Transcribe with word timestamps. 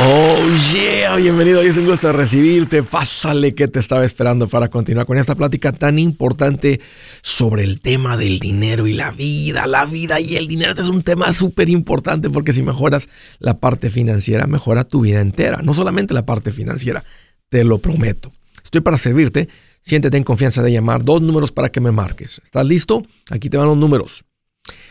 Oh 0.00 0.36
yeah, 0.72 1.16
bienvenido. 1.16 1.60
Es 1.60 1.76
un 1.76 1.84
gusto 1.84 2.12
recibirte. 2.12 2.84
Pásale 2.84 3.52
que 3.56 3.66
te 3.66 3.80
estaba 3.80 4.04
esperando 4.04 4.46
para 4.46 4.68
continuar 4.68 5.06
con 5.06 5.18
esta 5.18 5.34
plática 5.34 5.72
tan 5.72 5.98
importante 5.98 6.80
sobre 7.20 7.64
el 7.64 7.80
tema 7.80 8.16
del 8.16 8.38
dinero 8.38 8.86
y 8.86 8.92
la 8.92 9.10
vida. 9.10 9.66
La 9.66 9.86
vida 9.86 10.20
y 10.20 10.36
el 10.36 10.46
dinero 10.46 10.70
este 10.70 10.82
es 10.82 10.88
un 10.88 11.02
tema 11.02 11.32
súper 11.32 11.68
importante 11.68 12.30
porque 12.30 12.52
si 12.52 12.62
mejoras 12.62 13.08
la 13.40 13.58
parte 13.58 13.90
financiera, 13.90 14.46
mejora 14.46 14.84
tu 14.84 15.00
vida 15.00 15.20
entera. 15.20 15.62
No 15.64 15.74
solamente 15.74 16.14
la 16.14 16.24
parte 16.24 16.52
financiera, 16.52 17.02
te 17.48 17.64
lo 17.64 17.78
prometo. 17.78 18.32
Estoy 18.62 18.82
para 18.82 18.98
servirte. 18.98 19.48
Siéntete 19.80 20.16
en 20.16 20.22
confianza 20.22 20.62
de 20.62 20.70
llamar. 20.70 21.02
Dos 21.02 21.22
números 21.22 21.50
para 21.50 21.70
que 21.70 21.80
me 21.80 21.90
marques. 21.90 22.40
¿Estás 22.44 22.64
listo? 22.64 23.02
Aquí 23.32 23.50
te 23.50 23.56
van 23.56 23.66
los 23.66 23.76
números. 23.76 24.24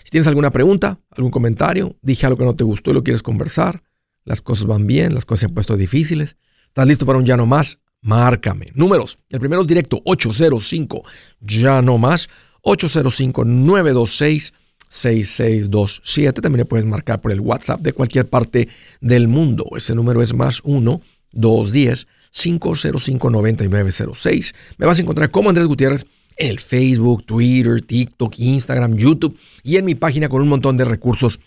Si 0.04 0.10
tienes 0.12 0.28
alguna 0.28 0.52
pregunta, 0.52 1.00
algún 1.12 1.32
comentario, 1.32 1.96
dije 2.02 2.26
algo 2.26 2.38
que 2.38 2.46
no 2.46 2.58
te 2.58 2.66
gustó 2.66 2.92
y 2.92 2.94
lo 2.94 3.04
quieres 3.06 3.24
conversar 3.24 3.87
las 4.28 4.42
cosas 4.42 4.66
van 4.66 4.86
bien, 4.86 5.16
las 5.16 5.26
cosas 5.26 5.40
se 5.40 5.46
han 5.48 5.54
puesto 5.54 5.78
difíciles. 5.78 6.36
¿Estás 6.68 6.86
listo 6.86 7.06
para 7.06 7.18
un 7.18 7.26
ya 7.26 7.38
no 7.38 7.46
más? 7.46 7.80
Márcame. 8.02 8.68
Números. 8.76 9.18
El 9.30 9.40
primero 9.40 9.62
es 9.62 9.68
directo 9.68 10.02
805 10.04 11.04
ya 11.40 11.82
no 11.82 11.98
más 11.98 12.30
805 12.62 13.46
926 13.46 14.54
6627. 14.90 16.42
También 16.42 16.60
le 16.60 16.66
puedes 16.66 16.86
marcar 16.86 17.22
por 17.22 17.32
el 17.32 17.40
WhatsApp 17.40 17.82
de 17.82 17.94
cualquier 17.94 18.28
parte 18.28 18.68
del 19.00 19.30
mundo. 19.30 19.66
Ese 19.78 19.96
número 19.96 20.22
es 20.22 20.34
más 20.34 20.60
1 20.64 21.02
210 21.32 22.08
505 22.32 23.30
9906. 23.30 24.54
Me 24.78 24.86
vas 24.86 25.00
a 25.00 25.02
encontrar 25.02 25.32
como 25.32 25.50
Andrés 25.50 25.68
Gutiérrez 25.68 26.06
en 26.36 26.52
el 26.52 26.60
Facebook, 26.60 27.26
Twitter, 27.26 27.82
TikTok, 27.82 28.38
Instagram, 28.38 28.98
YouTube 28.98 29.38
y 29.64 29.78
en 29.78 29.86
mi 29.86 29.96
página 29.96 30.28
con 30.28 30.42
un 30.42 30.50
montón 30.50 30.76
de 30.76 30.84
recursos. 30.84 31.40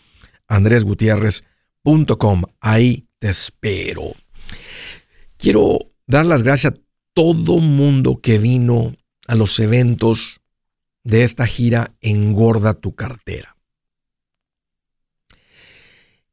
Andrés 0.48 0.82
Gutiérrez 0.82 1.44
Com. 1.82 2.42
Ahí 2.60 3.08
te 3.18 3.30
espero. 3.30 4.12
Quiero 5.38 5.78
dar 6.06 6.26
las 6.26 6.42
gracias 6.42 6.74
a 6.74 6.78
todo 7.14 7.58
mundo 7.58 8.20
que 8.20 8.38
vino 8.38 8.96
a 9.26 9.34
los 9.34 9.58
eventos 9.58 10.40
de 11.04 11.24
esta 11.24 11.46
gira 11.46 11.94
Engorda 12.00 12.74
tu 12.74 12.94
cartera. 12.94 13.56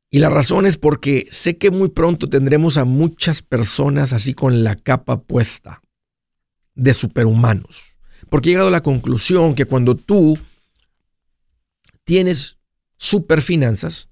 Y 0.09 0.20
la 0.20 0.30
razón 0.30 0.66
es 0.66 0.78
porque 0.78 1.28
sé 1.31 1.58
que 1.58 1.70
muy 1.70 1.89
pronto 1.89 2.30
tendremos 2.30 2.78
a 2.78 2.86
muchas 2.86 3.42
personas 3.42 4.14
así 4.14 4.34
con 4.34 4.64
la 4.64 4.76
capa 4.76 5.22
puesta 5.22 5.82
de 6.76 6.94
superhumanos. 6.94 7.84
Porque 8.30 8.50
he 8.50 8.52
llegado 8.52 8.70
a 8.70 8.72
la 8.72 8.84
conclusión 8.84 9.56
que 9.56 9.66
cuando 9.66 9.95
tú 9.95 10.38
tienes 12.04 12.58
superfinanzas, 12.98 14.09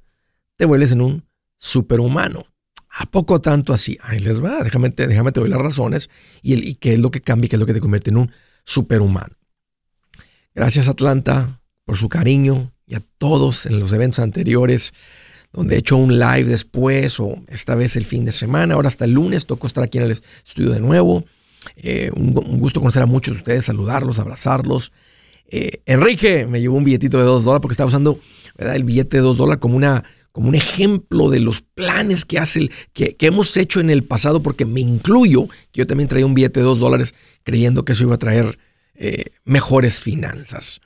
te 0.58 0.66
vuelves 0.66 0.92
en 0.92 1.02
un 1.02 1.25
superhumano. 1.58 2.46
¿A 2.98 3.06
poco 3.06 3.42
tanto 3.42 3.74
así? 3.74 3.98
Ahí 4.02 4.20
les 4.20 4.42
va, 4.44 4.64
déjame, 4.64 4.90
déjame 4.90 5.32
te 5.32 5.42
doy 5.42 5.50
las 5.50 5.62
razones 5.62 6.10
y, 6.42 6.54
el, 6.54 6.66
y 6.66 6.76
qué 6.76 6.94
es 6.94 7.00
lo 7.00 7.12
que 7.12 7.22
cambia, 7.22 7.50
qué 7.50 7.58
es 7.58 7.60
lo 7.60 7.66
que 7.66 7.74
te 7.74 7.82
convierte 7.82 8.10
en 8.10 8.18
un 8.18 8.32
superhumano. 8.64 9.36
Gracias 10.54 10.88
Atlanta 10.88 11.62
por 11.84 11.98
su 11.98 12.08
cariño 12.08 12.72
y 12.88 12.96
a 12.96 13.02
todos 13.18 13.66
en 13.66 13.80
los 13.80 13.92
eventos 13.92 14.20
anteriores, 14.20 14.94
donde 15.52 15.76
he 15.76 15.80
hecho 15.80 15.98
un 15.98 16.20
live 16.20 16.46
después 16.46 17.20
o 17.20 17.44
esta 17.48 17.76
vez 17.76 17.96
el 17.96 18.06
fin 18.06 18.26
de 18.26 18.32
semana, 18.32 18.76
ahora 18.76 18.88
hasta 18.88 19.06
el 19.06 19.12
lunes, 19.12 19.46
tocó 19.46 19.68
estar 19.68 19.84
aquí 19.84 19.98
en 19.98 20.06
el 20.06 20.12
estudio 20.12 20.72
de 20.72 20.80
nuevo. 20.80 21.26
Eh, 21.78 22.12
un, 22.16 22.34
gusto 22.60 22.80
conocer 22.80 23.02
a 23.02 23.06
muchos 23.08 23.34
de 23.34 23.38
ustedes, 23.40 23.66
saludarlos, 23.66 24.20
abrazarlos. 24.20 24.92
Eh, 25.48 25.82
Enrique 25.86 26.46
me 26.48 26.62
llevó 26.62 26.78
un 26.78 26.84
billetito 26.84 27.18
de 27.18 27.24
dos 27.24 27.44
dólares 27.44 27.62
porque 27.62 27.74
estaba 27.74 27.88
usando 27.88 28.20
el 28.58 28.84
billete 28.84 29.18
de 29.18 29.24
dos 29.24 29.38
dólares 29.38 29.60
como 29.60 29.76
una 29.76 30.04
como 30.36 30.50
un 30.50 30.56
ejemplo 30.56 31.30
de 31.30 31.40
los 31.40 31.62
planes 31.62 32.26
que, 32.26 32.40
hace, 32.40 32.70
que, 32.92 33.16
hemos 33.22 33.56
hecho 33.56 33.80
en 33.80 33.90
el 33.90 34.04
pasado, 34.04 34.44
porque 34.44 34.66
me 34.66 34.82
incluyo, 34.82 35.48
que 35.72 35.80
yo 35.80 35.88
también 35.88 36.10
traía 36.10 36.26
un 36.26 36.34
billete 36.34 36.60
de 36.60 36.66
dos 36.66 36.80
dólares 36.80 37.16
creyendo 37.44 37.86
que 37.86 37.94
eso 37.94 38.04
iba 38.04 38.16
a 38.16 38.20
traer 38.20 38.60
eh, 38.96 39.28
mejores 39.46 40.02
finanzas. 40.02 40.82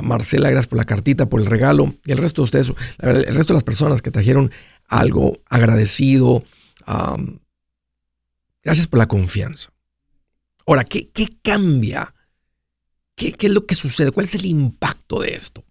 Marcela, 0.00 0.48
gracias 0.48 0.68
por 0.68 0.78
la 0.78 0.86
cartita, 0.86 1.28
por 1.28 1.38
el 1.38 1.44
regalo. 1.44 1.96
Y 2.06 2.12
el 2.12 2.16
resto 2.16 2.40
de 2.40 2.44
ustedes, 2.44 2.72
el 3.00 3.34
resto 3.34 3.52
de 3.52 3.58
las 3.58 3.62
personas 3.62 4.00
que 4.00 4.10
trajeron 4.10 4.50
algo 4.86 5.34
agradecido. 5.50 6.44
gracias 8.62 8.86
por 8.86 9.00
la 9.00 9.06
confianza. 9.06 9.70
Ahora, 10.66 10.84
¿qué, 10.84 11.10
qué 11.10 11.36
cambia? 11.42 12.14
¿Qué, 13.14 13.34
¿Qué 13.34 13.48
es 13.48 13.52
lo 13.52 13.66
que 13.66 13.74
sucede? 13.74 14.12
¿Cuál 14.12 14.24
es 14.24 14.34
el 14.34 14.46
impacto 14.46 15.20
de 15.20 15.34
esto? 15.34 15.62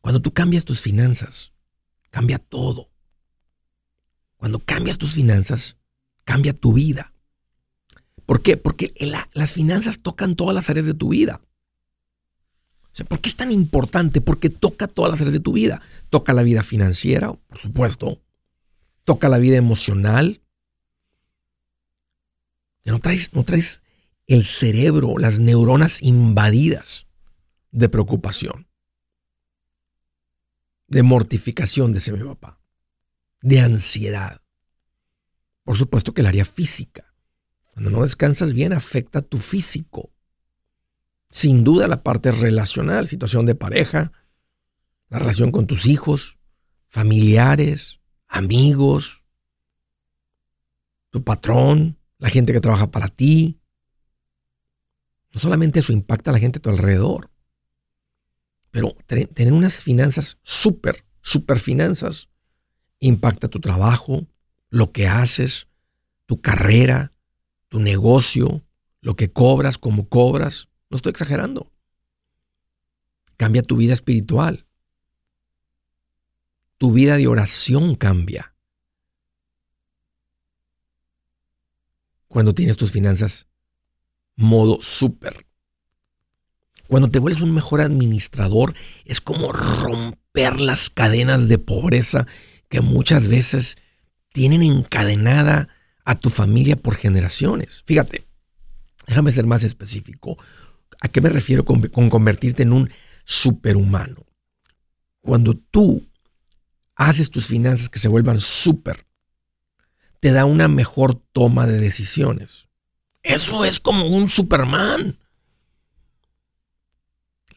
Cuando 0.00 0.22
tú 0.22 0.32
cambias 0.32 0.64
tus 0.64 0.80
finanzas, 0.80 1.52
cambia 2.10 2.38
todo. 2.38 2.90
Cuando 4.36 4.60
cambias 4.60 4.98
tus 4.98 5.14
finanzas, 5.14 5.76
cambia 6.24 6.52
tu 6.52 6.72
vida. 6.72 7.12
¿Por 8.26 8.42
qué? 8.42 8.56
Porque 8.56 8.92
las 9.32 9.52
finanzas 9.52 9.98
tocan 9.98 10.36
todas 10.36 10.54
las 10.54 10.68
áreas 10.70 10.86
de 10.86 10.94
tu 10.94 11.08
vida. 11.08 11.40
¿Por 13.08 13.20
qué 13.20 13.28
es 13.28 13.36
tan 13.36 13.52
importante? 13.52 14.20
Porque 14.20 14.50
toca 14.50 14.88
todas 14.88 15.10
las 15.10 15.20
áreas 15.20 15.32
de 15.32 15.40
tu 15.40 15.52
vida. 15.52 15.80
Toca 16.10 16.32
la 16.32 16.42
vida 16.42 16.62
financiera, 16.62 17.32
por 17.32 17.58
supuesto. 17.58 18.20
Toca 19.04 19.28
la 19.28 19.38
vida 19.38 19.56
emocional. 19.56 20.42
Que 22.82 22.90
no 22.90 23.00
traes, 23.00 23.32
no 23.32 23.44
traes 23.44 23.80
el 24.26 24.44
cerebro, 24.44 25.16
las 25.18 25.40
neuronas 25.40 26.02
invadidas 26.02 27.06
de 27.70 27.88
preocupación 27.88 28.67
de 30.88 31.02
mortificación, 31.02 31.92
decía 31.92 32.14
mi 32.14 32.24
papá, 32.24 32.60
de 33.40 33.60
ansiedad. 33.60 34.40
Por 35.62 35.76
supuesto 35.76 36.14
que 36.14 36.22
el 36.22 36.26
área 36.26 36.44
física. 36.44 37.14
Cuando 37.72 37.90
no 37.90 38.02
descansas 38.02 38.52
bien 38.54 38.72
afecta 38.72 39.20
a 39.20 39.22
tu 39.22 39.38
físico. 39.38 40.10
Sin 41.30 41.62
duda 41.62 41.86
la 41.86 42.02
parte 42.02 42.32
relacional, 42.32 43.06
situación 43.06 43.44
de 43.44 43.54
pareja, 43.54 44.12
la 45.08 45.18
relación 45.18 45.52
con 45.52 45.66
tus 45.66 45.86
hijos, 45.86 46.38
familiares, 46.88 48.00
amigos, 48.26 49.24
tu 51.10 51.22
patrón, 51.22 51.98
la 52.18 52.30
gente 52.30 52.52
que 52.52 52.60
trabaja 52.60 52.90
para 52.90 53.08
ti. 53.08 53.60
No 55.32 55.40
solamente 55.40 55.80
eso 55.80 55.92
impacta 55.92 56.30
a 56.30 56.32
la 56.32 56.38
gente 56.38 56.58
a 56.58 56.62
tu 56.62 56.70
alrededor, 56.70 57.30
pero 58.70 58.96
tener 59.06 59.52
unas 59.52 59.82
finanzas 59.82 60.38
súper, 60.42 61.04
súper 61.22 61.60
finanzas, 61.60 62.28
impacta 63.00 63.48
tu 63.48 63.60
trabajo, 63.60 64.26
lo 64.70 64.92
que 64.92 65.08
haces, 65.08 65.68
tu 66.26 66.40
carrera, 66.40 67.12
tu 67.68 67.80
negocio, 67.80 68.64
lo 69.00 69.16
que 69.16 69.32
cobras, 69.32 69.78
cómo 69.78 70.08
cobras. 70.08 70.68
No 70.90 70.96
estoy 70.96 71.10
exagerando. 71.10 71.72
Cambia 73.36 73.62
tu 73.62 73.76
vida 73.76 73.94
espiritual. 73.94 74.66
Tu 76.76 76.92
vida 76.92 77.16
de 77.16 77.26
oración 77.26 77.94
cambia. 77.94 78.54
Cuando 82.28 82.54
tienes 82.54 82.76
tus 82.76 82.92
finanzas 82.92 83.46
modo 84.36 84.80
súper. 84.82 85.47
Cuando 86.88 87.10
te 87.10 87.18
vuelves 87.18 87.42
un 87.42 87.52
mejor 87.52 87.82
administrador, 87.82 88.74
es 89.04 89.20
como 89.20 89.52
romper 89.52 90.60
las 90.60 90.88
cadenas 90.88 91.48
de 91.48 91.58
pobreza 91.58 92.26
que 92.70 92.80
muchas 92.80 93.28
veces 93.28 93.76
tienen 94.32 94.62
encadenada 94.62 95.68
a 96.04 96.14
tu 96.14 96.30
familia 96.30 96.76
por 96.76 96.96
generaciones. 96.96 97.82
Fíjate, 97.86 98.26
déjame 99.06 99.32
ser 99.32 99.46
más 99.46 99.64
específico. 99.64 100.38
¿A 101.00 101.08
qué 101.08 101.20
me 101.20 101.28
refiero 101.28 101.66
con, 101.66 101.82
convertirte 102.08 102.62
en 102.62 102.72
un 102.72 102.90
superhumano? 103.24 104.24
Cuando 105.20 105.54
tú 105.54 106.08
haces 106.94 107.30
tus 107.30 107.46
finanzas 107.46 107.90
que 107.90 107.98
se 107.98 108.08
vuelvan 108.08 108.40
súper, 108.40 109.06
te 110.20 110.32
da 110.32 110.46
una 110.46 110.68
mejor 110.68 111.22
toma 111.32 111.66
de 111.66 111.78
decisiones. 111.78 112.68
Eso 113.22 113.66
es 113.66 113.78
como 113.78 114.06
un 114.06 114.30
Superman 114.30 115.18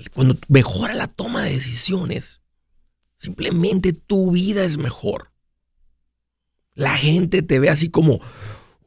cuando 0.10 0.38
mejora 0.48 0.94
la 0.94 1.08
toma 1.08 1.44
de 1.44 1.54
decisiones, 1.54 2.42
simplemente 3.18 3.94
tu 3.94 4.32
vida 4.32 4.64
es 4.64 4.78
mejor. 4.78 5.32
La 6.74 6.98
gente 6.98 7.42
te 7.42 7.60
ve 7.60 7.70
así 7.70 7.90
como, 7.90 8.20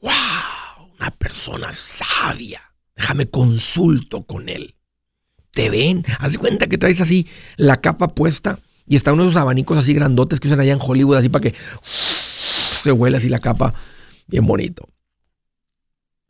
wow, 0.01 0.91
una 0.99 1.11
persona 1.11 1.73
sabia. 1.73 2.63
Déjame 2.97 3.29
consulto 3.29 4.23
con 4.23 4.49
él. 4.49 4.77
Te 5.51 5.71
ven, 5.71 6.05
haz 6.19 6.37
cuenta 6.39 6.67
que 6.67 6.79
traes 6.79 7.01
así 7.01 7.29
la 7.57 7.81
capa 7.81 8.09
puesta 8.09 8.59
y 8.87 8.97
está 8.97 9.13
uno 9.13 9.23
de 9.23 9.31
esos 9.31 9.41
abanicos 9.41 9.79
así 9.79 9.95
grandotes 9.95 10.41
que 10.41 10.49
usan 10.49 10.61
allá 10.61 10.73
en 10.73 10.81
Hollywood, 10.81 11.17
así 11.17 11.29
para 11.29 11.51
que 11.51 11.55
se 12.81 12.93
huele 12.93 13.17
así 13.17 13.29
la 13.29 13.41
capa 13.41 13.75
bien 14.27 14.47
bonito. 14.47 14.89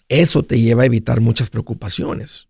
Eso 0.09 0.43
te 0.43 0.61
lleva 0.61 0.83
a 0.83 0.87
evitar 0.87 1.21
muchas 1.21 1.49
preocupaciones 1.49 2.49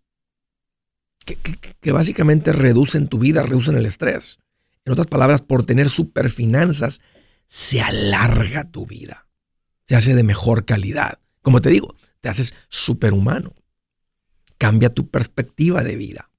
que, 1.25 1.91
básicamente 1.91 2.53
reducen 2.53 3.07
tu 3.07 3.19
vida, 3.19 3.43
reducen 3.43 3.75
el 3.75 3.85
estrés. 3.85 4.39
En 4.85 4.93
otras 4.93 5.07
palabras, 5.07 5.41
por 5.41 5.65
tener 5.65 5.89
superfinanzas, 5.89 6.99
se 7.49 7.81
alarga 7.81 8.71
tu 8.71 8.85
vida, 8.85 9.27
se 9.87 9.95
hace 9.95 10.15
de 10.15 10.23
mejor 10.23 10.65
calidad. 10.65 11.19
Como 11.41 11.61
te 11.61 11.69
digo, 11.69 11.95
te 12.21 12.29
haces 12.29 12.53
superhumano. 12.69 13.53
Cambia 14.57 14.89
tu 14.89 15.09
perspectiva 15.09 15.83
de 15.83 15.95
vida. 15.95 16.31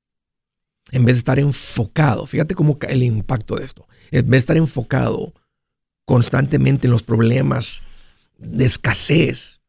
En 0.90 1.04
vez 1.04 1.16
de 1.16 1.18
estar 1.18 1.38
enfocado, 1.38 2.26
fíjate 2.26 2.54
cómo 2.54 2.78
el 2.88 3.02
impacto 3.02 3.56
de 3.56 3.64
esto. 3.64 3.88
En 4.10 4.22
vez 4.22 4.30
de 4.30 4.38
estar 4.38 4.56
enfocado 4.56 5.34
constantemente 6.04 6.86
en 6.86 6.92
los 6.92 7.02
problemas 7.02 7.82
de 8.38 8.64
escasez, 8.64 9.60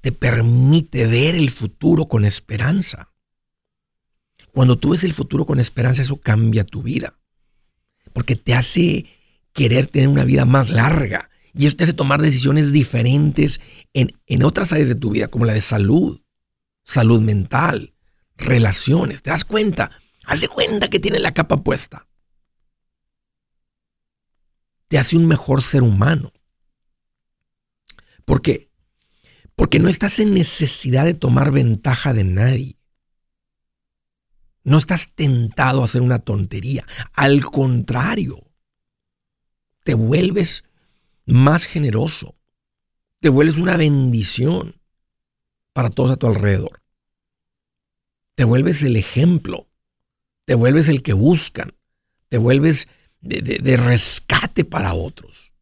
te 0.00 0.12
permite 0.12 1.06
ver 1.06 1.34
el 1.34 1.50
futuro 1.50 2.06
con 2.06 2.24
esperanza. 2.24 3.12
Cuando 4.58 4.76
tú 4.76 4.90
ves 4.90 5.04
el 5.04 5.14
futuro 5.14 5.46
con 5.46 5.60
esperanza, 5.60 6.02
eso 6.02 6.16
cambia 6.16 6.66
tu 6.66 6.82
vida. 6.82 7.16
Porque 8.12 8.34
te 8.34 8.54
hace 8.54 9.06
querer 9.52 9.86
tener 9.86 10.08
una 10.08 10.24
vida 10.24 10.46
más 10.46 10.68
larga. 10.68 11.30
Y 11.54 11.66
eso 11.68 11.76
te 11.76 11.84
hace 11.84 11.92
tomar 11.92 12.20
decisiones 12.20 12.72
diferentes 12.72 13.60
en, 13.92 14.18
en 14.26 14.42
otras 14.42 14.72
áreas 14.72 14.88
de 14.88 14.96
tu 14.96 15.10
vida, 15.10 15.28
como 15.28 15.44
la 15.44 15.52
de 15.52 15.60
salud, 15.60 16.22
salud 16.82 17.20
mental, 17.20 17.94
relaciones. 18.36 19.22
¿Te 19.22 19.30
das 19.30 19.44
cuenta? 19.44 19.92
Haz 20.24 20.40
de 20.40 20.48
cuenta 20.48 20.90
que 20.90 20.98
tiene 20.98 21.20
la 21.20 21.34
capa 21.34 21.62
puesta. 21.62 22.08
Te 24.88 24.98
hace 24.98 25.16
un 25.16 25.28
mejor 25.28 25.62
ser 25.62 25.84
humano. 25.84 26.32
¿Por 28.24 28.42
qué? 28.42 28.72
Porque 29.54 29.78
no 29.78 29.88
estás 29.88 30.18
en 30.18 30.34
necesidad 30.34 31.04
de 31.04 31.14
tomar 31.14 31.52
ventaja 31.52 32.12
de 32.12 32.24
nadie. 32.24 32.77
No 34.64 34.78
estás 34.78 35.12
tentado 35.14 35.82
a 35.82 35.84
hacer 35.86 36.02
una 36.02 36.18
tontería. 36.18 36.84
Al 37.14 37.44
contrario, 37.44 38.48
te 39.84 39.94
vuelves 39.94 40.64
más 41.24 41.64
generoso. 41.64 42.34
Te 43.20 43.28
vuelves 43.28 43.56
una 43.56 43.76
bendición 43.76 44.80
para 45.72 45.90
todos 45.90 46.10
a 46.10 46.16
tu 46.16 46.26
alrededor. 46.26 46.82
Te 48.34 48.44
vuelves 48.44 48.82
el 48.82 48.96
ejemplo. 48.96 49.68
Te 50.44 50.54
vuelves 50.54 50.88
el 50.88 51.02
que 51.02 51.12
buscan. 51.12 51.74
Te 52.28 52.38
vuelves 52.38 52.88
de, 53.20 53.76
rescate 53.76 54.64
para 54.64 54.94
otros. 54.94 55.54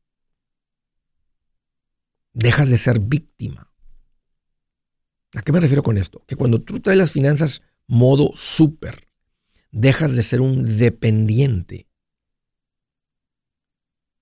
Dejas 2.32 2.68
de 2.68 2.78
ser 2.78 2.98
víctima. 2.98 3.72
¿A 5.34 5.42
qué 5.42 5.52
me 5.52 5.60
refiero 5.60 5.82
con 5.82 5.96
esto? 5.96 6.24
Que 6.26 6.36
cuando 6.36 6.60
tú 6.60 6.80
traes 6.80 6.98
las 6.98 7.12
finanzas 7.12 7.62
modo 7.86 8.30
súper. 8.36 9.08
Dejas 9.70 10.16
de 10.16 10.22
ser 10.22 10.40
un 10.40 10.78
dependiente. 10.78 11.88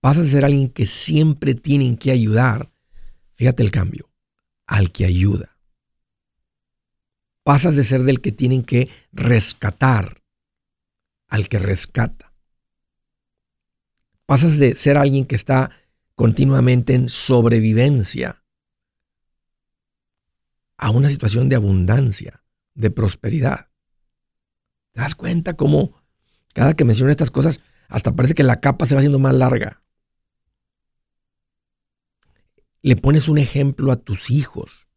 Pasas 0.00 0.26
a 0.26 0.30
ser 0.30 0.44
alguien 0.44 0.68
que 0.68 0.86
siempre 0.86 1.54
tienen 1.54 1.96
que 1.96 2.10
ayudar. 2.10 2.72
Fíjate 3.34 3.62
el 3.62 3.70
cambio. 3.70 4.10
Al 4.66 4.92
que 4.92 5.04
ayuda. 5.04 5.58
Pasas 7.42 7.76
de 7.76 7.84
ser 7.84 8.02
del 8.02 8.20
que 8.20 8.32
tienen 8.32 8.62
que 8.62 8.88
rescatar 9.12 10.22
al 11.28 11.48
que 11.48 11.58
rescata. 11.58 12.32
Pasas 14.26 14.58
de 14.58 14.74
ser 14.76 14.96
alguien 14.96 15.26
que 15.26 15.36
está 15.36 15.70
continuamente 16.14 16.94
en 16.94 17.08
sobrevivencia 17.08 18.42
a 20.76 20.90
una 20.90 21.10
situación 21.10 21.48
de 21.48 21.56
abundancia 21.56 22.43
de 22.74 22.90
prosperidad. 22.90 23.70
¿Te 24.92 25.00
das 25.00 25.14
cuenta 25.14 25.56
cómo 25.56 26.02
cada 26.52 26.74
que 26.74 26.84
menciono 26.84 27.10
estas 27.10 27.30
cosas, 27.30 27.60
hasta 27.88 28.14
parece 28.14 28.34
que 28.34 28.42
la 28.42 28.60
capa 28.60 28.86
se 28.86 28.94
va 28.94 29.00
haciendo 29.00 29.18
más 29.18 29.34
larga? 29.34 29.82
Le 32.82 32.96
pones 32.96 33.28
un 33.28 33.38
ejemplo 33.38 33.90
a 33.90 33.96
tus 33.96 34.30
hijos, 34.30 34.88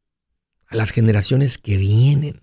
a 0.67 0.75
las 0.75 0.91
generaciones 0.91 1.57
que 1.57 1.77
vienen. 1.77 2.41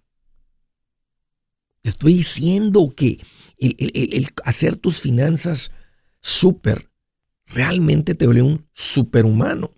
Te 1.83 1.91
estoy 1.91 2.15
diciendo 2.15 2.95
que 2.97 3.25
el, 3.59 4.27
hacer 4.45 4.77
tus 4.77 5.01
finanzas 5.01 5.71
súper 6.21 6.91
realmente 7.47 8.15
te 8.15 8.25
vuelve 8.25 8.43
un 8.43 8.69
superhumano. 8.73 9.75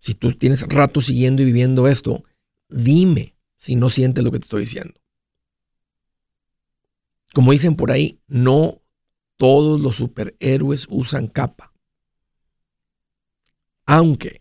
Si 0.00 0.14
tú 0.14 0.32
tienes 0.32 0.62
rato 0.62 1.00
siguiendo 1.00 1.42
y 1.42 1.46
viviendo 1.46 1.86
esto, 1.86 2.24
dime 2.68 3.35
si 3.66 3.74
no 3.74 3.90
sientes 3.90 4.22
lo 4.22 4.30
que 4.30 4.38
te 4.38 4.44
estoy 4.44 4.60
diciendo. 4.60 4.94
Como 7.34 7.50
dicen 7.50 7.74
por 7.74 7.90
ahí, 7.90 8.20
no 8.28 8.80
todos 9.36 9.80
los 9.80 9.96
superhéroes 9.96 10.86
usan 10.88 11.26
capa. 11.26 11.74
Aunque 13.84 14.40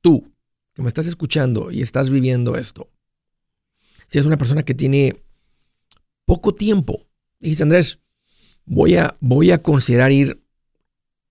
tú, 0.00 0.32
que 0.72 0.82
me 0.82 0.88
estás 0.88 1.08
escuchando 1.08 1.72
y 1.72 1.82
estás 1.82 2.10
viviendo 2.10 2.54
esto, 2.54 2.88
si 4.06 4.18
eres 4.18 4.26
una 4.28 4.38
persona 4.38 4.62
que 4.62 4.74
tiene 4.74 5.20
poco 6.24 6.54
tiempo, 6.54 7.08
dijiste 7.40 7.64
Andrés, 7.64 7.98
voy 8.66 8.94
a, 8.94 9.16
voy 9.18 9.50
a 9.50 9.64
considerar 9.64 10.12
ir 10.12 10.44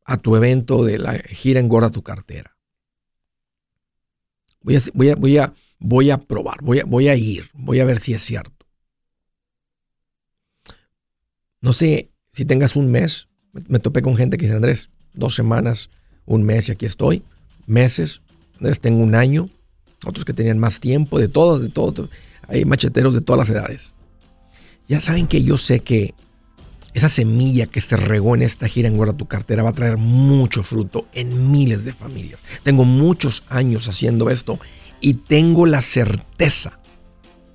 a 0.03 0.17
tu 0.17 0.35
evento 0.35 0.83
de 0.83 0.99
la 0.99 1.13
gira 1.19 1.61
Engorda 1.61 1.89
tu 1.89 2.03
cartera. 2.03 2.57
Voy 4.59 4.75
a, 4.75 4.79
voy 4.93 5.09
a, 5.09 5.15
voy 5.15 5.37
a 5.37 5.53
voy 5.79 6.11
a 6.11 6.17
probar, 6.17 6.61
voy 6.61 6.79
a, 6.79 6.85
voy 6.85 7.07
a 7.07 7.15
ir, 7.15 7.49
voy 7.53 7.79
a 7.79 7.85
ver 7.85 7.99
si 7.99 8.13
es 8.13 8.23
cierto. 8.23 8.65
No 11.61 11.73
sé 11.73 12.11
si 12.31 12.45
tengas 12.45 12.75
un 12.75 12.91
mes, 12.91 13.27
me, 13.67 13.79
topé 13.79 14.01
con 14.01 14.15
gente 14.15 14.37
que 14.37 14.45
dice, 14.45 14.55
Andrés, 14.55 14.89
dos 15.13 15.35
semanas, 15.35 15.89
un 16.25 16.43
mes 16.43 16.69
y 16.69 16.71
aquí 16.71 16.85
estoy, 16.85 17.23
meses, 17.65 18.21
Andrés, 18.57 18.79
tengo 18.79 19.03
un 19.03 19.15
año, 19.15 19.49
otros 20.05 20.25
que 20.25 20.33
tenían 20.33 20.59
más 20.59 20.79
tiempo, 20.79 21.19
de 21.19 21.27
todos, 21.27 21.61
de 21.61 21.69
todo, 21.69 22.09
hay 22.47 22.65
macheteros 22.65 23.13
de 23.13 23.21
todas 23.21 23.39
las 23.39 23.49
edades. 23.49 23.93
Ya 24.87 25.01
saben 25.01 25.27
que 25.27 25.43
yo 25.43 25.57
sé 25.57 25.81
que 25.81 26.13
esa 26.93 27.09
semilla 27.09 27.67
que 27.67 27.81
se 27.81 27.95
regó 27.95 28.35
en 28.35 28.41
esta 28.41 28.67
gira 28.67 28.87
en 28.87 28.97
Guarda 28.97 29.13
tu 29.13 29.27
cartera 29.27 29.63
va 29.63 29.69
a 29.69 29.73
traer 29.73 29.97
mucho 29.97 30.63
fruto 30.63 31.07
en 31.13 31.51
miles 31.51 31.85
de 31.85 31.93
familias. 31.93 32.41
Tengo 32.63 32.85
muchos 32.85 33.43
años 33.49 33.87
haciendo 33.87 34.29
esto 34.29 34.59
y 35.01 35.15
tengo 35.15 35.65
la 35.65 35.81
certeza 35.81 36.79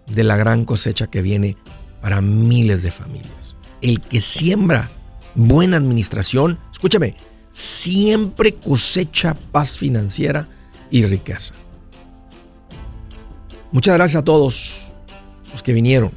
de 0.06 0.24
la 0.24 0.36
gran 0.36 0.64
cosecha 0.64 1.06
que 1.06 1.22
viene 1.22 1.56
para 2.00 2.20
miles 2.20 2.82
de 2.82 2.90
familias. 2.90 3.56
El 3.80 4.00
que 4.00 4.20
siembra 4.20 4.90
buena 5.34 5.76
administración, 5.76 6.58
escúchame, 6.72 7.14
siempre 7.52 8.54
cosecha 8.54 9.34
paz 9.52 9.78
financiera 9.78 10.48
y 10.90 11.04
riqueza. 11.04 11.54
Muchas 13.72 13.94
gracias 13.94 14.20
a 14.20 14.24
todos 14.24 14.92
los 15.50 15.62
que 15.62 15.72
vinieron 15.72 16.12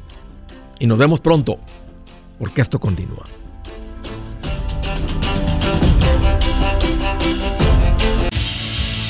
y 0.79 0.87
nos 0.87 0.97
vemos 0.97 1.19
pronto 1.19 1.59
porque 2.37 2.61
esto 2.61 2.79
continúa. 2.79 3.25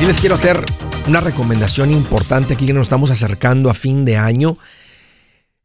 y 0.00 0.06
les 0.06 0.20
quiero 0.20 0.34
hacer 0.34 0.64
una 1.08 1.20
recomendación 1.20 1.90
importante 1.90 2.54
aquí 2.54 2.64
que 2.64 2.72
nos 2.72 2.84
estamos 2.84 3.10
acercando 3.10 3.68
a 3.68 3.74
fin 3.74 4.06
de 4.06 4.16
año. 4.16 4.56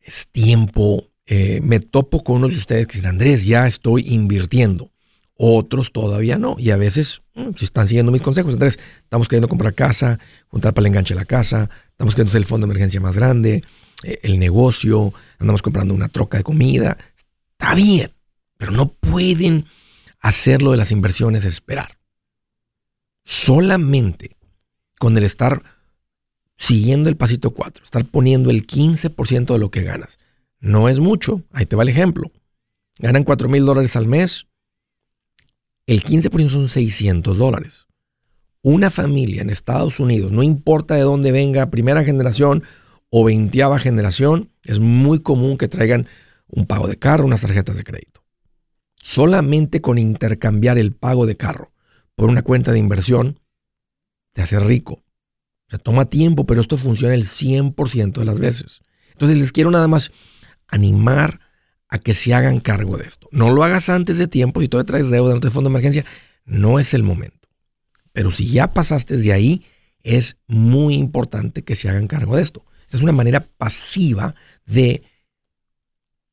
Es 0.02 0.28
tiempo. 0.30 1.08
Eh, 1.26 1.62
me 1.64 1.80
topo 1.80 2.22
con 2.22 2.38
unos 2.38 2.52
de 2.52 2.58
ustedes 2.58 2.88
que 2.88 2.98
dicen, 2.98 3.10
Andrés, 3.10 3.46
ya 3.46 3.66
estoy 3.66 4.04
invirtiendo. 4.10 4.92
Otros 5.38 5.94
todavía 5.94 6.38
no. 6.38 6.58
Y 6.60 6.72
a 6.72 6.76
veces, 6.76 7.22
mm, 7.36 7.52
si 7.56 7.64
están 7.64 7.88
siguiendo 7.88 8.12
mis 8.12 8.22
consejos, 8.22 8.54
Andrés, 8.54 8.78
estamos 9.04 9.30
queriendo 9.30 9.48
comprar 9.48 9.74
casa, 9.74 10.20
juntar 10.48 10.74
para 10.74 10.84
el 10.84 10.88
enganche 10.88 11.14
de 11.14 11.20
la 11.22 11.26
casa, 11.26 11.70
estamos 11.92 12.14
queriendo 12.14 12.32
hacer 12.32 12.42
el 12.42 12.46
fondo 12.46 12.68
de 12.68 12.72
emergencia 12.72 13.00
más 13.00 13.16
grande, 13.16 13.62
eh, 14.04 14.20
el 14.24 14.38
negocio, 14.38 15.14
andamos 15.40 15.62
comprando 15.62 15.94
una 15.94 16.10
troca 16.10 16.38
de 16.38 16.44
comida. 16.44 16.98
Está 17.54 17.74
bien, 17.74 18.12
pero 18.58 18.72
no 18.72 18.90
pueden 18.90 19.66
hacerlo 20.20 20.72
de 20.72 20.78
las 20.78 20.92
inversiones 20.92 21.46
esperar 21.46 21.98
solamente 23.26 24.38
con 25.00 25.18
el 25.18 25.24
estar 25.24 25.64
siguiendo 26.58 27.10
el 27.10 27.18
pasito 27.18 27.52
4, 27.52 27.84
estar 27.84 28.06
poniendo 28.06 28.50
el 28.50 28.66
15% 28.66 29.54
de 29.54 29.60
lo 29.60 29.72
que 29.72 29.84
ganas. 29.84 30.20
No 30.60 30.88
es 30.88 31.00
mucho, 31.00 31.44
ahí 31.52 31.66
te 31.66 31.76
va 31.76 31.84
el 31.84 31.90
ejemplo. 31.90 32.32
Ganan 32.98 33.24
4 33.24 33.50
mil 33.50 33.66
dólares 33.66 33.96
al 33.98 34.08
mes, 34.08 34.48
el 35.86 36.04
15% 36.04 36.50
son 36.50 36.70
600 36.70 37.38
dólares. 37.38 37.88
Una 38.62 38.90
familia 38.90 39.42
en 39.42 39.50
Estados 39.50 40.00
Unidos, 40.00 40.32
no 40.32 40.42
importa 40.42 40.96
de 40.96 41.02
dónde 41.02 41.32
venga, 41.32 41.70
primera 41.70 42.04
generación 42.04 42.64
o 43.10 43.24
veintiava 43.24 43.80
generación, 43.80 44.50
es 44.64 44.80
muy 44.80 45.20
común 45.20 45.58
que 45.58 45.68
traigan 45.68 46.08
un 46.48 46.66
pago 46.66 46.88
de 46.88 46.98
carro, 46.98 47.26
unas 47.26 47.42
tarjetas 47.42 47.76
de 47.76 47.84
crédito. 47.84 48.24
Solamente 48.96 49.82
con 49.82 50.00
intercambiar 50.00 50.80
el 50.80 50.94
pago 50.94 51.28
de 51.28 51.38
carro 51.38 51.75
por 52.16 52.30
una 52.30 52.42
cuenta 52.42 52.72
de 52.72 52.80
inversión, 52.80 53.40
te 54.34 54.42
hace 54.42 54.60
rico. 54.60 54.94
O 54.94 55.70
sea, 55.70 55.80
toma 55.80 56.06
tiempo, 56.06 56.46
pero 56.46 56.62
esto 56.62 56.78
funciona 56.78 57.14
el 57.14 57.26
100% 57.26 58.14
de 58.14 58.26
las 58.26 58.40
veces. 58.40 58.82
Entonces 59.12 59.38
les 59.38 59.52
quiero 59.52 59.72
nada 59.72 59.88
más 59.88 60.12
animar 60.68 61.40
a 61.88 62.00
que 62.00 62.14
se 62.14 62.34
hagan 62.34 62.60
cargo 62.60 62.98
de 62.98 63.06
esto. 63.06 63.28
No 63.32 63.52
lo 63.52 63.64
hagas 63.64 63.90
antes 63.90 64.18
de 64.18 64.28
tiempo, 64.28 64.62
si 64.62 64.68
todavía 64.68 64.88
traes 64.88 65.10
deuda, 65.10 65.34
no 65.34 65.40
te 65.40 65.50
fondo 65.50 65.70
de 65.70 65.74
emergencia, 65.74 66.06
no 66.44 66.80
es 66.80 66.94
el 66.94 67.04
momento. 67.04 67.48
Pero 68.12 68.32
si 68.32 68.50
ya 68.50 68.74
pasaste 68.74 69.18
de 69.18 69.34
ahí, 69.34 69.66
es 70.04 70.38
muy 70.48 70.96
importante 70.96 71.64
que 71.64 71.76
se 71.76 71.90
hagan 71.90 72.08
cargo 72.08 72.36
de 72.36 72.44
esto. 72.44 72.66
Esta 72.86 72.98
es 72.98 73.04
una 73.04 73.12
manera 73.12 73.48
pasiva 73.58 74.36
de 74.66 75.04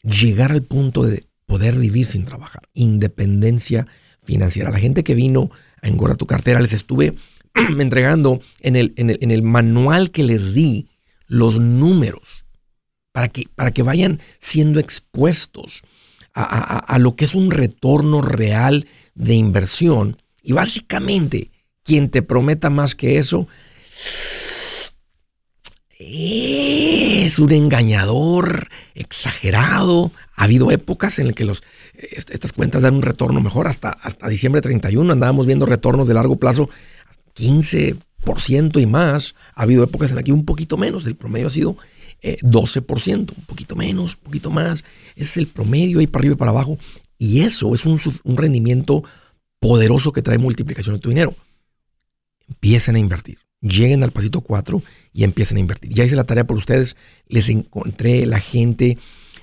llegar 0.02 0.52
al 0.52 0.62
punto 0.62 1.04
de 1.04 1.24
poder 1.46 1.76
vivir 1.76 2.06
sin 2.06 2.24
trabajar. 2.24 2.68
Independencia 2.74 3.86
financiera. 4.24 4.70
La 4.70 4.78
gente 4.78 5.04
que 5.04 5.14
vino 5.14 5.50
a 5.82 5.88
engordar 5.88 6.16
tu 6.16 6.26
cartera, 6.26 6.60
les 6.60 6.72
estuve 6.72 7.14
entregando 7.54 8.40
en 8.60 8.76
el, 8.76 8.92
en 8.96 9.30
el, 9.30 9.42
manual 9.42 10.10
que 10.10 10.22
les 10.22 10.54
di 10.54 10.88
los 11.26 11.58
números 11.58 12.44
para 13.12 13.28
que, 13.28 13.44
para 13.54 13.72
que 13.72 13.82
vayan 13.82 14.20
siendo 14.40 14.80
expuestos 14.80 15.82
a, 16.34 16.98
lo 16.98 17.14
que 17.14 17.26
es 17.26 17.34
un 17.34 17.50
retorno 17.50 18.22
real 18.22 18.86
de 19.14 19.34
inversión. 19.34 20.16
Y 20.42 20.52
básicamente, 20.52 21.50
quien 21.82 22.08
te 22.08 22.22
prometa 22.22 22.70
más 22.70 22.94
que 22.94 23.18
eso 23.18 23.48
es 25.98 27.38
un 27.38 27.52
engañador 27.52 28.68
exagerado. 28.94 30.10
Ha 30.34 30.44
habido 30.44 30.70
épocas 30.70 31.18
en 31.18 31.26
las 31.28 31.34
que 31.36 31.44
los, 31.44 31.62
estas 32.10 32.52
cuentas 32.52 32.82
dan 32.82 32.94
un 32.94 33.02
retorno 33.02 33.40
mejor. 33.40 33.68
Hasta, 33.68 33.90
hasta 33.90 34.28
diciembre 34.28 34.60
31 34.60 35.12
andábamos 35.12 35.46
viendo 35.46 35.66
retornos 35.66 36.08
de 36.08 36.14
largo 36.14 36.36
plazo 36.36 36.68
15% 37.36 38.80
y 38.80 38.86
más. 38.86 39.34
Ha 39.54 39.62
habido 39.62 39.84
épocas 39.84 40.10
en 40.10 40.16
las 40.16 40.24
que 40.24 40.32
un 40.32 40.44
poquito 40.44 40.76
menos. 40.76 41.06
El 41.06 41.16
promedio 41.16 41.48
ha 41.48 41.50
sido 41.50 41.76
12%, 42.22 43.30
eh, 43.30 43.34
un 43.36 43.44
poquito 43.44 43.76
menos, 43.76 44.16
un 44.16 44.22
poquito 44.22 44.50
más. 44.50 44.84
Ese 45.16 45.30
es 45.30 45.36
el 45.36 45.46
promedio 45.46 46.00
ahí 46.00 46.06
para 46.06 46.22
arriba 46.22 46.34
y 46.34 46.38
para 46.38 46.50
abajo. 46.50 46.78
Y 47.18 47.40
eso 47.40 47.74
es 47.74 47.84
un, 47.84 48.00
un 48.24 48.36
rendimiento 48.36 49.04
poderoso 49.60 50.12
que 50.12 50.22
trae 50.22 50.38
multiplicación 50.38 50.96
de 50.96 51.00
tu 51.00 51.08
dinero. 51.08 51.34
Empiecen 52.48 52.96
a 52.96 52.98
invertir 52.98 53.38
lleguen 53.62 54.02
al 54.02 54.10
pasito 54.10 54.40
4 54.40 54.82
y 55.14 55.24
empiecen 55.24 55.56
a 55.56 55.60
invertir. 55.60 55.92
Ya 55.92 56.04
hice 56.04 56.16
la 56.16 56.24
tarea 56.24 56.46
por 56.46 56.56
ustedes, 56.56 56.96
les 57.28 57.48
encontré 57.48 58.26
la 58.26 58.40
gente 58.40 58.98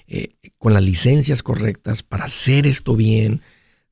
eh, 0.09 0.35
con 0.57 0.73
las 0.73 0.83
licencias 0.83 1.43
correctas 1.43 2.03
para 2.03 2.25
hacer 2.25 2.67
esto 2.67 2.95
bien, 2.95 3.41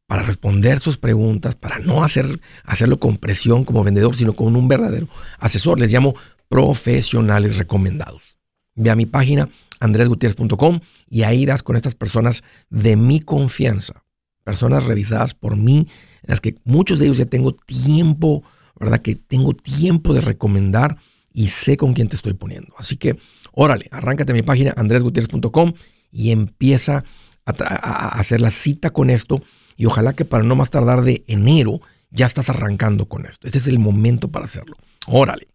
para 0.06 0.24
responder 0.24 0.80
sus 0.80 0.98
preguntas, 0.98 1.56
para 1.56 1.80
no 1.80 2.04
hacer, 2.04 2.42
hacerlo 2.64 3.00
con 3.00 3.18
presión 3.18 3.64
como 3.64 3.84
vendedor, 3.84 4.16
sino 4.16 4.34
con 4.34 4.56
un 4.56 4.68
verdadero 4.68 5.08
asesor. 5.40 5.80
Les 5.80 5.92
llamo 5.92 6.16
profesionales 6.50 7.58
recomendados. 7.58 8.36
Ve 8.76 8.90
a 8.90 8.96
mi 8.96 9.06
página 9.06 9.50
andresgutierrez.com 9.80 10.80
y 11.10 11.24
ahí 11.24 11.46
das 11.46 11.64
con 11.64 11.76
estas 11.76 11.96
personas 11.96 12.44
de 12.70 12.96
mi 12.96 13.20
confianza, 13.20 14.04
personas 14.44 14.84
revisadas 14.84 15.34
por 15.34 15.56
mí, 15.56 15.88
en 16.24 16.30
las 16.30 16.42
que 16.42 16.56
muchos 16.64 17.00
de 17.00 17.06
ellos 17.06 17.18
ya 17.18 17.26
tengo 17.26 17.54
tiempo 17.54 18.44
¿verdad? 18.80 19.02
Que 19.02 19.16
tengo 19.16 19.54
tiempo 19.54 20.14
de 20.14 20.22
recomendar 20.22 20.98
y 21.34 21.48
sé 21.50 21.78
con 21.78 21.94
quién 21.94 22.08
te 22.08 22.16
estoy 22.16 22.34
poniendo. 22.34 22.74
Así 22.78 22.98
que, 22.98 23.18
órale, 23.52 23.88
arráncate 23.92 24.32
a 24.32 24.36
mi 24.36 24.44
página 24.44 24.74
andresgutierrez.com 24.76 25.74
y 26.18 26.32
empieza 26.32 27.04
a, 27.46 28.20
hacer 28.20 28.42
la 28.42 28.50
cita 28.50 28.90
con 28.90 29.12
esto 29.12 29.42
y 29.78 29.86
ojalá 29.86 30.14
que 30.14 30.26
para 30.26 30.44
no 30.44 30.56
más 30.56 30.72
tardar 30.72 31.02
de 31.02 31.24
enero 31.28 31.80
ya 32.10 32.26
estás 32.26 32.50
arrancando 32.50 33.06
con 33.06 33.26
esto. 33.26 33.46
Este 33.46 33.60
es 33.60 33.68
el 33.68 33.78
momento 33.78 34.30
para 34.30 34.46
hacerlo. 34.46 34.76
Órale. 35.08 35.48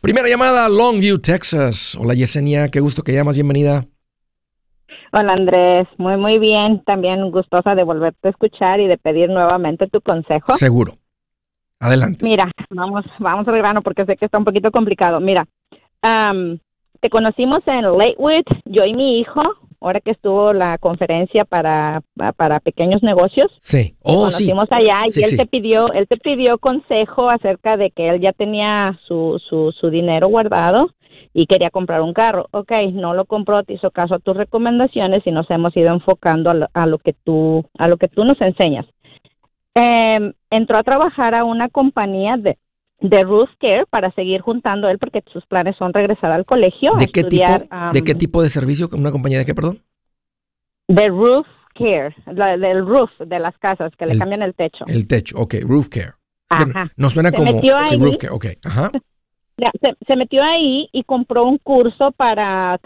Primera 0.00 0.28
llamada, 0.28 0.68
Longview, 0.68 1.18
Texas. 1.18 1.96
Hola 1.98 2.14
Yesenia, 2.14 2.68
qué 2.68 2.78
gusto 2.78 3.02
que 3.02 3.12
llamas, 3.12 3.36
bienvenida. 3.36 3.84
Hola 5.12 5.32
Andrés, 5.32 5.86
muy 5.98 6.16
muy 6.16 6.38
bien, 6.38 6.84
también 6.84 7.30
gustosa 7.32 7.74
de 7.74 7.82
volverte 7.82 8.28
a 8.28 8.30
escuchar 8.30 8.78
y 8.78 8.86
de 8.86 8.98
pedir 8.98 9.28
nuevamente 9.28 9.88
tu 9.88 10.00
consejo. 10.00 10.52
Seguro. 10.52 10.98
Adelante. 11.80 12.24
Mira, 12.24 12.50
vamos, 12.70 13.04
vamos 13.18 13.48
al 13.48 13.56
grano 13.56 13.82
porque 13.82 14.04
sé 14.04 14.16
que 14.16 14.26
está 14.26 14.38
un 14.38 14.44
poquito 14.44 14.70
complicado. 14.70 15.18
Mira, 15.20 15.46
te 17.00 17.10
conocimos 17.10 17.60
en 17.66 17.82
Lakewood, 17.82 18.44
yo 18.66 18.84
y 18.84 18.94
mi 18.94 19.20
hijo, 19.20 19.42
ahora 19.80 20.00
que 20.00 20.10
estuvo 20.10 20.52
la 20.52 20.78
conferencia 20.78 21.44
para, 21.44 22.02
para 22.36 22.60
pequeños 22.60 23.02
negocios. 23.02 23.50
Sí. 23.60 23.94
Oh, 24.02 24.30
sí. 24.30 24.50
conocimos 24.50 24.68
allá 24.70 25.02
y 25.06 25.22
él 25.22 25.36
te 25.36 25.46
pidió, 25.46 25.92
él 25.92 26.06
te 26.08 26.16
pidió 26.16 26.58
consejo 26.58 27.30
acerca 27.30 27.76
de 27.76 27.90
que 27.90 28.08
él 28.08 28.20
ya 28.20 28.32
tenía 28.32 28.98
su, 29.06 29.40
su, 29.48 29.72
su 29.72 29.90
dinero 29.90 30.28
guardado 30.28 30.90
y 31.32 31.46
quería 31.46 31.70
comprar 31.70 32.00
un 32.00 32.14
carro. 32.14 32.46
Ok, 32.52 32.72
no 32.92 33.14
lo 33.14 33.26
compró, 33.26 33.62
te 33.62 33.74
hizo 33.74 33.90
caso 33.90 34.14
a 34.14 34.18
tus 34.18 34.36
recomendaciones 34.36 35.26
y 35.26 35.30
nos 35.30 35.50
hemos 35.50 35.76
ido 35.76 35.92
enfocando 35.92 36.50
a 36.50 36.68
a 36.72 36.86
lo 36.86 36.98
que 36.98 37.12
tú, 37.12 37.64
a 37.78 37.88
lo 37.88 37.96
que 37.96 38.08
tú 38.08 38.24
nos 38.24 38.40
enseñas. 38.40 38.86
Eh, 39.74 40.32
entró 40.50 40.78
a 40.78 40.82
trabajar 40.82 41.34
a 41.34 41.44
una 41.44 41.68
compañía 41.68 42.38
de, 42.38 42.56
de 43.00 43.22
Ruth 43.24 43.50
Care 43.60 43.84
para 43.90 44.10
seguir 44.12 44.40
juntando 44.40 44.88
él 44.88 44.98
porque 44.98 45.22
sus 45.32 45.44
planes 45.46 45.76
son 45.76 45.92
regresar 45.92 46.32
al 46.32 46.44
colegio. 46.44 46.94
¿De, 46.98 47.06
qué, 47.08 47.24
tipo, 47.24 47.44
¿de 47.92 48.04
qué 48.04 48.14
tipo 48.14 48.42
de 48.42 48.50
servicio? 48.50 48.88
¿Una 48.92 49.12
compañía 49.12 49.38
de 49.38 49.44
qué, 49.44 49.54
perdón? 49.54 49.82
De 50.88 51.08
roof 51.08 51.46
care, 51.74 52.14
del 52.26 52.86
roof 52.86 53.10
de 53.18 53.38
las 53.38 53.56
casas, 53.58 53.92
que 53.98 54.06
le 54.06 54.18
cambian 54.18 54.42
el 54.42 54.54
techo. 54.54 54.84
El 54.86 55.06
techo, 55.06 55.38
ok, 55.38 55.56
roof 55.62 55.88
care. 55.88 56.12
Ajá. 56.48 56.90
No 56.96 57.10
suena 57.10 57.32
como 57.32 57.60
roof 57.60 58.16
care, 58.18 58.32
ok, 58.32 58.46
ajá. 58.64 58.90
Se, 60.06 60.16
metió 60.16 60.42
ahí 60.42 60.88
y 60.92 61.02
compró 61.04 61.44
un 61.44 61.56
curso 61.56 62.12
para 62.12 62.78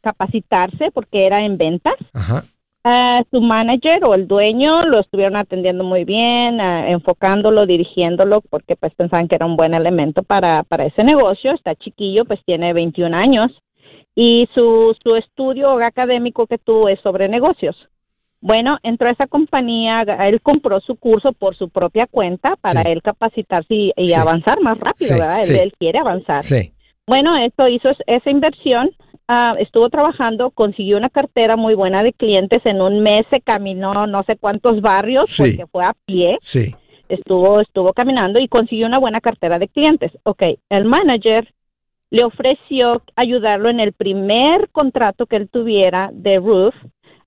capacitarse 0.00 0.90
porque 0.92 1.26
era 1.26 1.44
en 1.44 1.58
ventas. 1.58 1.94
Ajá. 2.14 2.44
Su 3.30 3.40
manager 3.40 4.04
o 4.04 4.14
el 4.14 4.28
dueño 4.28 4.84
lo 4.84 5.00
estuvieron 5.00 5.36
atendiendo 5.36 5.82
muy 5.82 6.04
bien, 6.04 6.60
ah, 6.60 6.88
enfocándolo, 6.88 7.66
dirigiéndolo, 7.66 8.42
porque 8.42 8.76
pues 8.76 8.94
pensaban 8.94 9.28
que 9.28 9.34
era 9.34 9.46
un 9.46 9.56
buen 9.56 9.74
elemento 9.74 10.22
para, 10.22 10.62
para 10.62 10.86
ese 10.86 11.02
negocio. 11.02 11.52
Está 11.52 11.74
chiquillo, 11.74 12.24
pues 12.24 12.40
tiene 12.44 12.72
21 12.72 13.16
años 13.16 13.50
y 14.16 14.48
su, 14.54 14.96
su 15.02 15.14
estudio 15.14 15.78
académico 15.84 16.46
que 16.46 16.58
tuvo 16.58 16.88
es 16.88 16.98
sobre 17.00 17.28
negocios. 17.28 17.76
Bueno, 18.40 18.78
entró 18.82 19.08
a 19.08 19.12
esa 19.12 19.26
compañía, 19.26 20.02
él 20.02 20.40
compró 20.40 20.80
su 20.80 20.96
curso 20.96 21.32
por 21.32 21.56
su 21.56 21.68
propia 21.68 22.06
cuenta 22.06 22.56
para 22.56 22.82
él 22.82 23.02
capacitarse 23.02 23.92
y, 23.96 24.12
avanzar 24.12 24.60
más 24.60 24.78
rápido, 24.78 25.18
¿verdad? 25.18 25.48
Él, 25.48 25.72
quiere 25.78 25.98
avanzar. 25.98 26.42
Bueno, 27.06 27.36
eso 27.36 27.68
hizo 27.68 27.90
esa 28.06 28.30
inversión, 28.30 28.90
ah, 29.28 29.54
estuvo 29.58 29.88
trabajando, 29.90 30.50
consiguió 30.50 30.96
una 30.96 31.10
cartera 31.10 31.56
muy 31.56 31.74
buena 31.74 32.02
de 32.02 32.12
clientes, 32.12 32.64
en 32.64 32.80
un 32.80 33.02
mes 33.02 33.26
se 33.30 33.40
caminó 33.40 34.06
no 34.06 34.22
sé 34.24 34.36
cuántos 34.36 34.80
barrios 34.80 35.34
porque 35.36 35.66
fue 35.70 35.84
a 35.84 35.94
pie. 36.04 36.38
Sí. 36.42 36.74
Estuvo, 37.08 37.60
estuvo 37.60 37.92
caminando 37.92 38.40
y 38.40 38.48
consiguió 38.48 38.86
una 38.86 38.98
buena 38.98 39.20
cartera 39.20 39.58
de 39.58 39.68
clientes. 39.68 40.10
Ok, 40.24 40.42
el 40.68 40.84
manager 40.84 41.48
le 42.10 42.24
ofreció 42.24 43.02
ayudarlo 43.14 43.68
en 43.68 43.80
el 43.80 43.92
primer 43.92 44.68
contrato 44.70 45.26
que 45.26 45.36
él 45.36 45.48
tuviera 45.48 46.10
de 46.12 46.38
roof. 46.38 46.74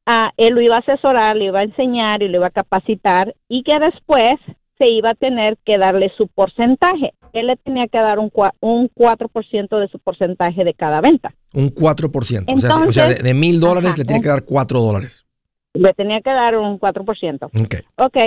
Uh, 0.08 0.32
él 0.38 0.56
lo 0.56 0.62
iba 0.62 0.78
a 0.78 0.80
asesorar, 0.80 1.36
le 1.36 1.46
iba 1.46 1.60
a 1.60 1.64
enseñar 1.64 2.24
y 2.24 2.28
lo 2.28 2.38
iba 2.38 2.48
a 2.48 2.52
capacitar 2.52 3.36
y 3.48 3.64
que 3.64 3.78
después 3.80 4.40
se 4.78 4.88
iba 4.90 5.12
a 5.12 5.16
tener 5.16 5.58
que 5.66 5.78
darle 5.78 6.12
su 6.18 6.28
porcentaje. 6.28 7.14
Él 7.34 7.48
le 7.48 7.56
tenía 7.58 7.88
que 7.88 7.98
dar 7.98 8.20
un, 8.20 8.32
un 8.60 8.90
4% 8.90 9.80
de 9.80 9.88
su 9.88 10.00
porcentaje 10.00 10.64
de 10.64 10.74
cada 10.74 11.02
venta. 11.02 11.34
Un 11.54 11.74
4%. 11.74 12.88
o 12.88 12.92
sea, 12.92 13.08
de 13.10 13.34
mil 13.34 13.60
dólares 13.60 13.98
le 13.98 14.06
tenía 14.06 14.22
que 14.22 14.30
dar 14.30 14.44
4 14.44 14.80
dólares. 14.80 15.26
Le 15.74 15.94
tenía 15.94 16.22
que 16.22 16.32
dar 16.32 16.58
un 16.58 16.80
4%. 16.80 17.46
Ok. 17.46 17.76
Ok. 17.98 18.18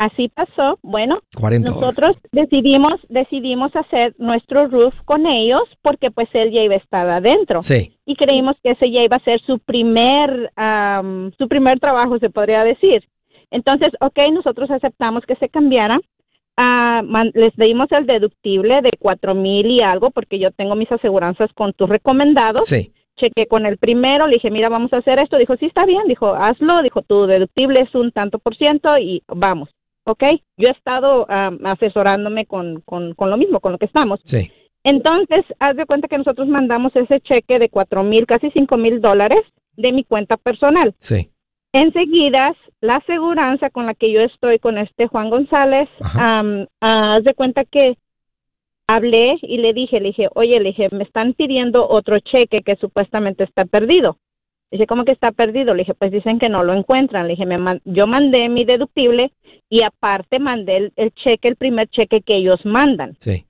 Así 0.00 0.28
pasó. 0.28 0.78
Bueno, 0.80 1.20
nosotros 1.60 2.16
decidimos 2.32 2.94
decidimos 3.10 3.76
hacer 3.76 4.14
nuestro 4.16 4.66
roof 4.66 4.94
con 5.04 5.26
ellos 5.26 5.60
porque 5.82 6.10
pues 6.10 6.26
él 6.32 6.52
ya 6.52 6.62
iba 6.62 6.72
a 6.74 6.78
estar 6.78 7.06
adentro. 7.06 7.62
Sí. 7.62 7.98
Y 8.06 8.16
creímos 8.16 8.56
que 8.62 8.70
ese 8.70 8.90
ya 8.90 9.02
iba 9.02 9.16
a 9.16 9.24
ser 9.24 9.42
su 9.42 9.58
primer 9.58 10.50
su 11.36 11.48
primer 11.48 11.80
trabajo, 11.80 12.18
se 12.18 12.30
podría 12.30 12.64
decir. 12.64 13.04
Entonces, 13.50 13.90
ok, 14.00 14.18
nosotros 14.32 14.70
aceptamos 14.70 15.26
que 15.26 15.36
se 15.36 15.50
cambiara. 15.50 16.00
Ah, 16.62 17.02
les 17.32 17.56
dimos 17.56 17.90
el 17.90 18.06
deductible 18.06 18.82
de 18.82 18.90
cuatro 18.98 19.34
mil 19.34 19.66
y 19.66 19.80
algo 19.80 20.10
porque 20.10 20.38
yo 20.38 20.50
tengo 20.50 20.74
mis 20.74 20.92
aseguranzas 20.92 21.50
con 21.54 21.72
tus 21.72 21.88
recomendados. 21.88 22.68
Sí. 22.68 22.92
Chequé 23.16 23.46
con 23.46 23.64
el 23.64 23.78
primero, 23.78 24.26
le 24.26 24.34
dije, 24.34 24.50
mira, 24.50 24.68
vamos 24.68 24.92
a 24.92 24.98
hacer 24.98 25.18
esto. 25.18 25.38
Dijo, 25.38 25.56
sí, 25.56 25.66
está 25.66 25.86
bien. 25.86 26.02
Dijo, 26.06 26.34
hazlo. 26.34 26.82
Dijo, 26.82 27.02
tu 27.02 27.26
deductible 27.26 27.80
es 27.80 27.94
un 27.94 28.12
tanto 28.12 28.38
por 28.38 28.56
ciento 28.56 28.98
y 28.98 29.22
vamos. 29.28 29.70
¿ok? 30.04 30.22
Yo 30.56 30.68
he 30.68 30.72
estado 30.72 31.26
asesorándome 31.64 32.46
con, 32.46 32.80
con, 32.82 33.14
con, 33.14 33.30
lo 33.30 33.36
mismo, 33.36 33.60
con 33.60 33.72
lo 33.72 33.78
que 33.78 33.86
estamos. 33.86 34.20
Sí. 34.24 34.50
Entonces, 34.82 35.44
haz 35.58 35.76
de 35.76 35.86
cuenta 35.86 36.08
que 36.08 36.18
nosotros 36.18 36.48
mandamos 36.48 36.94
ese 36.96 37.20
cheque 37.20 37.58
de 37.58 37.68
cuatro 37.68 38.02
mil, 38.02 38.26
casi 38.26 38.50
cinco 38.50 38.76
mil 38.76 39.00
dólares 39.00 39.40
de 39.76 39.92
mi 39.92 40.04
cuenta 40.04 40.36
personal. 40.36 40.94
Sí. 40.98 41.30
Enseguida, 41.72 42.54
la 42.80 42.96
aseguranza 42.96 43.70
con 43.70 43.86
la 43.86 43.94
que 43.94 44.10
yo 44.12 44.20
estoy 44.20 44.58
con 44.58 44.76
este 44.78 45.06
Juan 45.06 45.30
González, 45.30 45.88
haz 46.80 47.24
de 47.24 47.34
cuenta 47.34 47.64
que 47.64 47.96
hablé 48.88 49.38
y 49.42 49.58
le 49.58 49.72
dije, 49.72 50.00
le 50.00 50.08
dije, 50.08 50.28
oye, 50.34 50.58
le 50.58 50.70
dije, 50.70 50.88
me 50.90 51.04
están 51.04 51.34
pidiendo 51.34 51.88
otro 51.88 52.18
cheque 52.18 52.62
que 52.62 52.74
supuestamente 52.76 53.44
está 53.44 53.64
perdido. 53.64 54.16
Dice, 54.72 54.86
¿cómo 54.86 55.04
que 55.04 55.12
está 55.12 55.32
perdido? 55.32 55.74
Le 55.74 55.82
dije, 55.82 55.94
pues 55.94 56.12
dicen 56.12 56.38
que 56.38 56.48
no 56.48 56.62
lo 56.62 56.74
encuentran. 56.74 57.26
Le 57.26 57.34
dije, 57.34 57.46
me 57.46 57.80
yo 57.84 58.06
mandé 58.06 58.48
mi 58.48 58.64
deductible 58.64 59.32
y 59.68 59.82
aparte 59.82 60.38
mandé 60.38 60.92
el, 60.94 61.12
cheque, 61.14 61.48
el 61.48 61.56
primer 61.56 61.88
cheque 61.88 62.22
que 62.22 62.36
ellos 62.36 62.64
mandan. 62.64 63.14
Sí. 63.20 63.46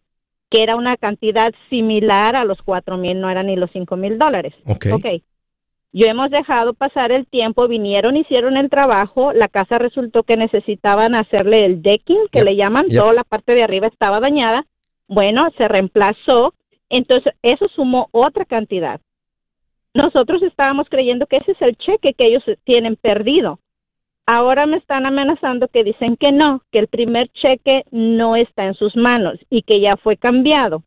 Que 0.50 0.62
era 0.62 0.76
una 0.76 0.96
cantidad 0.96 1.52
similar 1.68 2.37
a 2.37 2.44
los 2.44 2.61
cuatro 2.62 2.96
mil, 2.96 3.20
no 3.20 3.30
eran 3.30 3.46
ni 3.46 3.56
los 3.56 3.70
cinco 3.70 3.96
mil 3.96 4.18
dólares. 4.18 4.54
Ok. 4.66 4.87
Yo 5.92 6.07
hemos 6.07 6.31
dejado 6.31 6.74
pasar 6.74 7.11
el 7.11 7.26
tiempo, 7.26 7.66
vinieron, 7.66 8.16
hicieron 8.16 8.57
el 8.57 8.70
trabajo, 8.70 9.33
la 9.33 9.48
casa 9.48 9.79
resultó 9.79 10.22
que 10.22 10.37
necesitaban 10.37 11.14
hacerle 11.14 11.64
el 11.64 11.83
decking, 11.83 12.29
que 12.31 12.44
le 12.44 12.55
llaman, 12.55 12.88
toda 12.88 13.12
la 13.12 13.24
parte 13.24 13.55
de 13.55 13.64
arriba 13.64 13.88
estaba 13.88 14.20
dañada. 14.20 14.66
Bueno, 15.09 15.48
se 15.59 15.66
reemplazó, 15.66 16.55
entonces 16.88 17.35
eso 17.42 17.66
sumó 17.68 18.09
otra 18.12 18.44
cantidad 18.44 19.00
nosotros 19.94 20.42
estábamos 20.42 20.88
creyendo 20.88 21.26
que 21.26 21.38
ese 21.38 21.53
es 21.53 21.62
el 21.62 21.76
cheque 21.76 22.14
que 22.14 22.26
ellos 22.26 22.44
tienen 22.64 22.96
perdido. 22.96 23.59
Ahora 24.26 24.66
me 24.66 24.76
están 24.76 25.07
amenazando 25.07 25.66
que 25.68 25.83
dicen 25.83 26.16
que 26.16 26.31
no, 26.31 26.62
que 26.70 26.79
el 26.79 26.87
primer 26.87 27.29
cheque 27.31 27.85
no 27.90 28.37
está 28.37 28.66
en 28.66 28.74
sus 28.74 28.94
manos 28.94 29.38
y 29.48 29.62
que 29.62 29.81
ya 29.81 29.96
fue 29.96 30.16
cambiado. 30.16 30.85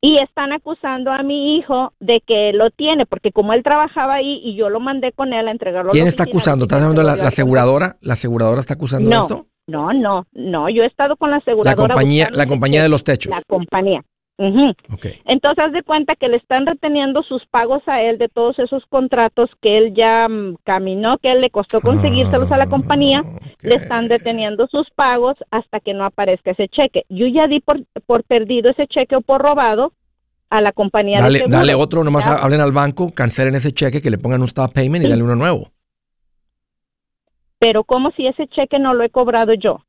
Y 0.00 0.18
están 0.18 0.52
acusando 0.52 1.10
a 1.10 1.22
mi 1.24 1.56
hijo 1.56 1.92
de 1.98 2.20
que 2.24 2.52
lo 2.52 2.70
tiene, 2.70 3.04
porque 3.04 3.32
como 3.32 3.52
él 3.52 3.64
trabajaba 3.64 4.14
ahí 4.14 4.40
y 4.44 4.54
yo 4.54 4.68
lo 4.68 4.78
mandé 4.78 5.12
con 5.12 5.32
él 5.32 5.48
a 5.48 5.50
entregarlo. 5.50 5.90
¿Quién 5.90 6.06
está 6.06 6.22
acusando? 6.22 6.66
¿Estás 6.66 6.82
hablando 6.82 7.02
de 7.02 7.16
la, 7.16 7.26
aseguradora? 7.26 7.96
¿La 8.00 8.12
aseguradora 8.12 8.60
está 8.60 8.74
acusando 8.74 9.10
no, 9.10 9.22
esto? 9.22 9.46
No, 9.66 9.92
no, 9.92 10.24
no. 10.32 10.68
Yo 10.68 10.84
he 10.84 10.86
estado 10.86 11.16
con 11.16 11.30
la 11.32 11.38
aseguradora. 11.38 11.70
La 11.70 11.88
compañía, 11.88 12.28
la 12.30 12.46
compañía 12.46 12.82
de 12.82 12.88
los 12.88 13.02
techos. 13.02 13.30
La 13.30 13.42
compañía. 13.48 14.02
Entonces, 14.38 15.64
haz 15.64 15.72
de 15.72 15.82
cuenta 15.82 16.14
que 16.14 16.28
le 16.28 16.36
están 16.36 16.64
reteniendo 16.64 17.24
sus 17.24 17.44
pagos 17.46 17.82
a 17.86 18.02
él 18.02 18.18
de 18.18 18.28
todos 18.28 18.56
esos 18.60 18.86
contratos 18.86 19.50
que 19.60 19.76
él 19.76 19.94
ya 19.94 20.28
mm, 20.28 20.58
caminó, 20.62 21.18
que 21.18 21.32
él 21.32 21.40
le 21.40 21.50
costó 21.50 21.80
conseguírselos 21.80 22.50
a 22.52 22.56
la 22.56 22.66
compañía, 22.66 23.24
le 23.62 23.74
están 23.74 24.06
deteniendo 24.06 24.68
sus 24.68 24.88
pagos 24.90 25.36
hasta 25.50 25.80
que 25.80 25.92
no 25.92 26.04
aparezca 26.04 26.52
ese 26.52 26.68
cheque. 26.68 27.04
Yo 27.08 27.26
ya 27.26 27.48
di 27.48 27.58
por, 27.58 27.84
por 28.06 28.22
perdido 28.22 28.70
ese 28.70 28.86
cheque 28.86 29.16
o 29.16 29.22
por 29.22 29.42
robado 29.42 29.92
a 30.50 30.60
la 30.60 30.72
compañía 30.72 31.18
dale, 31.18 31.40
de 31.40 31.44
Dale 31.48 31.74
otro, 31.74 32.04
nomás 32.04 32.26
hablen 32.28 32.60
al 32.60 32.72
banco, 32.72 33.12
cancelen 33.12 33.56
ese 33.56 33.72
cheque, 33.72 34.00
que 34.00 34.10
le 34.10 34.18
pongan 34.18 34.40
un 34.40 34.46
stop 34.46 34.72
payment 34.72 35.04
y 35.04 35.08
dale 35.08 35.24
uno 35.24 35.34
nuevo. 35.34 35.72
Pero 37.58 37.82
como 37.82 38.12
si 38.12 38.24
ese 38.26 38.46
cheque 38.46 38.78
no 38.78 38.94
lo 38.94 39.02
he 39.02 39.10
cobrado 39.10 39.52
yo? 39.54 39.80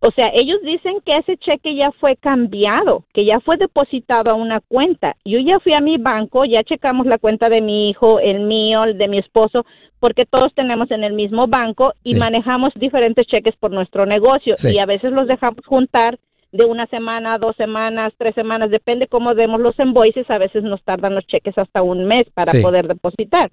O 0.00 0.12
sea, 0.12 0.30
ellos 0.32 0.60
dicen 0.62 1.00
que 1.04 1.16
ese 1.16 1.36
cheque 1.38 1.74
ya 1.74 1.90
fue 1.90 2.14
cambiado, 2.14 3.04
que 3.12 3.24
ya 3.24 3.40
fue 3.40 3.56
depositado 3.56 4.30
a 4.30 4.34
una 4.34 4.60
cuenta. 4.60 5.16
Yo 5.24 5.40
ya 5.40 5.58
fui 5.58 5.72
a 5.72 5.80
mi 5.80 5.98
banco, 5.98 6.44
ya 6.44 6.62
checamos 6.62 7.06
la 7.06 7.18
cuenta 7.18 7.48
de 7.48 7.60
mi 7.60 7.90
hijo, 7.90 8.20
el 8.20 8.40
mío, 8.40 8.84
el 8.84 8.96
de 8.96 9.08
mi 9.08 9.18
esposo, 9.18 9.66
porque 9.98 10.24
todos 10.24 10.54
tenemos 10.54 10.90
en 10.92 11.02
el 11.02 11.14
mismo 11.14 11.48
banco 11.48 11.94
y 12.04 12.14
manejamos 12.14 12.72
diferentes 12.74 13.26
cheques 13.26 13.56
por 13.56 13.72
nuestro 13.72 14.06
negocio 14.06 14.54
y 14.62 14.78
a 14.78 14.86
veces 14.86 15.12
los 15.12 15.26
dejamos 15.26 15.66
juntar 15.66 16.18
de 16.52 16.64
una 16.64 16.86
semana, 16.86 17.38
dos 17.38 17.56
semanas, 17.56 18.12
tres 18.16 18.34
semanas, 18.34 18.70
depende 18.70 19.08
cómo 19.08 19.34
demos 19.34 19.60
los 19.60 19.78
invoices, 19.78 20.30
a 20.30 20.38
veces 20.38 20.62
nos 20.62 20.82
tardan 20.84 21.14
los 21.14 21.26
cheques 21.26 21.58
hasta 21.58 21.82
un 21.82 22.06
mes 22.06 22.26
para 22.32 22.52
poder 22.62 22.86
depositar. 22.86 23.50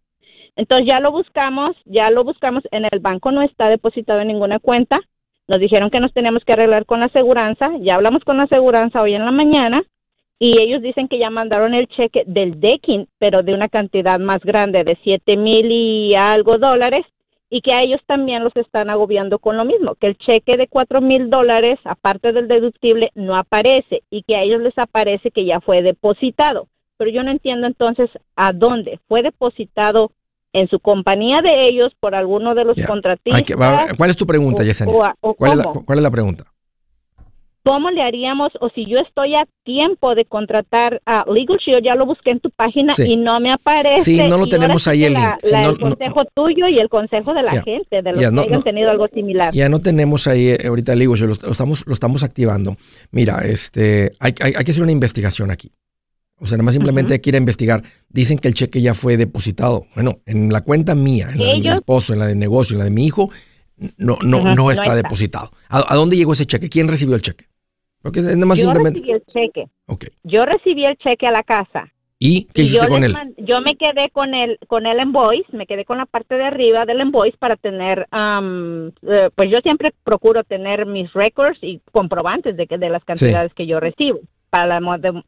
Entonces 0.56 0.88
ya 0.88 1.00
lo 1.00 1.12
buscamos, 1.12 1.76
ya 1.86 2.10
lo 2.12 2.24
buscamos, 2.24 2.64
en 2.72 2.86
el 2.90 3.00
banco 3.00 3.32
no 3.32 3.42
está 3.42 3.68
depositado 3.68 4.22
en 4.22 4.28
ninguna 4.28 4.60
cuenta, 4.60 5.02
nos 5.48 5.60
dijeron 5.60 5.90
que 5.90 6.00
nos 6.00 6.14
teníamos 6.14 6.44
que 6.44 6.54
arreglar 6.54 6.86
con 6.86 7.00
la 7.00 7.08
aseguranza. 7.08 7.72
Ya 7.80 7.96
hablamos 7.96 8.24
con 8.24 8.38
la 8.38 8.44
aseguranza 8.44 9.02
hoy 9.02 9.14
en 9.14 9.26
la 9.26 9.32
mañana 9.32 9.84
y 10.40 10.60
ellos 10.60 10.82
dicen 10.82 11.08
que 11.08 11.18
ya 11.18 11.30
mandaron 11.30 11.74
el 11.74 11.88
cheque 11.88 12.24
del 12.26 12.60
decking, 12.60 13.08
pero 13.20 13.44
de 13.44 13.54
una 13.54 13.70
cantidad 13.70 14.20
más 14.20 14.44
grande, 14.44 14.84
de 14.84 14.98
siete 15.04 15.38
mil 15.38 15.72
y 15.72 16.16
algo 16.16 16.58
dólares, 16.58 17.06
y 17.50 17.62
que 17.62 17.72
a 17.72 17.84
ellos 17.84 18.02
también 18.06 18.44
los 18.44 18.56
están 18.56 18.90
agobiando 18.90 19.40
con 19.40 19.56
lo 19.56 19.66
mismo, 19.66 19.96
que 19.96 20.08
el 20.08 20.18
cheque 20.18 20.58
de 20.58 20.68
cuatro 20.68 21.00
mil 21.00 21.30
dólares, 21.30 21.80
aparte 21.86 22.34
del 22.34 22.48
deductible, 22.48 23.12
no 23.16 23.38
aparece 23.38 24.02
y 24.10 24.24
que 24.24 24.36
a 24.36 24.42
ellos 24.42 24.62
les 24.62 24.78
aparece 24.78 25.32
que 25.32 25.46
ya 25.46 25.62
fue 25.62 25.82
depositado. 25.82 26.68
Pero 26.98 27.12
yo 27.12 27.24
no 27.24 27.32
entiendo 27.32 27.68
entonces 27.68 28.10
a 28.36 28.52
dónde 28.52 29.00
fue 29.08 29.22
depositado 29.22 30.12
en 30.56 30.70
su 30.70 30.80
compañía 30.80 31.42
de 31.42 31.68
ellos 31.68 31.92
por 32.00 32.16
alguno 32.16 32.56
de 32.56 32.64
los 32.64 32.78
contratistas. 32.86 33.44
¿Cuál 33.98 34.10
es 34.10 34.16
tu 34.16 34.26
pregunta, 34.26 34.64
Yesenia? 34.64 35.14
¿Cuál, 35.20 35.60
es 35.60 36.02
la, 36.02 36.10
pregunta? 36.10 36.46
¿Cómo 37.66 37.92
le 37.92 38.02
haríamos, 38.02 38.54
o 38.62 38.70
si 38.70 38.86
yo 38.86 39.00
estoy 39.00 39.36
a 39.36 39.46
tiempo 39.66 40.16
de 40.16 40.24
contratar 40.24 41.02
a 41.06 41.26
Legal 41.30 41.58
Shield, 41.58 41.84
ya 41.84 41.96
lo 41.96 42.06
busqué 42.06 42.32
en 42.32 42.40
tu 42.40 42.52
página 42.52 42.94
y 42.98 43.18
no 43.18 43.38
me 43.42 43.52
aparece? 43.52 44.04
Sí, 44.04 44.24
no 44.24 44.38
lo 44.38 44.48
tenemos 44.48 44.88
ahí 44.88 45.04
el 45.04 45.16
link. 45.16 45.26
el 45.44 45.78
consejo 45.78 46.24
tuyo 46.34 46.68
y 46.70 46.80
el 46.80 46.88
consejo 46.88 47.34
de 47.34 47.44
la 47.44 47.62
gente, 47.62 48.02
de 48.02 48.12
los 48.14 48.20
que 48.20 48.26
hayan 48.26 48.64
tenido 48.64 48.90
algo 48.90 49.10
similar. 49.10 49.54
Ya 49.54 49.68
no 49.68 49.82
tenemos 49.82 50.26
ahí 50.26 50.52
eh, 50.52 50.68
ahorita 50.68 50.94
el 50.94 51.00
Legal 51.00 51.18
Shield, 51.18 51.42
lo, 51.44 51.52
estamos, 51.52 51.86
lo 51.86 51.94
estamos 51.94 52.24
activando. 52.24 52.78
Mira, 53.12 53.42
este, 53.44 54.14
hay, 54.22 54.34
hay, 54.40 54.54
hay 54.56 54.64
que 54.64 54.72
hacer 54.72 54.84
una 54.84 54.94
investigación 54.94 55.52
aquí. 55.52 55.70
O 56.40 56.48
sea, 56.48 56.58
nada 56.58 56.66
más 56.66 56.74
simplemente 56.74 57.22
quiere 57.22 57.38
investigar. 57.38 57.84
Dicen 58.10 58.38
que 58.38 58.48
el 58.48 58.54
cheque 58.54 58.82
ya 58.82 58.94
fue 58.94 59.18
depositado. 59.18 59.88
Bueno, 59.96 60.20
en 60.26 60.52
la 60.52 60.62
cuenta 60.62 60.94
mía, 60.94 61.30
en 61.32 61.40
la 61.40 61.48
de 61.48 61.60
mi 61.60 61.70
esposo, 61.70 62.14
en 62.14 62.20
la 62.20 62.28
del 62.28 62.38
negocio, 62.38 62.74
en 62.74 62.80
la 62.80 62.86
de 62.86 62.92
mi 62.92 63.06
hijo, 63.06 63.30
no, 63.98 64.18
no, 64.22 64.56
no, 64.56 64.72
está, 64.72 64.96
depositado. 64.96 65.52
¿A, 65.70 65.96
dónde 65.96 66.16
llegó 66.16 66.34
ese 66.34 66.46
cheque? 66.46 66.70
¿Quién 66.70 66.88
recibió 66.88 67.16
el 67.16 67.22
cheque? 67.22 67.46
Porque 68.02 68.20
es 68.20 68.26
nada 68.26 68.46
más 68.46 68.60
yo 68.60 68.72
recibí 68.74 69.12
el 69.12 69.24
cheque. 69.26 69.68
Okay. 69.88 70.10
Yo 70.24 70.46
recibí 70.46 70.86
el 70.86 70.96
cheque 70.98 71.26
a 71.28 71.32
la 71.32 71.44
casa. 71.44 71.92
¿Y 72.18 72.46
qué 72.54 72.62
hiciste 72.64 72.88
con 72.88 73.04
él? 73.04 73.14
yo 73.38 73.60
me 73.62 73.76
quedé 73.76 74.10
con 74.12 74.34
el 74.34 74.58
con 74.68 74.86
el 74.86 75.02
invoice, 75.02 75.46
me 75.52 75.68
quedé 75.68 75.84
con 75.84 75.98
la 75.98 76.06
parte 76.06 76.36
de 76.36 76.46
arriba 76.46 76.86
del 76.86 77.02
invoice 77.02 77.38
para 77.38 77.58
tener, 77.58 78.08
eh, 78.12 79.30
pues 79.36 79.52
yo 79.52 79.60
siempre 79.60 79.94
procuro 80.04 80.44
tener 80.44 80.86
mis 80.86 81.12
records 81.14 81.60
y 81.62 81.82
comprobantes 81.92 82.56
de 82.56 82.68
que 82.68 82.78
de 82.78 82.90
las 82.90 83.04
cantidades 83.04 83.54
que 83.54 83.68
yo 83.68 83.80
recibo. 83.82 84.20
Para 84.56 84.80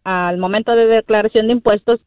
al 0.05 0.37
momento 0.37 0.73
de 0.73 0.85
declaración 0.85 1.47
de 1.47 1.53
impuestos, 1.53 1.99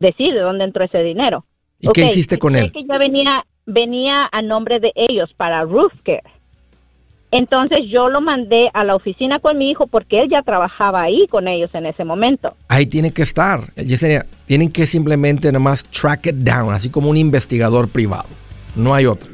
decide 0.00 0.40
dónde 0.40 0.64
entró 0.64 0.84
ese 0.84 1.04
dinero. 1.04 1.44
¿Y 1.78 1.88
qué 1.92 2.06
hiciste 2.06 2.36
con 2.36 2.56
él? 2.56 2.72
Que 2.72 2.84
ya 2.84 2.98
venía 2.98 3.44
venía 3.64 4.28
a 4.32 4.42
nombre 4.42 4.80
de 4.80 4.92
ellos 4.96 5.32
para 5.36 5.62
Roof 5.62 5.92
Care. 6.02 6.24
Entonces 7.30 7.78
yo 7.88 8.08
lo 8.08 8.20
mandé 8.20 8.70
a 8.74 8.82
la 8.82 8.96
oficina 8.96 9.38
con 9.38 9.56
mi 9.56 9.70
hijo 9.70 9.86
porque 9.86 10.22
él 10.22 10.28
ya 10.30 10.42
trabajaba 10.42 11.02
ahí 11.02 11.26
con 11.28 11.46
ellos 11.46 11.72
en 11.74 11.86
ese 11.86 12.04
momento. 12.04 12.54
Ahí 12.68 12.86
tiene 12.86 13.12
que 13.12 13.22
estar. 13.22 13.72
Yesenia, 13.74 14.26
tienen 14.46 14.70
que 14.70 14.86
simplemente 14.86 15.52
nomás 15.52 15.84
track 15.84 16.26
it 16.26 16.36
down, 16.36 16.72
así 16.72 16.90
como 16.90 17.08
un 17.08 17.16
investigador 17.16 17.88
privado. 17.88 18.28
No 18.74 18.94
hay 18.94 19.06
otro. 19.06 19.33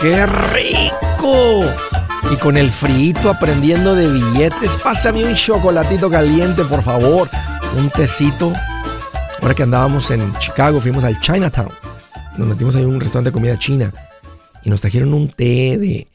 ¡Qué 0.00 0.26
rico! 0.26 1.62
Y 2.32 2.36
con 2.36 2.56
el 2.56 2.70
frito 2.70 3.28
aprendiendo 3.28 3.94
de 3.94 4.10
billetes, 4.10 4.74
pásame 4.76 5.26
un 5.26 5.34
chocolatito 5.34 6.08
caliente, 6.08 6.64
por 6.64 6.82
favor. 6.82 7.28
Un 7.76 7.90
tecito. 7.90 8.50
Ahora 9.42 9.54
que 9.54 9.62
andábamos 9.62 10.10
en 10.10 10.32
Chicago, 10.38 10.80
fuimos 10.80 11.04
al 11.04 11.20
Chinatown. 11.20 11.70
Nos 12.38 12.48
metimos 12.48 12.76
ahí 12.76 12.82
en 12.82 12.88
un 12.88 13.00
restaurante 13.00 13.28
de 13.28 13.34
comida 13.34 13.58
china. 13.58 13.92
Y 14.64 14.70
nos 14.70 14.80
trajeron 14.80 15.12
un 15.12 15.28
té 15.28 15.76
de, 15.76 16.08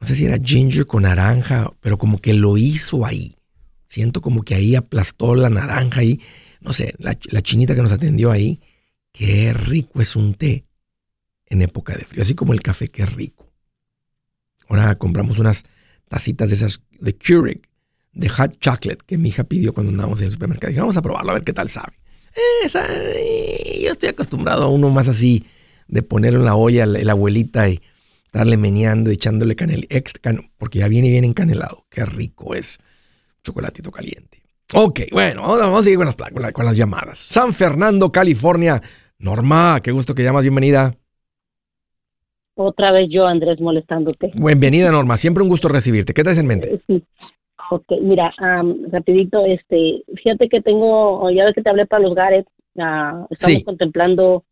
no 0.00 0.06
sé 0.08 0.16
si 0.16 0.24
era 0.24 0.38
ginger 0.42 0.86
con 0.86 1.04
naranja, 1.04 1.70
pero 1.80 1.98
como 1.98 2.18
que 2.18 2.34
lo 2.34 2.56
hizo 2.56 3.06
ahí. 3.06 3.36
Siento 3.86 4.20
como 4.20 4.42
que 4.42 4.56
ahí 4.56 4.74
aplastó 4.74 5.36
la 5.36 5.50
naranja 5.50 6.00
ahí. 6.00 6.20
No 6.60 6.72
sé, 6.72 6.94
la, 6.98 7.16
la 7.30 7.42
chinita 7.42 7.76
que 7.76 7.82
nos 7.82 7.92
atendió 7.92 8.32
ahí. 8.32 8.60
Qué 9.12 9.52
rico 9.52 10.00
es 10.00 10.16
un 10.16 10.34
té 10.34 10.67
en 11.48 11.62
época 11.62 11.94
de 11.96 12.04
frío, 12.04 12.22
así 12.22 12.34
como 12.34 12.52
el 12.52 12.62
café 12.62 12.88
que 12.88 13.02
es 13.02 13.12
rico. 13.12 13.50
Ahora 14.68 14.96
compramos 14.96 15.38
unas 15.38 15.64
tacitas 16.08 16.50
de 16.50 16.56
esas 16.56 16.82
de 17.00 17.16
Keurig, 17.16 17.62
de 18.12 18.28
hot 18.28 18.58
chocolate, 18.58 18.98
que 19.06 19.18
mi 19.18 19.30
hija 19.30 19.44
pidió 19.44 19.72
cuando 19.72 19.90
andábamos 19.92 20.20
en 20.20 20.26
el 20.26 20.32
supermercado. 20.32 20.70
Dije, 20.70 20.80
vamos 20.80 20.96
a 20.96 21.02
probarlo 21.02 21.30
a 21.30 21.34
ver 21.34 21.44
qué 21.44 21.52
tal 21.52 21.70
sabe. 21.70 21.94
Esa, 22.64 22.86
yo 22.86 23.92
estoy 23.92 24.10
acostumbrado 24.10 24.64
a 24.64 24.68
uno 24.68 24.90
más 24.90 25.08
así, 25.08 25.44
de 25.86 26.02
poner 26.02 26.34
en 26.34 26.44
la 26.44 26.54
olla 26.54 26.86
la, 26.86 27.12
abuelita 27.12 27.68
y 27.68 27.80
estarle 28.24 28.56
meneando, 28.56 29.10
echándole 29.10 29.56
canel, 29.56 29.86
extra, 29.90 30.34
porque 30.58 30.80
ya 30.80 30.88
viene 30.88 31.10
bien 31.10 31.24
encanelado. 31.24 31.86
Qué 31.88 32.04
rico 32.04 32.54
es. 32.54 32.78
Chocolatito 33.42 33.90
caliente. 33.90 34.42
Ok, 34.74 35.00
bueno, 35.12 35.42
vamos, 35.42 35.80
a 35.80 35.82
seguir 35.82 35.96
con 35.96 36.06
las, 36.06 36.52
con 36.52 36.66
las 36.66 36.76
llamadas. 36.76 37.18
San 37.18 37.54
Fernando, 37.54 38.12
California. 38.12 38.82
Norma, 39.18 39.80
qué 39.82 39.90
gusto 39.90 40.14
que 40.14 40.22
llamas, 40.22 40.42
bienvenida. 40.42 40.94
Otra 42.60 42.90
vez 42.90 43.08
yo, 43.08 43.24
Andrés, 43.24 43.60
molestándote. 43.60 44.32
Bienvenida, 44.34 44.90
Norma. 44.90 45.16
Siempre 45.16 45.44
un 45.44 45.48
gusto 45.48 45.68
recibirte. 45.68 46.12
¿Qué 46.12 46.24
traes 46.24 46.38
en 46.38 46.46
mente? 46.48 46.80
Sí. 46.88 47.04
Ok, 47.70 47.84
mira, 48.02 48.34
rapidito, 48.90 49.44
este, 49.44 50.02
fíjate 50.16 50.48
que 50.48 50.60
tengo, 50.60 51.30
ya 51.30 51.44
ves 51.44 51.54
que 51.54 51.62
te 51.62 51.70
hablé 51.70 51.86
para 51.86 52.02
los 52.02 52.16
Gareth, 52.16 52.48
uh, 52.74 53.26
estamos 53.30 53.62
contemplando 53.62 54.42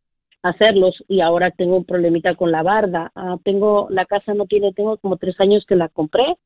hacerlos 0.43 1.03
y 1.09 1.21
ahora 1.21 1.51
tengo 1.51 1.79
un 1.79 1.85
problemita 1.85 2.37
con 2.37 2.53
la 2.53 2.63
barda. 2.63 3.11
Ah, 3.17 3.39
tengo, 3.43 3.89
la 3.91 4.05
casa 4.05 4.35
no 4.35 4.47
tiene, 4.47 4.73
tengo 4.73 4.99
como 4.99 5.17
tres 5.17 5.41
años 5.41 5.65
que 5.67 5.75
la 5.75 5.89
compré, 5.89 6.37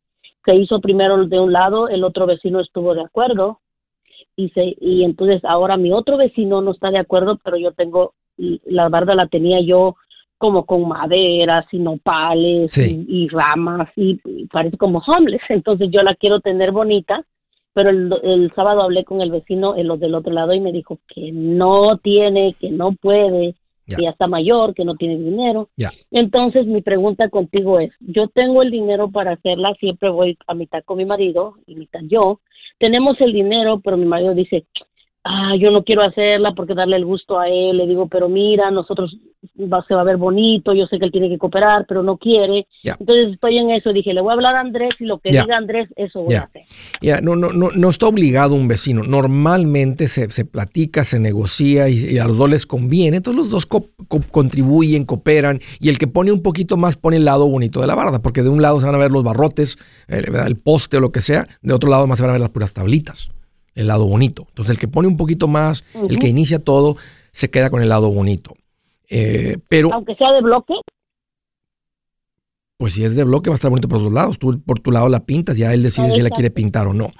se 0.46 0.54
hizo 0.54 0.80
primero 0.80 1.26
de 1.26 1.40
un 1.40 1.52
lado, 1.52 1.88
el 1.88 2.04
otro 2.04 2.24
vecino 2.24 2.60
estuvo 2.60 2.94
de 2.94 3.02
acuerdo 3.02 3.60
y 4.34 4.48
se, 4.50 4.76
y 4.80 5.04
entonces 5.04 5.44
ahora 5.44 5.76
mi 5.76 5.92
otro 5.92 6.16
vecino 6.16 6.62
no 6.62 6.70
está 6.70 6.90
de 6.90 7.00
acuerdo, 7.00 7.38
pero 7.44 7.58
yo 7.58 7.72
tengo, 7.72 8.14
la 8.36 8.88
barda 8.88 9.14
la 9.14 9.26
tenía 9.26 9.60
yo 9.60 9.96
como 10.40 10.64
con 10.64 10.88
maderas 10.88 11.66
y 11.70 11.79
nopales 11.79 12.74
y, 12.79 13.29
ramas 13.29 13.90
y, 13.94 14.18
parece 14.50 14.79
como 14.79 15.03
homeless. 15.07 15.42
Entonces 15.50 15.90
yo 15.92 16.03
la 16.03 16.14
quiero 16.14 16.40
tener 16.40 16.72
bonita, 16.72 17.26
pero 17.74 17.90
el, 17.90 18.50
sábado 18.57 18.81
hablé 18.81 19.05
con 19.05 19.20
el 19.20 19.31
vecino, 19.31 19.74
el 19.74 19.88
del 20.00 20.14
otro 20.14 20.33
lado, 20.33 20.55
y 20.55 20.61
me 20.61 20.72
dijo 20.72 20.98
que 21.09 21.31
no 21.31 21.98
tiene, 21.98 22.57
que 22.59 22.70
no 22.70 22.92
puede, 22.92 23.55
que 23.87 24.03
ya 24.03 24.09
está 24.09 24.29
mayor, 24.29 24.72
que 24.72 24.87
no 24.87 24.94
tiene 24.94 25.18
dinero. 25.18 25.68
Entonces 26.11 26.66
mi 26.66 26.81
pregunta 26.81 27.29
contigo 27.29 27.79
es, 27.79 27.90
yo 28.00 28.29
tengo 28.29 28.62
el 28.62 28.70
dinero 28.70 29.11
para 29.11 29.33
hacerla, 29.33 29.74
siempre 29.79 30.09
voy 30.09 30.38
a 30.46 30.55
mitad 30.55 30.83
con 30.85 30.96
mi 30.96 31.05
marido 31.05 31.57
y 31.66 31.74
mitad 31.74 32.00
yo. 32.05 32.40
Tenemos 32.79 33.20
el 33.20 33.35
dinero, 33.35 33.83
pero 33.85 33.98
mi 33.98 34.07
marido 34.07 34.33
dice, 34.33 34.64
ah, 35.24 35.54
yo 35.59 35.70
no 35.70 35.85
quiero 35.85 36.02
hacerla 36.02 36.52
porque 36.54 36.74
darle 36.74 36.96
el 36.96 37.04
gusto 37.04 37.38
a 37.38 37.48
él, 37.48 37.76
le 37.76 37.87
digo, 37.87 38.09
pero 38.09 38.28
mira, 38.28 38.70
nosotros 38.70 39.16
va, 39.61 39.85
se 39.87 39.94
va 39.94 40.00
a 40.00 40.04
ver 40.04 40.16
bonito, 40.16 40.72
yo 40.72 40.87
sé 40.87 40.98
que 40.98 41.04
él 41.04 41.12
tiene 41.12 41.28
que 41.28 41.38
cooperar, 41.38 41.85
pero 41.87 42.02
no 42.02 42.16
quiere. 42.16 42.66
Entonces 42.83 43.35
estoy 43.35 43.59
en 43.59 43.70
eso, 43.70 43.92
dije, 43.92 44.14
le 44.14 44.20
voy 44.20 44.30
a 44.30 44.35
hablar 44.35 44.56
a 44.56 44.61
Andrés 44.61 44.94
y 44.98 45.04
lo 45.04 45.18
que 45.18 45.30
diga 45.30 45.56
Andrés, 45.56 45.88
eso 45.96 46.22
voy 46.22 46.35
a 46.35 46.42
hacer. 46.42 46.62
Ya, 47.00 47.20
no, 47.20 47.37
no, 47.37 47.52
no, 47.52 47.70
no 47.70 47.90
está 47.90 48.06
obligado 48.06 48.54
un 48.54 48.68
vecino, 48.68 49.02
normalmente 49.02 50.09
se, 50.09 50.30
se 50.30 50.44
platica, 50.44 51.04
se 51.04 51.18
negocia 51.18 51.88
y, 51.88 52.18
a 52.18 52.26
los 52.26 52.38
dos 52.38 52.50
les 52.50 52.66
conviene, 52.66 53.18
entonces 53.18 53.38
los 53.38 53.50
dos 53.50 53.66
contribuyen, 54.30 55.04
cooperan 55.04 55.61
y 55.78 55.88
el 55.88 55.98
que 55.98 56.06
pone 56.06 56.33
un 56.33 56.42
poquito 56.42 56.76
más 56.76 56.96
pone 56.96 57.16
el 57.16 57.24
lado 57.24 57.46
bonito 57.48 57.80
de 57.80 57.87
la 57.87 57.94
barda, 57.94 58.20
porque 58.20 58.42
de 58.42 58.48
un 58.48 58.62
lado 58.62 58.80
se 58.80 58.87
van 58.87 58.94
a 58.94 58.98
ver 58.98 59.11
los 59.11 59.22
barrotes, 59.22 59.78
el, 60.09 60.24
eh, 60.24 60.42
el 60.46 60.56
poste 60.56 60.96
o 60.96 61.00
lo 61.00 61.12
que 61.12 61.20
sea, 61.20 61.46
de 61.62 61.74
otro 61.74 61.90
lado 61.90 62.06
más 62.06 62.18
se 62.18 62.22
van 62.22 62.30
a 62.30 62.33
ver 62.33 62.40
las 62.40 62.50
puras 62.50 62.72
tablitas 62.72 63.30
el 63.74 63.87
lado 63.87 64.06
bonito. 64.06 64.46
Entonces, 64.48 64.72
el 64.72 64.78
que 64.78 64.88
pone 64.88 65.09
un 65.09 65.16
poquito 65.16 65.48
más, 65.48 65.85
el 65.94 66.18
que 66.18 66.28
inicia 66.28 66.59
todo, 66.59 66.96
se 67.33 67.50
queda 67.50 67.70
con 67.70 67.83
el 67.83 67.88
lado 67.88 68.11
bonito. 68.11 68.54
Eh, 69.09 69.59
pero. 69.68 69.92
Aunque 69.92 70.14
sea 70.14 70.33
de 70.33 70.40
bloque. 70.40 70.74
Pues 72.78 72.94
si 72.94 73.04
es 73.04 73.14
de 73.14 73.24
bloque 73.24 73.50
va 73.50 73.54
a 73.54 73.56
estar 73.56 73.70
bonito 73.70 73.88
por 73.88 73.98
los 73.98 74.04
dos 74.04 74.12
lados. 74.14 74.38
Tú 74.38 74.59
por 74.62 74.80
tu 74.80 74.90
lado 74.90 75.11
la 75.11 75.20
pintas, 75.20 75.59
ya 75.59 75.74
él 75.74 75.83
decide 75.83 76.14
si 76.14 76.22
la 76.22 76.30
quiere 76.30 76.50
pintar 76.50 76.87
o 76.87 76.94
no. 76.94 77.12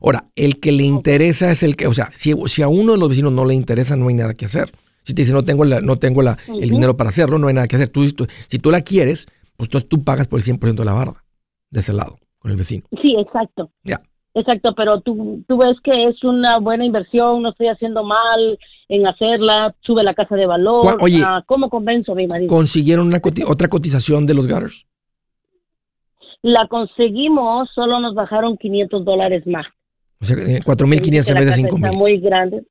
Ahora, 0.00 0.26
el 0.36 0.60
que 0.60 0.70
le 0.70 0.84
interesa 0.84 1.50
es 1.50 1.64
el 1.64 1.74
que, 1.74 1.88
o 1.88 1.94
sea, 1.94 2.12
si, 2.14 2.32
si, 2.46 2.62
a 2.62 2.68
uno 2.68 2.92
de 2.92 2.98
los 2.98 3.08
vecinos 3.08 3.32
no 3.32 3.44
le 3.44 3.54
interesa, 3.54 3.96
no 3.96 4.06
hay 4.06 4.14
nada 4.14 4.34
que 4.34 4.44
hacer. 4.44 4.70
Si 5.02 5.12
te 5.12 5.22
dice 5.22 5.32
no 5.32 5.44
tengo, 5.44 5.64
la, 5.64 5.80
no 5.80 5.96
tengo 5.98 6.22
la, 6.22 6.38
el 6.46 6.70
dinero 6.70 6.96
para 6.96 7.10
hacerlo, 7.10 7.40
no 7.40 7.48
hay 7.48 7.54
nada 7.54 7.66
que 7.66 7.74
hacer. 7.74 7.88
Tú, 7.88 8.06
si 8.46 8.58
tú 8.60 8.70
la 8.70 8.82
quieres, 8.82 9.26
pues 9.56 9.68
tú, 9.68 9.80
tú 9.80 10.04
pagas 10.04 10.28
por 10.28 10.38
el 10.38 10.46
100% 10.46 10.74
de 10.74 10.84
la 10.84 10.92
barda, 10.92 11.24
de 11.70 11.80
ese 11.80 11.92
lado, 11.92 12.18
con 12.38 12.52
el 12.52 12.56
vecino. 12.56 12.84
Sí, 13.02 13.16
exacto. 13.18 13.72
Ya. 13.82 14.00
Exacto, 14.34 14.74
pero 14.76 15.00
tú, 15.00 15.42
tú 15.48 15.56
ves 15.58 15.76
que 15.82 16.04
es 16.04 16.22
una 16.22 16.58
buena 16.58 16.84
inversión, 16.84 17.42
no 17.42 17.50
estoy 17.50 17.66
haciendo 17.66 18.04
mal, 18.04 18.58
en 18.88 19.06
hacerla, 19.06 19.74
sube 19.80 20.04
la 20.04 20.14
casa 20.14 20.36
de 20.36 20.46
valor. 20.46 20.98
Oye, 21.00 21.24
¿cómo 21.46 21.68
convenzo 21.68 22.12
a 22.12 22.14
mi 22.14 22.26
marido? 22.26 22.48
¿Consiguieron 22.48 23.08
una 23.08 23.20
otra 23.46 23.68
cotización 23.68 24.26
de 24.26 24.34
los 24.34 24.46
gutters? 24.46 24.86
La 26.42 26.68
conseguimos, 26.68 27.70
solo 27.74 28.00
nos 28.00 28.14
bajaron 28.14 28.56
500 28.56 29.04
dólares 29.04 29.46
más. 29.46 29.66
O 30.20 30.24
sea, 30.24 30.36
4.500 30.36 31.28
en 31.28 31.34
vez 31.34 31.56
de 31.56 31.62
5.000. 31.62 31.86
Está 31.86 31.98
muy 31.98 32.18
grande. 32.18 32.62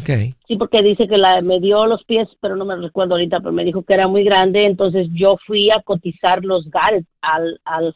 Okay. 0.00 0.34
Sí, 0.46 0.56
porque 0.56 0.82
dice 0.82 1.06
que 1.06 1.16
la, 1.16 1.40
me 1.40 1.60
dio 1.60 1.86
los 1.86 2.04
pies, 2.04 2.28
pero 2.40 2.56
no 2.56 2.64
me 2.64 2.76
recuerdo 2.76 3.14
ahorita, 3.14 3.38
pero 3.40 3.52
me 3.52 3.64
dijo 3.64 3.82
que 3.82 3.94
era 3.94 4.08
muy 4.08 4.24
grande, 4.24 4.66
entonces 4.66 5.08
yo 5.14 5.36
fui 5.46 5.70
a 5.70 5.80
cotizar 5.82 6.44
los 6.44 6.68
gares 6.70 7.04
al, 7.20 7.60
al 7.64 7.94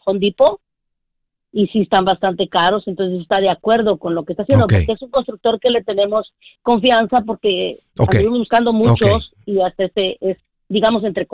y 1.53 1.67
sí 1.69 1.83
están 1.83 2.05
bastante 2.05 2.49
caros, 2.49 2.85
entonces 2.87 3.21
está 3.21 3.41
de 3.41 3.51
acuerdo 3.51 3.99
con 3.99 4.15
lo 4.15 4.25
que 4.25 4.33
está 4.33 4.43
haciendo, 4.43 4.67
porque 4.67 4.93
es 4.93 5.03
un 5.03 5.11
constructor 5.11 5.61
que 5.61 5.71
le 5.71 5.85
tenemos 5.85 6.33
confianza 6.63 7.23
porque 7.27 7.81
estamos 7.95 8.39
buscando 8.39 8.73
muchos 8.73 9.33
y 9.45 9.61
hasta 9.61 9.85
este 9.85 10.17
es 10.21 10.39
digamos 10.73 11.05
entre 11.05 11.29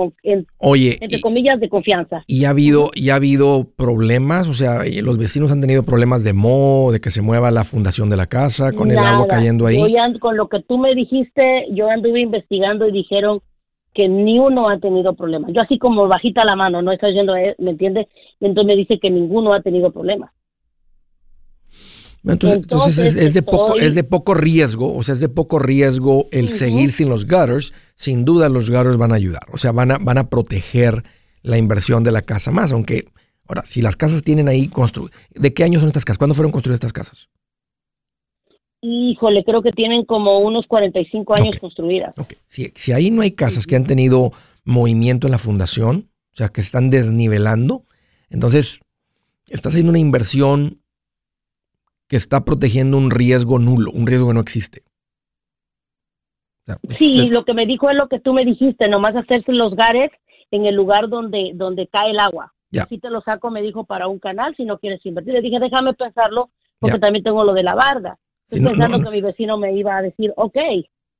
Oye, 0.58 0.98
entre 1.00 1.20
comillas 1.20 1.60
de 1.60 1.68
confianza. 1.68 2.24
Y 2.26 2.44
ha 2.44 2.50
habido 2.50 2.90
y 2.94 3.10
ha 3.10 3.14
habido 3.14 3.68
problemas, 3.76 4.48
o 4.48 4.54
sea, 4.54 4.82
los 5.00 5.16
vecinos 5.16 5.52
han 5.52 5.60
tenido 5.60 5.84
problemas 5.84 6.24
de 6.24 6.32
moho, 6.32 6.90
de 6.90 7.00
que 7.00 7.10
se 7.10 7.22
mueva 7.22 7.52
la 7.52 7.64
fundación 7.64 8.10
de 8.10 8.16
la 8.16 8.26
casa 8.26 8.72
con 8.72 8.90
el 8.90 8.98
agua 8.98 9.28
cayendo 9.28 9.66
ahí. 9.66 9.80
con 10.20 10.36
lo 10.36 10.48
que 10.48 10.60
tú 10.62 10.76
me 10.78 10.94
dijiste, 10.94 11.66
yo 11.70 11.88
anduve 11.88 12.20
investigando 12.20 12.88
y 12.88 12.92
dijeron 12.92 13.40
que 13.98 14.08
ni 14.08 14.38
uno 14.38 14.68
ha 14.68 14.78
tenido 14.78 15.12
problemas. 15.16 15.50
Yo 15.52 15.60
así 15.60 15.76
como 15.76 16.06
bajita 16.06 16.44
la 16.44 16.54
mano, 16.54 16.82
no 16.82 16.92
está 16.92 17.10
yendo, 17.10 17.32
¿me 17.32 17.70
entiendes? 17.72 18.06
Entonces 18.38 18.68
me 18.68 18.76
dice 18.76 19.00
que 19.00 19.10
ninguno 19.10 19.52
ha 19.52 19.60
tenido 19.60 19.90
problemas. 19.90 20.30
Entonces, 22.24 23.16
es, 23.16 23.34
de 23.34 23.42
poco, 23.42 23.76
es 23.76 23.96
de 23.96 24.04
poco 24.04 24.34
riesgo, 24.34 24.94
o 24.94 25.02
sea, 25.02 25.14
es 25.14 25.20
de 25.20 25.28
poco 25.28 25.58
riesgo 25.58 26.26
el 26.30 26.48
seguir 26.48 26.92
sin 26.92 27.08
los 27.08 27.26
gutters. 27.26 27.72
Sin 27.96 28.24
duda 28.24 28.48
los 28.48 28.70
gutters 28.70 28.98
van 28.98 29.10
a 29.10 29.16
ayudar, 29.16 29.42
o 29.50 29.58
sea, 29.58 29.72
van 29.72 29.90
a, 29.90 29.98
van 29.98 30.18
a 30.18 30.28
proteger 30.30 31.02
la 31.42 31.58
inversión 31.58 32.04
de 32.04 32.12
la 32.12 32.22
casa 32.22 32.52
más, 32.52 32.70
aunque, 32.70 33.08
ahora, 33.48 33.64
si 33.66 33.82
las 33.82 33.96
casas 33.96 34.22
tienen 34.22 34.46
ahí 34.46 34.68
construidas, 34.68 35.18
¿de 35.34 35.52
qué 35.52 35.64
años 35.64 35.80
son 35.80 35.88
estas 35.88 36.04
casas? 36.04 36.18
¿Cuándo 36.18 36.36
fueron 36.36 36.52
construidas 36.52 36.76
estas 36.76 36.92
casas? 36.92 37.28
Híjole, 38.80 39.44
creo 39.44 39.62
que 39.62 39.72
tienen 39.72 40.04
como 40.04 40.38
unos 40.38 40.66
45 40.66 41.34
años 41.34 41.56
construidas. 41.58 42.14
Si, 42.46 42.72
si, 42.76 42.92
ahí 42.92 43.10
no 43.10 43.22
hay 43.22 43.32
casas 43.32 43.66
que 43.66 43.74
han 43.74 43.86
tenido 43.86 44.30
movimiento 44.64 45.26
en 45.26 45.32
la 45.32 45.38
fundación, 45.38 46.10
o 46.32 46.36
sea, 46.36 46.48
que 46.48 46.60
están 46.60 46.90
desnivelando, 46.90 47.82
entonces 48.30 48.80
estás 49.48 49.72
haciendo 49.72 49.90
una 49.90 49.98
inversión 49.98 50.80
que 52.06 52.16
está 52.16 52.44
protegiendo 52.44 52.96
un 52.96 53.10
riesgo 53.10 53.58
nulo, 53.58 53.90
un 53.90 54.06
riesgo 54.06 54.28
que 54.28 54.34
no 54.34 54.40
existe. 54.40 54.82
sí, 56.98 57.28
lo 57.28 57.44
que 57.44 57.54
me 57.54 57.66
dijo 57.66 57.90
es 57.90 57.96
lo 57.96 58.08
que 58.08 58.20
tú 58.20 58.32
me 58.32 58.44
dijiste, 58.44 58.88
nomás 58.88 59.16
hacerse 59.16 59.52
los 59.52 59.74
gares 59.74 60.10
en 60.50 60.66
el 60.66 60.74
lugar 60.74 61.08
donde, 61.08 61.50
donde 61.54 61.88
cae 61.88 62.10
el 62.10 62.20
agua. 62.20 62.54
Ya. 62.70 62.84
Si 62.84 62.98
te 62.98 63.10
lo 63.10 63.22
saco, 63.22 63.50
me 63.50 63.62
dijo, 63.62 63.84
para 63.84 64.08
un 64.08 64.18
canal, 64.18 64.54
si 64.56 64.64
no 64.64 64.78
quieres 64.78 65.04
invertir. 65.04 65.34
Le 65.34 65.42
dije, 65.42 65.58
déjame 65.58 65.94
pensarlo, 65.94 66.50
porque 66.78 66.98
también 66.98 67.24
tengo 67.24 67.44
lo 67.44 67.54
de 67.54 67.62
la 67.62 67.74
barda. 67.74 68.18
Estoy 68.48 68.60
pensando 68.60 69.02
que 69.02 69.10
mi 69.10 69.20
vecino 69.20 69.58
me 69.58 69.74
iba 69.74 69.96
a 69.96 70.02
decir, 70.02 70.32
ok, 70.36 70.56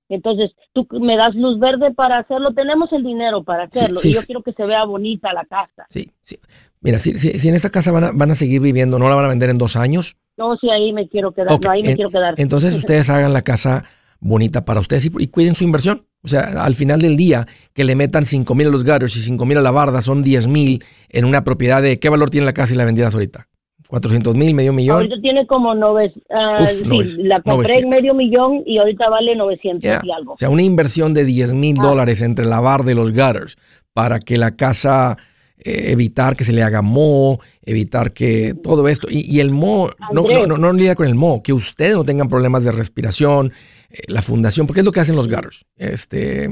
entonces 0.08 0.52
tú 0.72 0.86
me 0.98 1.16
das 1.16 1.34
luz 1.34 1.58
verde 1.60 1.92
para 1.92 2.18
hacerlo, 2.18 2.54
tenemos 2.54 2.90
el 2.92 3.04
dinero 3.04 3.44
para 3.44 3.64
hacerlo 3.64 4.00
y 4.02 4.14
yo 4.14 4.20
quiero 4.24 4.42
que 4.42 4.52
se 4.52 4.64
vea 4.64 4.84
bonita 4.84 5.32
la 5.34 5.44
casa. 5.44 5.86
Sí, 5.90 6.10
sí. 6.22 6.38
Mira, 6.80 6.98
si, 6.98 7.18
si, 7.18 7.48
en 7.48 7.54
esta 7.54 7.70
casa 7.70 7.90
van 7.90 8.04
a, 8.04 8.10
van 8.12 8.30
a 8.30 8.34
seguir 8.34 8.60
viviendo, 8.60 8.98
no 8.98 9.08
la 9.08 9.16
van 9.16 9.26
a 9.26 9.28
vender 9.28 9.50
en 9.50 9.58
dos 9.58 9.76
años. 9.76 10.16
No, 10.36 10.56
sí, 10.56 10.70
ahí 10.70 10.92
me 10.92 11.08
quiero 11.08 11.32
quedar. 11.32 11.58
ahí 11.68 11.82
me 11.82 11.96
quiero 11.96 12.10
quedar. 12.10 12.34
Entonces 12.38 12.74
ustedes 12.76 13.10
hagan 13.10 13.32
la 13.32 13.42
casa 13.42 13.84
bonita 14.20 14.64
para 14.64 14.80
ustedes 14.80 15.04
y, 15.06 15.26
cuiden 15.28 15.54
su 15.54 15.64
inversión. 15.64 16.06
O 16.22 16.28
sea, 16.28 16.64
al 16.64 16.74
final 16.74 17.00
del 17.00 17.16
día, 17.16 17.46
que 17.74 17.84
le 17.84 17.94
metan 17.94 18.24
5 18.24 18.54
mil 18.54 18.68
a 18.68 18.70
los 18.70 18.84
gutters 18.84 19.16
y 19.16 19.22
5 19.22 19.44
mil 19.44 19.58
a 19.58 19.60
la 19.60 19.70
barda 19.70 20.02
son 20.02 20.22
10 20.22 20.46
mil 20.48 20.84
en 21.10 21.24
una 21.24 21.44
propiedad 21.44 21.82
de 21.82 21.98
¿qué 21.98 22.08
valor 22.08 22.30
tiene 22.30 22.44
la 22.44 22.54
casa 22.54 22.74
y 22.74 22.76
la 22.76 22.84
vendieras 22.84 23.14
ahorita? 23.14 23.48
400 23.88 24.34
mil, 24.34 24.54
medio 24.54 24.72
millón. 24.72 24.96
Ahorita 24.96 25.16
tiene 25.20 25.46
como 25.46 25.74
nove, 25.74 26.12
uh, 26.28 26.66
sí, 26.66 27.22
la 27.22 27.40
compré 27.40 27.78
en 27.78 27.88
medio 27.88 28.14
millón 28.14 28.62
y 28.66 28.78
ahorita 28.78 29.08
vale 29.08 29.34
900 29.34 30.04
y 30.04 30.10
algo. 30.10 30.34
O 30.34 30.36
sea, 30.36 30.50
una 30.50 30.62
inversión 30.62 31.14
de 31.14 31.24
10 31.24 31.54
mil 31.54 31.76
ah. 31.80 31.82
dólares 31.82 32.20
entre 32.20 32.44
la 32.44 32.60
barda 32.60 32.92
y 32.92 32.94
los 32.94 33.12
gutters 33.12 33.56
para 33.94 34.20
que 34.20 34.36
la 34.36 34.56
casa, 34.56 35.16
eh, 35.58 35.86
evitar 35.88 36.36
que 36.36 36.44
se 36.44 36.52
le 36.52 36.62
haga 36.62 36.82
moho, 36.82 37.40
evitar 37.62 38.12
que 38.12 38.54
todo 38.62 38.88
esto, 38.88 39.08
y, 39.10 39.40
el 39.40 39.50
moho, 39.50 39.90
no, 40.12 40.22
no, 40.22 40.46
no, 40.46 40.58
no 40.58 40.72
lidia 40.72 40.94
con 40.94 41.06
el 41.06 41.14
moho, 41.14 41.42
que 41.42 41.54
ustedes 41.54 41.94
no 41.94 42.04
tengan 42.04 42.28
problemas 42.28 42.64
de 42.64 42.72
respiración, 42.72 43.52
eh, 43.90 44.00
la 44.06 44.20
fundación, 44.20 44.66
porque 44.66 44.80
es 44.80 44.86
lo 44.86 44.92
que 44.92 45.00
hacen 45.00 45.16
los 45.16 45.28
gutters. 45.28 45.64
Este, 45.76 46.48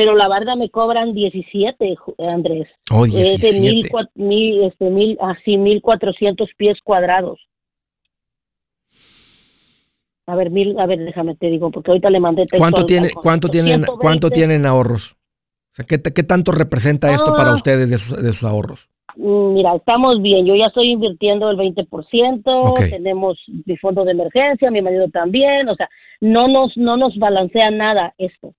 pero 0.00 0.16
la 0.16 0.28
barda 0.28 0.56
me 0.56 0.70
cobran 0.70 1.12
17, 1.12 1.94
Andrés. 2.26 2.66
Oh, 2.90 3.04
17. 3.04 3.34
Es 3.34 3.54
de 3.54 3.60
mil, 3.60 3.86
mil, 4.14 4.62
este, 4.62 4.88
mil, 4.88 5.18
así, 5.20 5.58
1400 5.58 6.48
pies 6.56 6.78
cuadrados. 6.82 7.38
A 10.24 10.34
ver, 10.36 10.48
mil, 10.48 10.80
a 10.80 10.86
ver, 10.86 11.00
déjame 11.00 11.34
te 11.34 11.48
digo, 11.48 11.70
porque 11.70 11.90
ahorita 11.90 12.08
le 12.08 12.18
mandé 12.18 12.46
texto 12.46 12.56
¿Cuánto, 12.56 12.86
tiene, 12.86 13.10
¿cuánto, 13.10 13.48
tienen, 13.48 13.82
¿Cuánto 14.00 14.30
tienen 14.30 14.64
ahorros? 14.64 15.12
O 15.12 15.74
sea, 15.74 15.84
¿qué, 15.84 16.00
¿qué, 16.00 16.22
tanto 16.22 16.50
representa 16.50 17.12
esto 17.12 17.36
para 17.36 17.50
ah. 17.50 17.56
ustedes 17.56 17.90
de 17.90 17.98
sus, 17.98 18.22
de 18.22 18.32
sus, 18.32 18.44
ahorros? 18.44 18.88
Mm, 19.16 19.52
mira, 19.52 19.74
estamos 19.74 20.22
bien. 20.22 20.46
Yo 20.46 20.54
ya 20.54 20.68
estoy 20.68 20.92
invirtiendo 20.92 21.50
el 21.50 21.58
20%, 21.58 22.88
tenemos 22.88 23.38
mi 23.66 23.76
fondo 23.76 24.06
de 24.06 24.12
emergencia, 24.12 24.70
mi 24.70 24.80
marido 24.80 25.10
también, 25.10 25.68
o 25.68 25.74
sea, 25.74 25.90
no 26.22 26.48
nos 26.48 26.74
no 26.78 26.96
nos 26.96 27.18
balancea 27.18 27.70
nada 27.70 28.14
esto. 28.16 28.54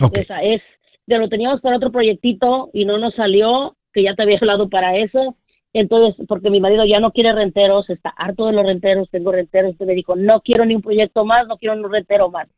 Okay. 0.00 0.22
O 0.22 0.26
sea, 0.26 0.40
es 0.40 0.62
ya 1.06 1.18
lo 1.18 1.28
teníamos 1.28 1.60
para 1.60 1.76
otro 1.76 1.92
proyectito 1.92 2.70
y 2.72 2.84
no 2.84 2.98
nos 2.98 3.14
salió, 3.14 3.76
que 3.92 4.02
ya 4.02 4.14
te 4.14 4.22
había 4.22 4.38
hablado 4.38 4.68
para 4.68 4.96
eso. 4.96 5.36
Entonces, 5.72 6.14
porque 6.28 6.50
mi 6.50 6.60
marido 6.60 6.84
ya 6.84 7.00
no 7.00 7.10
quiere 7.10 7.32
renteros, 7.32 7.90
está 7.90 8.10
harto 8.10 8.46
de 8.46 8.52
los 8.52 8.64
renteros, 8.64 9.08
tengo 9.10 9.32
renteros, 9.32 9.72
entonces 9.72 9.88
me 9.88 9.94
dijo, 9.94 10.14
no 10.14 10.40
quiero 10.40 10.64
ni 10.64 10.76
un 10.76 10.82
proyecto 10.82 11.24
más, 11.24 11.48
no 11.48 11.58
quiero 11.58 11.74
ni 11.74 11.84
un 11.84 11.92
rentero 11.92 12.30
más. 12.30 12.48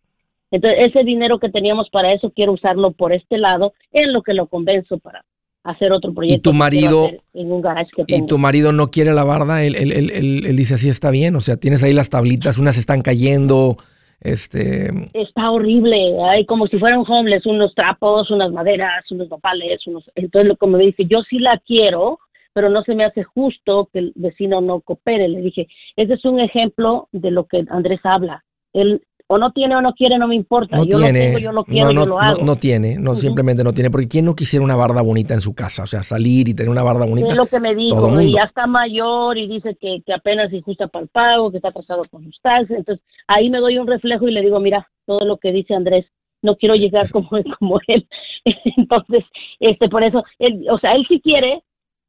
Entonces, 0.50 0.80
ese 0.90 1.02
dinero 1.02 1.38
que 1.38 1.48
teníamos 1.48 1.88
para 1.90 2.12
eso, 2.12 2.30
quiero 2.30 2.52
usarlo 2.52 2.92
por 2.92 3.12
este 3.12 3.38
lado, 3.38 3.72
en 3.90 4.12
lo 4.12 4.22
que 4.22 4.35
lo 4.35 4.46
convenzo 4.46 4.98
para 4.98 5.24
hacer 5.64 5.92
otro 5.92 6.14
proyecto. 6.14 6.38
¿Y 6.38 6.52
tu 6.52 6.52
marido, 6.52 7.09
¿y 7.32 8.26
tu 8.26 8.38
marido 8.38 8.72
no 8.72 8.90
quiere 8.90 9.12
la 9.12 9.24
barda? 9.24 9.64
Él, 9.64 9.74
él, 9.76 9.92
él, 9.92 10.11
él, 10.46 10.56
dice, 10.56 10.74
así 10.74 10.88
está 10.88 11.11
bien, 11.11 11.35
o 11.37 11.40
sea, 11.40 11.56
tienes 11.56 11.82
ahí 11.82 11.92
las 11.92 12.11
tablitas, 12.11 12.59
unas 12.59 12.76
están 12.76 13.00
cayendo, 13.00 13.76
este... 14.20 15.11
Está 15.12 15.50
horrible, 15.50 16.22
hay 16.22 16.46
como 16.46 16.66
si 16.66 16.79
fueran 16.79 17.05
homeless, 17.07 17.46
unos 17.46 17.74
trapos, 17.74 18.31
unas 18.31 18.50
maderas, 18.52 19.11
unos 19.11 19.29
nopales, 19.29 19.87
unos... 19.87 20.11
Entonces, 20.14 20.48
lo 20.48 20.57
que 20.57 20.66
me 20.66 20.79
dice, 20.79 21.05
yo 21.07 21.22
sí 21.22 21.38
la 21.38 21.59
quiero, 21.59 22.18
pero 22.52 22.70
no 22.70 22.83
se 22.83 22.94
me 22.94 23.05
hace 23.05 23.22
justo 23.22 23.88
que 23.92 23.98
el 23.98 24.12
vecino 24.14 24.61
no 24.61 24.81
coopere. 24.81 25.29
Le 25.29 25.42
dije, 25.42 25.68
ese 25.96 26.14
es 26.14 26.24
un 26.24 26.40
ejemplo 26.40 27.09
de 27.12 27.31
lo 27.31 27.44
que 27.44 27.64
Andrés 27.68 28.00
habla. 28.02 28.44
Él 28.72 29.02
o 29.29 29.39
no 29.39 29.51
tiene 29.51 29.75
o 29.77 29.81
no 29.81 29.93
quiere, 29.93 30.19
no 30.19 30.29
me 30.29 30.37
importa. 30.37 30.79
yo 30.85 30.99
lo 30.99 31.07
tengo, 31.07 31.39
yo 31.39 31.53
lo 31.53 31.65
quiero, 31.65 31.93
no, 31.93 32.05
yo 32.05 32.07
lo 32.07 32.21
hago. 32.21 32.45
No, 32.45 32.57
tiene, 32.57 32.97
no, 32.97 33.17
simplemente 33.17 33.65
no 33.65 33.73
tiene. 33.73 33.91
Porque 33.91 34.09
¿quién 34.09 34.25
no 34.25 34.37
quisiera 34.37 34.65
una 34.65 34.77
barda 34.77 35.03
bonita 35.03 35.35
en 35.35 35.41
su 35.41 35.55
casa? 35.55 35.83
O 35.83 35.87
sea, 35.87 36.03
salir 36.03 36.49
y 36.49 36.55
tener 36.55 36.71
una 36.71 36.83
barda 36.83 37.07
bonita. 37.07 37.29
Es 37.29 37.37
lo 37.37 37.47
que 37.47 37.59
me 37.59 37.75
dijo, 37.75 38.21
y 38.21 38.35
ya 38.35 38.45
está 38.45 38.67
mayor 38.67 39.37
y 39.37 39.49
dice 39.49 39.77
que, 39.81 40.03
que 40.07 40.12
apenas 40.12 40.53
injusta 40.53 40.87
para 40.87 41.03
el 41.03 41.09
pago, 41.09 41.51
que 41.51 41.57
está 41.57 41.69
atrasado 41.69 42.05
con 42.11 42.25
sus 42.25 42.41
taxes. 42.41 42.79
Entonces, 42.79 43.05
ahí 43.27 43.51
me 43.51 43.59
doy 43.59 43.79
un 43.79 43.87
reflejo 43.87 44.29
y 44.29 44.33
le 44.33 44.43
digo, 44.43 44.61
mira, 44.61 44.89
todo 45.07 45.25
lo 45.25 45.39
que 45.39 45.51
dice 45.51 45.75
Andrés, 45.75 46.07
no 46.43 46.57
quiero 46.57 46.77
llegar 46.77 47.11
como, 47.11 47.29
como 47.59 47.81
él. 47.89 48.07
Entonces, 48.77 49.25
este, 49.59 49.89
por 49.89 50.05
eso, 50.05 50.25
él, 50.39 50.67
o 50.71 50.79
sea, 50.79 50.95
él 50.95 51.05
sí 51.09 51.21
quiere, 51.21 51.65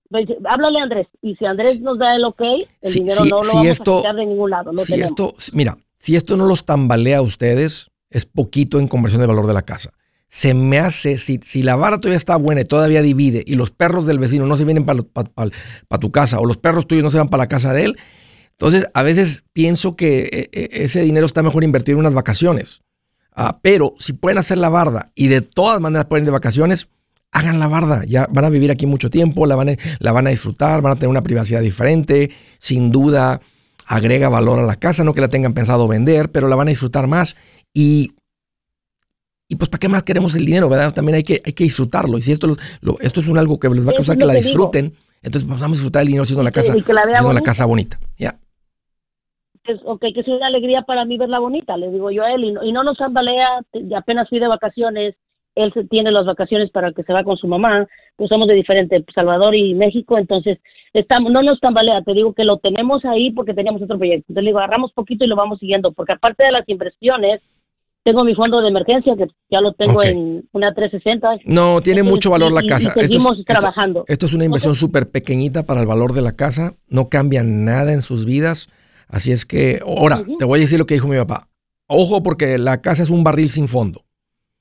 pues, 0.09 0.27
háblale 0.45 0.79
a 0.79 0.83
Andrés, 0.83 1.07
y 1.21 1.35
si 1.35 1.45
Andrés 1.45 1.81
nos 1.81 1.97
da 1.97 2.15
el 2.15 2.23
ok, 2.25 2.41
el 2.81 2.93
dinero 2.93 3.25
no 3.25 3.41
lo 3.41 3.53
vamos 3.53 3.81
a 3.81 3.83
quitar 3.83 4.15
de 4.15 4.25
ningún 4.25 4.51
lado. 4.51 4.71
si 4.77 5.01
esto, 5.01 5.33
mira, 5.53 5.75
si 5.99 6.15
esto 6.15 6.37
no 6.37 6.45
los 6.45 6.65
tambalea 6.65 7.17
a 7.17 7.21
ustedes, 7.21 7.89
es 8.09 8.25
poquito 8.25 8.79
en 8.79 8.87
conversión 8.87 9.21
de 9.21 9.27
valor 9.27 9.47
de 9.47 9.53
la 9.53 9.63
casa. 9.63 9.91
Se 10.29 10.53
me 10.53 10.79
hace, 10.79 11.17
si, 11.17 11.39
si 11.43 11.63
la 11.63 11.75
vara 11.75 11.97
todavía 11.97 12.17
está 12.17 12.35
buena 12.35 12.61
y 12.61 12.65
todavía 12.65 13.01
divide 13.01 13.43
y 13.45 13.55
los 13.55 13.71
perros 13.71 14.05
del 14.05 14.19
vecino 14.19 14.45
no 14.45 14.57
se 14.57 14.65
vienen 14.65 14.85
para 14.85 14.99
tu 15.99 16.11
casa 16.11 16.39
o 16.39 16.45
los 16.45 16.57
perros 16.57 16.85
tuyos 16.85 17.03
no 17.03 17.09
se 17.09 17.17
van 17.17 17.29
para 17.29 17.43
la 17.43 17.47
casa 17.47 17.73
de 17.73 17.85
él, 17.85 17.97
entonces 18.51 18.87
a 18.93 19.03
veces 19.03 19.43
pienso 19.53 19.95
que 19.95 20.21
eh, 20.31 20.49
eh, 20.51 20.69
ese 20.71 21.01
dinero 21.01 21.25
está 21.25 21.43
mejor 21.43 21.63
invertido 21.63 21.95
en 21.95 21.99
unas 21.99 22.13
vacaciones. 22.13 22.81
Ah, 23.33 23.59
pero 23.61 23.93
si 23.99 24.13
pueden 24.13 24.39
hacer 24.39 24.57
la 24.57 24.69
barda 24.69 25.11
y 25.13 25.27
de 25.27 25.41
todas 25.41 25.79
maneras 25.79 26.07
pueden 26.07 26.23
ir 26.23 26.27
de 26.27 26.31
vacaciones, 26.31 26.87
hagan 27.31 27.59
la 27.59 27.67
barda. 27.67 28.03
Ya 28.05 28.27
van 28.31 28.45
a 28.45 28.49
vivir 28.49 28.71
aquí 28.71 28.87
mucho 28.87 29.11
tiempo, 29.11 29.45
la 29.45 29.55
van 29.55 29.77
la 29.99 30.11
van 30.11 30.25
a 30.25 30.31
disfrutar, 30.31 30.81
van 30.81 30.93
a 30.93 30.95
tener 30.95 31.09
una 31.09 31.21
privacidad 31.21 31.61
diferente, 31.61 32.31
sin 32.57 32.91
duda 32.91 33.41
agrega 33.87 34.29
valor 34.29 34.59
a 34.59 34.63
la 34.63 34.75
casa, 34.75 35.03
no 35.03 35.13
que 35.13 35.21
la 35.21 35.29
tengan 35.29 35.53
pensado 35.53 35.87
vender, 35.87 36.29
pero 36.31 36.47
la 36.47 36.55
van 36.55 36.67
a 36.67 36.71
disfrutar 36.71 37.07
más. 37.07 37.35
Y, 37.73 38.11
y 39.47 39.55
pues 39.55 39.69
¿para 39.69 39.79
qué 39.79 39.87
más 39.87 40.03
queremos 40.03 40.35
el 40.35 40.45
dinero, 40.45 40.69
verdad? 40.69 40.93
También 40.93 41.15
hay 41.15 41.23
que, 41.23 41.41
hay 41.45 41.53
que 41.53 41.63
disfrutarlo. 41.63 42.17
Y 42.17 42.21
si 42.21 42.31
esto, 42.31 42.55
esto 42.99 43.19
es 43.21 43.27
un 43.27 43.37
algo 43.37 43.59
que 43.59 43.69
les 43.69 43.85
va 43.85 43.91
a 43.91 43.95
causar 43.95 44.17
que 44.17 44.25
la 44.25 44.33
disfruten, 44.33 44.93
entonces 45.21 45.47
pues, 45.47 45.59
vamos 45.59 45.77
a 45.77 45.79
disfrutar 45.79 46.01
el 46.01 46.07
dinero 46.07 46.23
haciendo 46.23 46.43
la 46.43 46.51
casa, 46.51 46.73
haciendo 46.73 47.33
la 47.33 47.41
casa 47.41 47.65
bonita, 47.65 47.99
¿ya? 48.17 48.37
que 49.67 49.73
es, 49.73 49.81
okay, 49.83 50.13
que 50.13 50.21
es 50.21 50.27
una 50.27 50.47
alegría 50.47 50.81
para 50.83 51.05
mí 51.05 51.17
verla 51.17 51.39
bonita, 51.39 51.77
le 51.77 51.91
digo 51.91 52.09
yo 52.09 52.23
a 52.23 52.31
él, 52.31 52.45
y 52.45 52.51
no, 52.53 52.63
y 52.63 52.71
no 52.71 52.83
nos 52.83 52.97
tambalea, 52.97 53.59
apenas 53.95 54.29
fui 54.29 54.39
de 54.39 54.47
vacaciones, 54.47 55.15
él 55.57 55.73
tiene 55.89 56.11
las 56.11 56.25
vacaciones 56.25 56.69
para 56.69 56.91
que 56.91 57.03
se 57.03 57.13
va 57.13 57.23
con 57.23 57.37
su 57.37 57.47
mamá, 57.47 57.87
pues 58.15 58.29
somos 58.29 58.47
de 58.47 58.53
diferente, 58.53 59.03
Salvador 59.13 59.55
y 59.55 59.73
México, 59.73 60.17
entonces 60.17 60.59
estamos, 60.93 61.31
no 61.31 61.41
nos 61.41 61.59
tambalea, 61.59 62.01
te 62.03 62.13
digo 62.13 62.33
que 62.33 62.43
lo 62.43 62.57
tenemos 62.57 63.03
ahí 63.05 63.31
porque 63.31 63.53
teníamos 63.53 63.81
otro 63.81 63.97
proyecto, 63.97 64.25
entonces 64.29 64.43
le 64.43 64.49
digo, 64.49 64.59
agarramos 64.59 64.93
poquito 64.93 65.25
y 65.25 65.27
lo 65.27 65.35
vamos 65.35 65.59
siguiendo, 65.59 65.91
porque 65.91 66.13
aparte 66.13 66.43
de 66.43 66.51
las 66.51 66.67
inversiones, 66.69 67.41
tengo 68.03 68.23
mi 68.23 68.35
fondo 68.35 68.61
de 68.61 68.69
emergencia 68.69 69.15
que 69.17 69.27
ya 69.49 69.59
lo 69.59 69.73
tengo 69.73 70.01
en 70.01 70.47
una 70.53 70.73
360. 70.73 71.39
No, 71.43 71.81
tiene 71.81 72.03
mucho 72.03 72.29
valor 72.29 72.53
la 72.53 72.63
casa. 72.63 72.91
seguimos 72.91 73.43
trabajando. 73.43 74.05
Esto, 74.07 74.27
es 74.27 74.33
una 74.33 74.45
inversión 74.45 74.75
súper 74.75 75.09
pequeñita 75.09 75.65
para 75.65 75.81
el 75.81 75.87
valor 75.87 76.13
de 76.13 76.21
la 76.21 76.31
casa, 76.31 76.75
no 76.87 77.09
cambia 77.09 77.43
nada 77.43 77.91
en 77.91 78.01
sus 78.01 78.25
vidas, 78.25 78.69
así 79.09 79.33
es 79.33 79.45
que, 79.45 79.81
ahora, 79.85 80.21
te 80.39 80.45
voy 80.45 80.59
a 80.59 80.61
decir 80.61 80.79
lo 80.79 80.85
que 80.85 80.93
dijo 80.93 81.09
mi 81.09 81.17
papá. 81.17 81.49
Ojo 81.87 82.23
porque 82.23 82.57
la 82.57 82.81
casa 82.81 83.03
es 83.03 83.09
un 83.09 83.25
barril 83.25 83.49
sin 83.49 83.67
fondo 83.67 84.06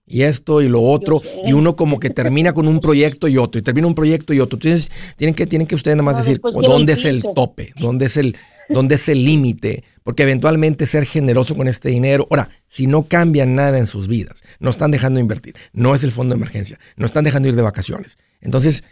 y 0.07 0.23
esto 0.23 0.63
y 0.63 0.69
lo 0.69 0.83
otro, 0.83 1.21
y 1.45 1.53
uno 1.53 1.75
como 1.75 1.99
que 1.99 2.11
termina 2.11 2.53
con 2.53 2.69
un 2.69 2.81
proyecto 2.81 3.27
y 3.29 3.39
otro, 3.39 3.59
y 3.59 3.63
termina 3.63 3.87
un 3.87 3.95
proyecto 3.95 4.33
y 4.33 4.41
otro. 4.41 4.57
Entonces, 4.57 4.91
tienen 5.17 5.35
que, 5.35 5.47
tienen 5.47 5.67
que 5.67 5.75
ustedes 5.75 5.97
nada 5.97 6.05
más 6.05 6.17
decir 6.19 6.41
dónde 6.41 6.93
es 6.93 7.05
el 7.05 7.23
tope, 7.35 7.73
dónde 7.79 8.07
es 8.07 8.17
el, 8.17 8.37
dónde 8.69 8.95
es 8.95 9.09
el 9.09 9.25
límite, 9.25 9.85
porque 10.05 10.23
eventualmente 10.23 10.87
ser 10.87 11.05
generoso 11.07 11.57
con 11.57 11.67
este 11.67 11.89
dinero. 11.89 12.27
Ahora, 12.31 12.51
si 12.69 12.87
no 12.87 13.05
cambian 13.05 13.55
nada 13.57 13.79
en 13.79 13.89
sus 13.89 14.07
vidas, 14.07 14.43
no 14.61 14.71
están 14.71 14.93
dejando 14.93 15.19
de 15.19 15.23
invertir, 15.23 15.57
no 15.73 15.95
es 15.95 16.05
el 16.05 16.13
fondo 16.13 16.35
de 16.35 16.39
emergencia, 16.39 16.79
no 16.97 17.07
están 17.07 17.25
dejando 17.25 17.49
ir 17.49 17.57
de 17.57 17.63
vacaciones. 17.63 18.17
Entonces, 18.41 18.85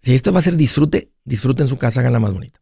si 0.00 0.14
esto 0.14 0.32
va 0.32 0.38
a 0.38 0.42
ser 0.42 0.56
disfrute, 0.56 1.10
disfruten 1.24 1.66
su 1.66 1.76
casa, 1.76 2.02
la 2.08 2.20
más 2.20 2.32
bonita. 2.32 2.60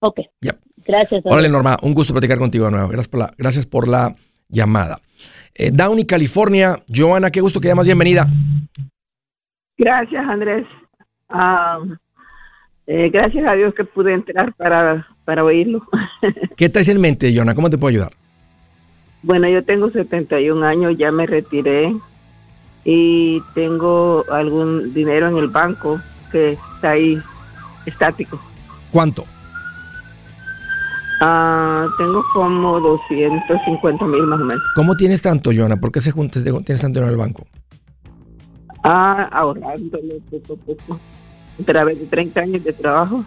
Ok. 0.00 0.20
Ya. 0.40 0.58
Gracias. 0.86 1.22
Órale, 1.24 1.48
Norma, 1.48 1.78
un 1.82 1.94
gusto 1.94 2.12
platicar 2.12 2.38
contigo 2.38 2.66
de 2.66 2.72
nuevo. 2.72 2.88
Gracias 2.88 3.08
por 3.08 3.20
la, 3.20 3.34
gracias 3.36 3.66
por 3.66 3.88
la 3.88 4.16
llamada. 4.48 5.00
Eh, 5.54 5.70
Downey, 5.72 6.04
California. 6.04 6.82
Joana, 6.88 7.30
qué 7.30 7.40
gusto 7.40 7.60
que 7.60 7.68
llamas, 7.68 7.86
bienvenida. 7.86 8.26
Gracias, 9.78 10.28
Andrés. 10.28 10.66
Eh, 12.86 13.10
gracias 13.10 13.46
a 13.46 13.54
Dios 13.54 13.74
que 13.74 13.84
pude 13.84 14.14
entrar 14.14 14.52
para, 14.54 15.06
para 15.24 15.44
oírlo. 15.44 15.82
¿Qué 16.56 16.68
traes 16.68 16.88
en 16.88 17.00
mente, 17.00 17.34
Joana? 17.34 17.54
¿Cómo 17.54 17.68
te 17.70 17.78
puedo 17.78 17.90
ayudar? 17.90 18.12
Bueno, 19.22 19.48
yo 19.48 19.64
tengo 19.64 19.90
71 19.90 20.64
años, 20.64 20.96
ya 20.96 21.10
me 21.10 21.26
retiré 21.26 21.92
y 22.84 23.42
tengo 23.54 24.24
algún 24.30 24.94
dinero 24.94 25.28
en 25.28 25.36
el 25.36 25.48
banco 25.48 26.00
que 26.30 26.52
está 26.52 26.90
ahí 26.90 27.18
estático. 27.86 28.40
¿Cuánto? 28.92 29.26
Ah, 31.20 31.86
tengo 31.96 32.22
como 32.32 32.78
250 32.80 34.04
mil 34.06 34.22
más 34.26 34.40
o 34.40 34.44
menos. 34.44 34.62
¿Cómo 34.74 34.94
tienes 34.96 35.22
tanto, 35.22 35.50
Joana? 35.54 35.78
¿Por 35.78 35.90
qué 35.90 36.00
se 36.00 36.10
juntas, 36.10 36.44
tienes 36.44 36.80
tanto 36.80 37.02
en 37.02 37.08
el 37.08 37.16
banco? 37.16 37.46
Ah, 38.84 39.28
ahorrándolo 39.32 40.14
poco 40.30 40.52
a 40.52 40.56
poco. 40.56 41.00
A 41.60 41.64
través 41.64 41.98
de 41.98 42.06
30 42.06 42.40
años 42.40 42.64
de 42.64 42.72
trabajo. 42.72 43.24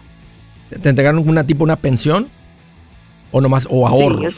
¿Te, 0.68 0.88
entregaron 0.88 1.28
una 1.28 1.44
tipo 1.44 1.64
una 1.64 1.76
pensión? 1.76 2.28
¿O 3.32 3.40
nomás, 3.40 3.66
o 3.68 3.86
ahorros? 3.86 4.36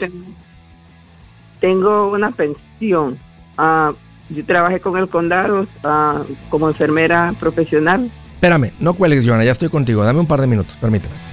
tengo, 1.59 2.11
una 2.11 2.31
pensión. 2.31 3.17
Ah, 3.57 3.93
yo 4.29 4.45
trabajé 4.45 4.79
con 4.79 4.97
el 4.97 5.07
condado 5.07 5.67
ah, 5.83 6.23
como 6.49 6.67
enfermera 6.67 7.33
profesional. 7.39 8.09
Espérame, 8.33 8.71
no 8.79 8.95
cuelgues, 8.95 9.25
Joana, 9.25 9.45
ya 9.45 9.51
estoy 9.51 9.69
contigo. 9.69 10.03
Dame 10.03 10.19
un 10.19 10.27
par 10.27 10.41
de 10.41 10.47
minutos, 10.47 10.75
permíteme. 10.81 11.32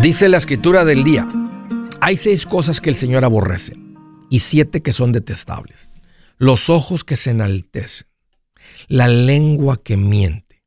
Dice 0.00 0.28
la 0.30 0.38
escritura 0.38 0.86
del 0.86 1.04
día, 1.04 1.26
hay 2.00 2.16
seis 2.16 2.46
cosas 2.46 2.80
que 2.80 2.88
el 2.88 2.96
Señor 2.96 3.26
aborrece 3.26 3.74
y 4.30 4.40
siete 4.40 4.80
que 4.80 4.94
son 4.94 5.12
detestables. 5.12 5.90
Los 6.38 6.70
ojos 6.70 7.04
que 7.04 7.16
se 7.16 7.32
enaltecen, 7.32 8.06
la 8.88 9.06
lengua 9.06 9.82
que 9.82 9.98
miente, 9.98 10.62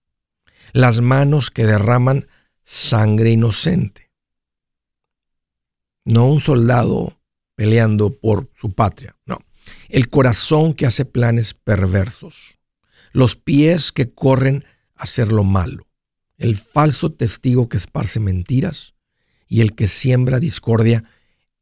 las 0.73 1.01
manos 1.01 1.49
que 1.49 1.65
derraman 1.65 2.27
sangre 2.65 3.31
inocente. 3.31 4.11
No 6.03 6.27
un 6.27 6.41
soldado 6.41 7.17
peleando 7.55 8.11
por 8.13 8.49
su 8.59 8.73
patria, 8.73 9.15
no. 9.25 9.39
El 9.87 10.09
corazón 10.09 10.73
que 10.73 10.85
hace 10.85 11.05
planes 11.05 11.53
perversos, 11.53 12.57
los 13.13 13.35
pies 13.35 13.91
que 13.91 14.13
corren 14.13 14.65
a 14.95 15.03
hacer 15.03 15.31
lo 15.31 15.43
malo, 15.43 15.87
el 16.37 16.57
falso 16.57 17.13
testigo 17.13 17.69
que 17.69 17.77
esparce 17.77 18.19
mentiras, 18.19 18.95
y 19.47 19.61
el 19.61 19.75
que 19.75 19.87
siembra 19.87 20.39
discordia 20.39 21.03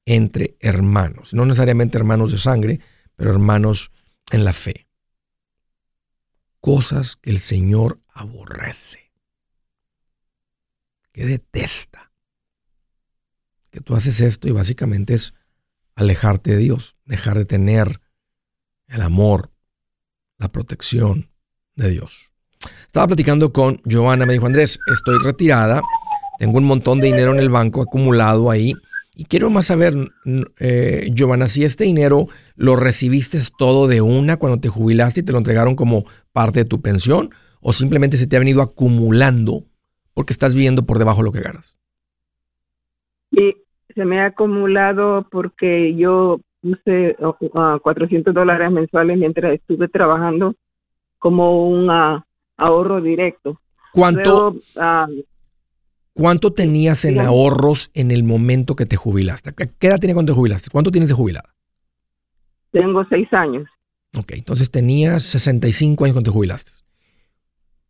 entre 0.05 0.55
hermanos. 0.59 1.33
No 1.33 1.45
necesariamente 1.45 1.97
hermanos 1.97 2.31
de 2.31 2.37
sangre, 2.37 2.79
pero 3.15 3.31
hermanos 3.31 3.91
en 4.31 4.43
la 4.43 4.53
fe. 4.53 4.87
Cosas 6.59 7.17
que 7.17 7.29
el 7.29 7.39
Señor 7.39 7.99
aborrece, 8.07 9.02
que 11.13 11.26
detesta. 11.26 12.12
Que 13.69 13.80
tú 13.80 13.95
haces 13.95 14.19
esto 14.19 14.49
y 14.49 14.52
básicamente 14.52 15.13
es 15.13 15.34
alejarte 15.95 16.52
de 16.52 16.58
Dios, 16.58 16.97
dejar 17.06 17.38
de 17.38 17.45
tener 17.45 18.02
el 18.88 19.02
amor, 19.02 19.52
la 20.38 20.52
protección 20.52 21.32
de 21.76 21.89
Dios. 21.91 22.32
Estaba 22.86 23.08
platicando 23.08 23.54
con 23.54 23.82
Joana, 23.89 24.26
me 24.26 24.34
dijo, 24.34 24.45
Andrés, 24.45 24.80
estoy 24.91 25.17
retirada, 25.23 25.82
tengo 26.39 26.58
un 26.58 26.65
montón 26.65 26.99
de 26.99 27.08
dinero 27.08 27.32
en 27.32 27.39
el 27.39 27.49
banco 27.49 27.82
acumulado 27.82 28.52
ahí. 28.52 28.73
Y 29.15 29.26
quiero 29.26 29.52
más 29.52 29.67
saber, 29.67 29.95
eh, 30.60 31.12
Giovanna, 31.13 31.47
si 31.47 31.63
este 31.63 31.84
dinero 31.84 32.28
lo 32.56 32.76
recibiste 32.76 33.39
todo 33.58 33.88
de 33.88 34.02
una 34.02 34.38
cuando 34.38 34.60
te 34.60 34.69
jubilaste 34.69 35.19
y 35.19 35.23
te 35.23 35.32
lo 35.32 35.38
entregaron 35.38 35.76
como 35.76 36.06
parte 36.32 36.60
de 36.60 36.65
tu 36.65 36.82
pensión, 36.82 37.30
o 37.62 37.73
simplemente 37.73 38.17
se 38.17 38.25
te 38.25 38.35
ha 38.35 38.40
venido 38.40 38.62
acumulando 38.62 39.67
porque 40.13 40.33
estás 40.33 40.53
viviendo 40.53 40.83
por 40.83 40.99
debajo 40.99 41.19
de 41.19 41.25
lo 41.25 41.31
que 41.31 41.41
ganas. 41.41 41.77
Sí, 43.31 43.55
se 43.93 44.05
me 44.05 44.21
ha 44.21 44.27
acumulado 44.27 45.27
porque 45.31 45.95
yo 45.95 46.39
puse 46.61 47.17
400 47.81 48.33
dólares 48.33 48.71
mensuales 48.71 49.17
mientras 49.17 49.53
estuve 49.53 49.87
trabajando 49.87 50.55
como 51.19 51.67
un 51.67 51.89
ahorro 52.57 53.01
directo. 53.01 53.59
¿Cuánto? 53.91 54.55
¿Cuánto 56.15 56.53
tenías 56.53 57.05
en 57.05 57.19
ahorros 57.19 57.89
en 57.95 58.11
el 58.11 58.23
momento 58.23 58.75
que 58.75 58.85
te 58.85 58.95
jubilaste? 58.95 59.51
¿Qué 59.53 59.87
edad 59.87 59.99
tenías 59.99 60.13
cuando 60.13 60.33
te 60.33 60.37
jubilaste? 60.37 60.69
¿Cuánto 60.71 60.91
tienes 60.91 61.09
de 61.09 61.15
jubilada? 61.15 61.55
Tengo 62.71 63.03
seis 63.05 63.27
años. 63.33 63.67
Ok, 64.15 64.33
entonces 64.35 64.69
tenías 64.69 65.23
65 65.23 66.03
años 66.05 66.13
cuando 66.13 66.29
te 66.29 66.33
jubilaste. 66.33 66.83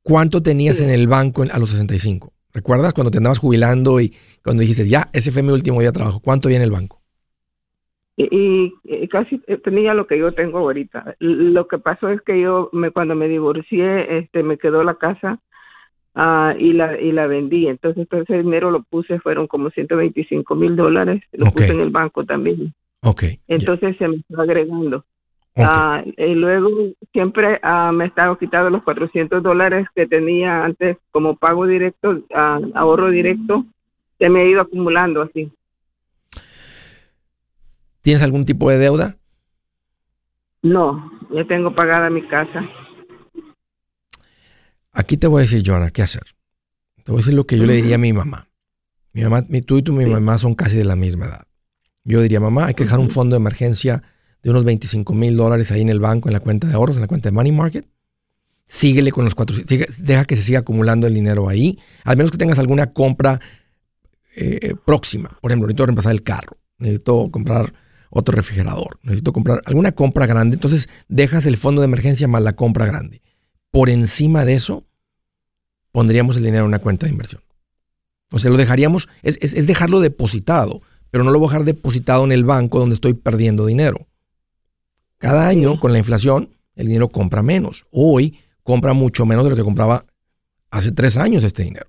¿Cuánto 0.04 0.44
tenías 0.44 0.82
en 0.82 0.90
el 0.90 1.08
banco 1.08 1.44
a 1.50 1.60
los 1.60 1.70
65? 1.72 2.34
¿Recuerdas 2.54 2.94
cuando 2.94 3.10
te 3.10 3.18
andabas 3.18 3.40
jubilando 3.40 4.00
y 4.00 4.14
cuando 4.44 4.62
dijiste, 4.62 4.88
ya, 4.88 5.10
ese 5.14 5.32
fue 5.32 5.42
mi 5.42 5.52
último 5.52 5.80
día 5.80 5.90
de 5.90 5.98
trabajo? 5.98 6.20
¿Cuánto 6.20 6.48
había 6.48 6.58
en 6.58 6.64
el 6.64 6.72
banco? 6.72 7.04
y, 8.16 9.08
casi 9.10 9.40
tenía 9.64 9.94
lo 9.94 10.08
que 10.08 10.18
yo 10.18 10.34
tengo 10.34 10.60
ahorita. 10.60 11.16
Lo 11.20 11.68
que 11.68 11.78
pasó 11.80 12.10
es 12.10 12.22
que 12.22 12.40
yo 12.40 12.70
me, 12.72 12.92
cuando 12.92 13.16
me 13.16 13.28
divorcié, 13.28 14.20
este, 14.20 14.44
me 14.44 14.58
quedó 14.58 14.84
la 14.84 14.96
casa 14.96 15.40
uh, 16.16 16.58
y 16.58 16.74
la 16.74 17.00
y 17.00 17.12
la 17.12 17.28
vendí. 17.28 17.68
Entonces, 17.68 18.08
todo 18.08 18.22
ese 18.22 18.38
dinero 18.38 18.72
lo 18.72 18.84
puse, 18.84 19.20
fueron 19.20 19.48
como 19.48 19.70
125 19.72 20.56
mil 20.56 20.76
dólares, 20.76 21.24
lo 21.32 21.52
puse 21.52 21.72
en 21.72 21.80
el 21.80 21.90
banco 21.90 22.26
también. 22.26 22.74
Okay. 23.02 23.40
Entonces 23.48 23.98
se 23.98 24.08
me 24.08 24.18
está 24.18 24.42
agregando. 24.42 25.06
Ah, 25.56 26.04
y 26.06 26.34
luego 26.34 26.70
siempre 27.12 27.60
uh, 27.64 27.92
me 27.94 28.06
estaba 28.06 28.38
quitando 28.40 28.72
los 28.72 28.84
400 28.84 29.44
dólares 29.44 29.88
que 29.96 30.08
tenía 30.08 30.66
antes 30.66 30.98
como 31.12 31.36
pago 31.36 31.68
directo, 31.68 32.24
ahorro 32.34 33.12
directo, 33.12 33.66
se 34.18 34.30
me 34.30 34.42
ha 34.42 34.46
ido 34.46 34.62
acumulando 34.62 35.22
así. 35.22 35.52
¿Tienes 38.02 38.24
algún 38.24 38.46
tipo 38.46 38.70
de 38.70 38.80
deuda? 38.80 39.16
No, 40.64 41.12
ya 41.32 41.46
tengo 41.46 41.76
pagada 41.76 42.10
mi 42.10 42.28
casa. 42.28 42.68
Aquí 44.92 45.18
te 45.18 45.28
voy 45.28 45.40
a 45.40 45.42
decir, 45.44 45.64
Joana, 45.66 45.92
qué 45.92 46.02
hacer. 46.02 46.24
Te 47.04 47.12
voy 47.12 47.18
a 47.18 47.22
decir 47.22 47.34
lo 47.34 47.46
que 47.46 47.58
yo 47.58 47.66
le 47.66 47.74
diría 47.74 47.96
a 47.96 48.00
mi 48.00 48.14
mamá. 48.14 48.48
Mi 49.12 49.22
mamá, 49.24 49.44
tú 49.66 49.78
y 49.78 49.84
tu 49.84 49.94
mi 49.94 50.06
mamá 50.06 50.38
son 50.38 50.56
casi 50.56 50.78
de 50.78 50.86
la 50.86 50.96
misma 50.96 51.26
edad. 51.26 51.48
Yo 52.04 52.22
diría, 52.22 52.40
mamá, 52.40 52.66
hay 52.66 52.74
que 52.74 52.84
dejar 52.84 53.00
un 53.00 53.10
fondo 53.10 53.36
de 53.36 53.42
emergencia 53.42 54.04
de 54.44 54.50
unos 54.50 54.66
25 54.66 55.14
mil 55.14 55.38
dólares 55.38 55.72
ahí 55.72 55.82
en 55.82 55.90
el 55.90 56.00
banco, 56.00 56.30
en 56.30 56.34
la 56.34 56.42
cuenta 56.42 56.68
de 56.68 56.74
ahorros, 56.74 56.98
en 56.98 57.02
la 57.02 57.08
cuenta 57.08 57.30
de 57.30 57.34
Money 57.34 57.52
Market. 57.52 57.88
Síguele 58.68 59.12
con 59.12 59.26
los 59.26 59.36
cuatro, 59.36 59.56
deja 60.00 60.26
que 60.26 60.36
se 60.36 60.44
siga 60.44 60.60
acumulando 60.60 61.08
el 61.08 61.14
dinero 61.14 61.50
ahí, 61.50 61.80
al 62.06 62.18
menos 62.18 62.32
que 62.32 62.38
tengas 62.38 62.60
alguna 62.60 62.92
compra 62.92 63.40
eh, 64.36 64.76
próxima. 64.86 65.38
Por 65.42 65.52
ejemplo, 65.52 65.68
necesito 65.68 65.86
reemplazar 65.86 66.12
el 66.12 66.24
carro, 66.24 66.58
necesito 66.78 67.30
comprar 67.30 67.74
otro 68.10 68.36
refrigerador, 68.36 69.00
necesito 69.04 69.34
comprar 69.34 69.62
alguna 69.66 69.92
compra 69.92 70.26
grande, 70.26 70.56
entonces 70.56 70.90
dejas 71.08 71.46
el 71.46 71.58
fondo 71.58 71.82
de 71.82 71.86
emergencia 71.86 72.28
más 72.28 72.42
la 72.42 72.54
compra 72.54 72.86
grande. 72.86 73.22
Por 73.70 73.90
encima 73.90 74.46
de 74.46 74.54
eso, 74.56 74.86
pondríamos 75.92 76.36
el 76.38 76.44
dinero 76.44 76.64
en 76.64 76.70
una 76.70 76.80
cuenta 76.80 77.06
de 77.06 77.12
inversión. 77.12 77.42
O 78.32 78.40
sea, 78.40 78.50
lo 78.50 78.58
dejaríamos, 78.58 79.08
es, 79.22 79.38
es, 79.42 79.68
dejarlo 79.68 80.00
depositado, 80.00 80.82
pero 81.12 81.24
no 81.24 81.32
lo 81.32 81.40
voy 81.40 81.48
a 81.48 81.52
dejar 81.52 81.66
depositado 81.66 82.24
en 82.24 82.32
el 82.32 82.44
banco 82.44 82.80
donde 82.80 82.96
estoy 82.96 83.14
perdiendo 83.14 83.66
dinero. 83.66 84.08
Cada 85.24 85.48
año, 85.48 85.80
con 85.80 85.94
la 85.94 86.00
inflación, 86.00 86.50
el 86.76 86.88
dinero 86.88 87.08
compra 87.08 87.42
menos. 87.42 87.86
Hoy 87.92 88.40
compra 88.62 88.92
mucho 88.92 89.26
menos 89.26 89.46
de 89.46 89.52
lo 89.52 89.56
que 89.56 89.64
compraba 89.64 90.06
hace 90.70 90.92
tres 90.92 91.16
años 91.16 91.46
este 91.46 91.64
dinero. 91.64 91.88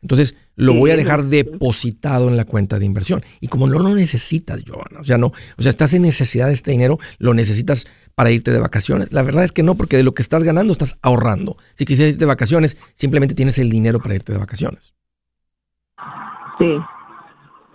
Entonces, 0.00 0.34
lo 0.54 0.72
voy 0.72 0.92
a 0.92 0.96
dejar 0.96 1.24
depositado 1.24 2.28
en 2.28 2.38
la 2.38 2.46
cuenta 2.46 2.78
de 2.78 2.86
inversión. 2.86 3.22
Y 3.38 3.48
como 3.48 3.66
no 3.66 3.80
lo 3.80 3.94
necesitas, 3.94 4.64
Joana, 4.66 5.00
o 5.00 5.04
sea, 5.04 5.18
no, 5.18 5.26
o 5.58 5.62
sea, 5.62 5.68
estás 5.68 5.92
en 5.92 6.00
necesidad 6.00 6.46
de 6.46 6.54
este 6.54 6.70
dinero, 6.70 6.98
lo 7.18 7.34
necesitas 7.34 7.86
para 8.14 8.30
irte 8.30 8.50
de 8.50 8.60
vacaciones. 8.60 9.12
La 9.12 9.22
verdad 9.22 9.44
es 9.44 9.52
que 9.52 9.62
no, 9.62 9.74
porque 9.74 9.98
de 9.98 10.02
lo 10.02 10.14
que 10.14 10.22
estás 10.22 10.42
ganando 10.42 10.72
estás 10.72 10.96
ahorrando. 11.02 11.58
Si 11.74 11.84
quisieras 11.84 12.12
irte 12.12 12.20
de 12.20 12.28
vacaciones, 12.28 12.78
simplemente 12.94 13.34
tienes 13.34 13.58
el 13.58 13.68
dinero 13.68 14.00
para 14.00 14.14
irte 14.14 14.32
de 14.32 14.38
vacaciones. 14.38 14.94
Sí. 16.58 16.78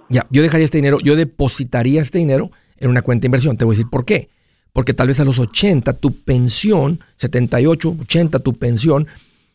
Ya, 0.10 0.26
yo 0.32 0.42
dejaría 0.42 0.66
este 0.66 0.80
dinero, 0.80 0.98
yo 1.00 1.16
depositaría 1.16 2.02
este 2.02 2.18
dinero 2.18 2.50
en 2.82 2.90
una 2.90 3.02
cuenta 3.02 3.24
de 3.24 3.28
inversión. 3.28 3.58
Te 3.58 3.66
voy 3.66 3.76
a 3.76 3.78
decir 3.78 3.90
por 3.90 4.06
qué. 4.06 4.30
Porque 4.74 4.94
tal 4.94 5.08
vez 5.08 5.20
a 5.20 5.26
los 5.26 5.40
80 5.40 5.94
tu 5.94 6.22
pensión, 6.24 7.02
78, 7.18 7.98
80 8.02 8.40
tu 8.40 8.54
pensión, 8.54 9.08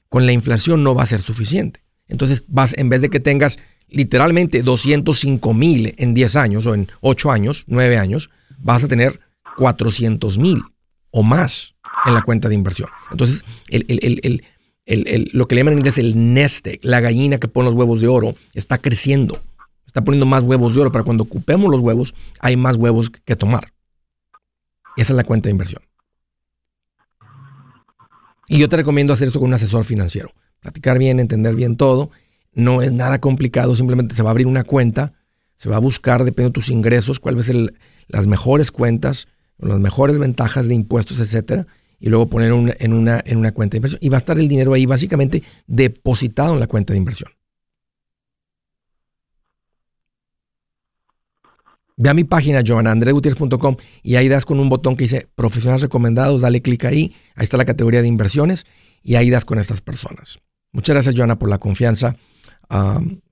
con 0.09 0.27
la 0.27 0.33
inflación 0.33 0.83
no 0.83 0.95
va 0.95 1.03
a 1.03 1.07
ser 1.07 1.21
suficiente. 1.21 1.81
Entonces 2.09 2.45
vas, 2.49 2.77
en 2.77 2.89
vez 2.89 3.03
de 3.03 3.11
que 3.11 3.21
tengas 3.21 3.59
literalmente 3.89 4.63
205 4.63 5.55
mil 5.55 5.95
en 5.99 6.15
10 6.15 6.37
años 6.37 6.67
o 6.67 6.75
en 6.75 6.89
8 7.01 7.31
años, 7.31 7.65
9 7.67 7.99
años, 7.99 8.31
vas 8.59 8.85
a 8.85 8.89
tener 8.89 9.21
400 9.57 10.39
mil 10.39 10.63
o 11.11 11.23
más 11.23 11.75
en 12.05 12.15
la 12.15 12.23
cuenta 12.23 12.49
de 12.49 12.55
inversión. 12.55 12.89
Entonces, 13.11 13.45
lo 15.33 15.49
que 15.49 15.55
le 15.55 15.61
llaman 15.61 15.73
en 15.73 15.79
inglés 15.79 15.99
el 15.99 16.35
nest 16.35 16.67
la 16.83 17.01
gallina 17.01 17.39
que 17.39 17.49
pone 17.49 17.71
los 17.71 17.75
huevos 17.75 18.01
de 18.01 18.09
oro, 18.09 18.37
está 18.55 18.79
creciendo. 18.79 19.41
Está 19.97 20.05
poniendo 20.05 20.27
más 20.27 20.43
huevos 20.43 20.75
de 20.75 20.83
oro 20.83 20.93
para 20.93 21.05
cuando 21.05 21.25
ocupemos 21.25 21.71
los 21.71 21.81
huevos, 21.81 22.15
hay 22.41 22.55
más 22.59 22.77
huevos 22.77 23.09
que 23.09 23.35
tomar. 23.35 23.73
Esa 24.95 25.15
es 25.15 25.17
la 25.17 25.25
cuenta 25.25 25.47
de 25.47 25.53
inversión. 25.53 25.81
Y 28.47 28.59
yo 28.59 28.69
te 28.69 28.77
recomiendo 28.77 29.15
hacer 29.15 29.29
esto 29.29 29.41
con 29.41 29.49
un 29.49 29.55
asesor 29.55 29.85
financiero 29.85 30.35
platicar 30.61 30.99
bien, 30.99 31.19
entender 31.19 31.55
bien 31.55 31.79
todo. 31.79 32.11
No 32.53 32.83
es 32.83 32.93
nada 32.93 33.23
complicado, 33.23 33.75
simplemente 33.75 34.15
se 34.15 34.23
va 34.23 34.29
a 34.29 34.33
abrir 34.33 34.47
una 34.47 34.65
cuenta, 34.65 35.15
se 35.57 35.71
va 35.71 35.77
a 35.77 35.81
buscar, 35.81 36.25
dependiendo 36.25 36.51
de 36.51 36.61
tus 36.61 36.69
ingresos, 36.69 37.19
cuáles 37.19 37.47
son 37.47 37.73
las 38.07 38.27
mejores 38.27 38.71
cuentas, 38.71 39.29
las 39.57 39.81
mejores 39.81 40.19
ventajas 40.19 40.69
de 40.69 40.75
impuestos, 40.75 41.21
etcétera, 41.21 41.67
y 41.99 42.11
luego 42.11 42.29
poner 42.29 42.51
en, 42.51 42.93
una, 42.93 43.23
en 43.25 43.39
una 43.39 43.53
cuenta 43.53 43.73
de 43.73 43.79
inversión. 43.79 44.01
Y 44.03 44.11
va 44.11 44.19
a 44.19 44.19
estar 44.19 44.39
el 44.39 44.49
dinero 44.49 44.75
ahí 44.75 44.85
básicamente 44.85 45.43
depositado 45.67 46.53
en 46.53 46.61
la 46.61 46.67
cuenta 46.67 46.93
de 46.93 46.99
inversión. 46.99 47.31
Ve 51.99 52.11
a 52.11 52.15
mi 52.15 52.25
página 52.25 52.63
joanandregutierrez.com 52.67 53.77
y 54.03 54.17
ahí 54.17 54.29
das 54.29 54.45
con 54.45 54.61
un 54.61 54.69
botón 54.69 54.97
que 54.97 55.05
dice 55.05 55.29
profesionales 55.35 55.81
recomendados, 55.81 56.43
dale 56.43 56.61
clic 56.61 56.85
ahí, 56.85 57.15
ahí 57.35 57.45
está 57.45 57.57
la 57.57 57.65
categoría 57.65 58.03
de 58.03 58.09
inversiones 58.09 58.67
y 59.03 59.15
ahí 59.15 59.31
das 59.31 59.47
con 59.47 59.59
estas 59.59 59.81
personas. 59.81 60.39
Muchas 60.73 60.95
gracias, 60.95 61.15
Joana, 61.17 61.39
por 61.39 61.49
la 61.49 61.59
confianza. 61.59 62.17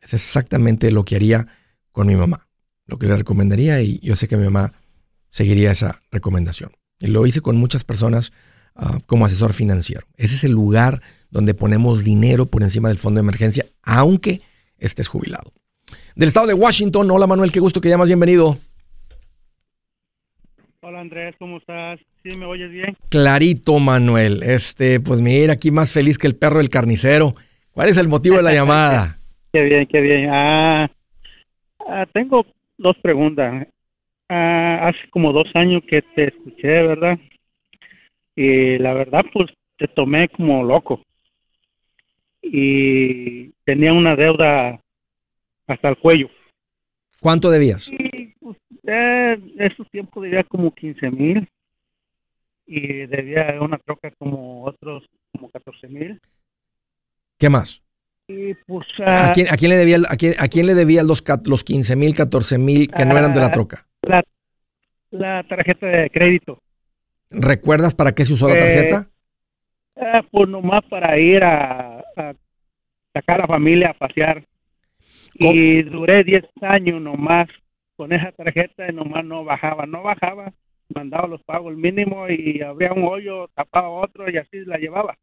es 0.00 0.14
exactamente 0.14 0.90
lo 0.90 1.04
que 1.04 1.16
haría 1.16 1.46
con 1.92 2.06
mi 2.06 2.16
mamá, 2.16 2.48
lo 2.86 2.98
que 2.98 3.06
le 3.06 3.16
recomendaría 3.16 3.82
y 3.82 4.00
yo 4.02 4.16
sé 4.16 4.28
que 4.28 4.38
mi 4.38 4.44
mamá 4.44 4.72
seguiría 5.28 5.72
esa 5.72 6.00
recomendación. 6.10 6.72
Y 6.98 7.08
lo 7.08 7.26
hice 7.26 7.42
con 7.42 7.56
muchas 7.56 7.84
personas 7.84 8.32
ah, 8.76 8.98
como 9.04 9.26
asesor 9.26 9.52
financiero. 9.52 10.06
Ese 10.16 10.36
es 10.36 10.44
el 10.44 10.52
lugar 10.52 11.02
donde 11.30 11.52
ponemos 11.52 12.02
dinero 12.02 12.46
por 12.46 12.62
encima 12.62 12.88
del 12.88 12.98
fondo 12.98 13.18
de 13.18 13.24
emergencia, 13.24 13.66
aunque 13.82 14.40
estés 14.78 15.08
jubilado. 15.08 15.52
Del 16.16 16.28
estado 16.28 16.46
de 16.46 16.54
Washington, 16.54 17.10
hola 17.10 17.26
Manuel, 17.26 17.50
qué 17.50 17.58
gusto 17.58 17.80
que 17.80 17.88
llamas, 17.88 18.06
bienvenido. 18.06 18.56
Hola 20.80 21.00
Andrés, 21.00 21.34
¿cómo 21.40 21.56
estás? 21.56 21.98
¿Sí 22.22 22.36
me 22.36 22.46
oyes 22.46 22.70
bien? 22.70 22.96
Clarito, 23.10 23.80
Manuel. 23.80 24.44
Este, 24.44 25.00
pues 25.00 25.20
mira, 25.20 25.54
aquí 25.54 25.72
más 25.72 25.92
feliz 25.92 26.16
que 26.16 26.28
el 26.28 26.36
perro 26.36 26.58
del 26.58 26.68
carnicero. 26.68 27.32
¿Cuál 27.72 27.88
es 27.88 27.96
el 27.96 28.06
motivo 28.06 28.36
de 28.36 28.44
la 28.44 28.54
llamada? 28.54 29.18
qué 29.52 29.62
bien, 29.62 29.86
qué 29.86 30.00
bien. 30.00 30.28
Ah, 30.30 30.88
ah 31.88 32.06
tengo 32.12 32.46
dos 32.78 32.96
preguntas. 32.98 33.66
Ah, 34.28 34.88
hace 34.88 35.10
como 35.10 35.32
dos 35.32 35.48
años 35.54 35.82
que 35.88 36.00
te 36.14 36.28
escuché, 36.28 36.68
¿verdad? 36.68 37.18
Y 38.36 38.78
la 38.78 38.94
verdad, 38.94 39.24
pues 39.32 39.50
te 39.78 39.88
tomé 39.88 40.28
como 40.28 40.62
loco. 40.62 41.00
Y 42.40 43.48
tenía 43.64 43.92
una 43.92 44.14
deuda 44.14 44.78
hasta 45.66 45.88
el 45.88 45.98
cuello. 45.98 46.28
¿Cuánto 47.20 47.50
debías? 47.50 47.90
Eh, 48.86 49.38
esos 49.58 49.90
tiempos 49.90 50.22
debía 50.22 50.44
como 50.44 50.74
15 50.74 51.10
mil 51.10 51.48
y 52.66 53.06
debía 53.06 53.56
una 53.60 53.78
troca 53.78 54.10
como 54.18 54.64
otros 54.64 55.04
como 55.32 55.50
14 55.50 55.88
mil. 55.88 56.20
¿Qué 57.38 57.48
más? 57.48 57.82
Y 58.28 58.54
pues, 58.66 58.86
¿A, 59.06 59.32
quién, 59.32 59.48
¿A, 59.50 59.56
quién, 59.56 59.70
le 59.70 59.76
debía, 59.76 59.98
a 60.08 60.16
quién, 60.16 60.34
a 60.38 60.48
quién 60.48 60.66
le 60.66 60.74
debía 60.74 61.02
los, 61.02 61.22
los 61.44 61.64
15 61.64 61.96
mil, 61.96 62.16
14 62.16 62.58
mil 62.58 62.90
que 62.90 63.04
no 63.04 63.18
eran 63.18 63.34
de 63.34 63.40
la 63.40 63.50
troca? 63.50 63.86
La, 64.02 64.22
la, 65.10 65.42
tarjeta 65.44 65.86
de 65.86 66.10
crédito. 66.10 66.58
¿Recuerdas 67.30 67.94
para 67.94 68.12
qué 68.12 68.24
se 68.24 68.34
usó 68.34 68.48
la 68.48 68.56
tarjeta? 68.56 69.08
Eh, 69.96 70.22
pues 70.30 70.48
nomás 70.48 70.84
para 70.86 71.18
ir 71.18 71.42
a, 71.42 71.98
a 72.16 72.34
sacar 73.12 73.38
a 73.38 73.42
la 73.42 73.46
familia 73.46 73.90
a 73.90 73.94
pasear. 73.94 74.42
Y 75.34 75.82
duré 75.82 76.24
10 76.24 76.44
años 76.62 77.00
nomás 77.00 77.48
con 77.96 78.12
esa 78.12 78.32
tarjeta 78.32 78.88
y 78.88 78.94
nomás 78.94 79.24
no 79.24 79.44
bajaba, 79.44 79.86
no 79.86 80.02
bajaba, 80.02 80.52
mandaba 80.94 81.28
los 81.28 81.42
pagos 81.42 81.72
el 81.72 81.76
mínimo 81.76 82.28
y 82.28 82.60
abría 82.62 82.92
un 82.92 83.04
hoyo, 83.04 83.48
tapaba 83.54 83.88
otro 83.88 84.30
y 84.30 84.36
así 84.36 84.64
la 84.64 84.78
llevaba. 84.78 85.16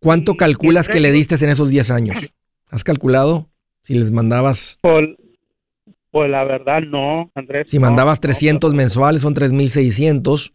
¿Cuánto 0.00 0.36
calculas 0.36 0.88
que 0.88 1.00
le 1.00 1.12
diste 1.12 1.42
en 1.42 1.50
esos 1.50 1.70
10 1.70 1.90
años? 1.90 2.32
¿Has 2.70 2.84
calculado 2.84 3.48
si 3.82 3.94
les 3.94 4.10
mandabas? 4.10 4.78
Pues, 4.82 5.10
pues 6.10 6.30
la 6.30 6.44
verdad 6.44 6.80
no, 6.82 7.30
Andrés. 7.34 7.70
Si 7.70 7.78
mandabas 7.78 8.20
300 8.20 8.74
mensuales 8.74 9.22
son 9.22 9.34
3.600 9.34 10.52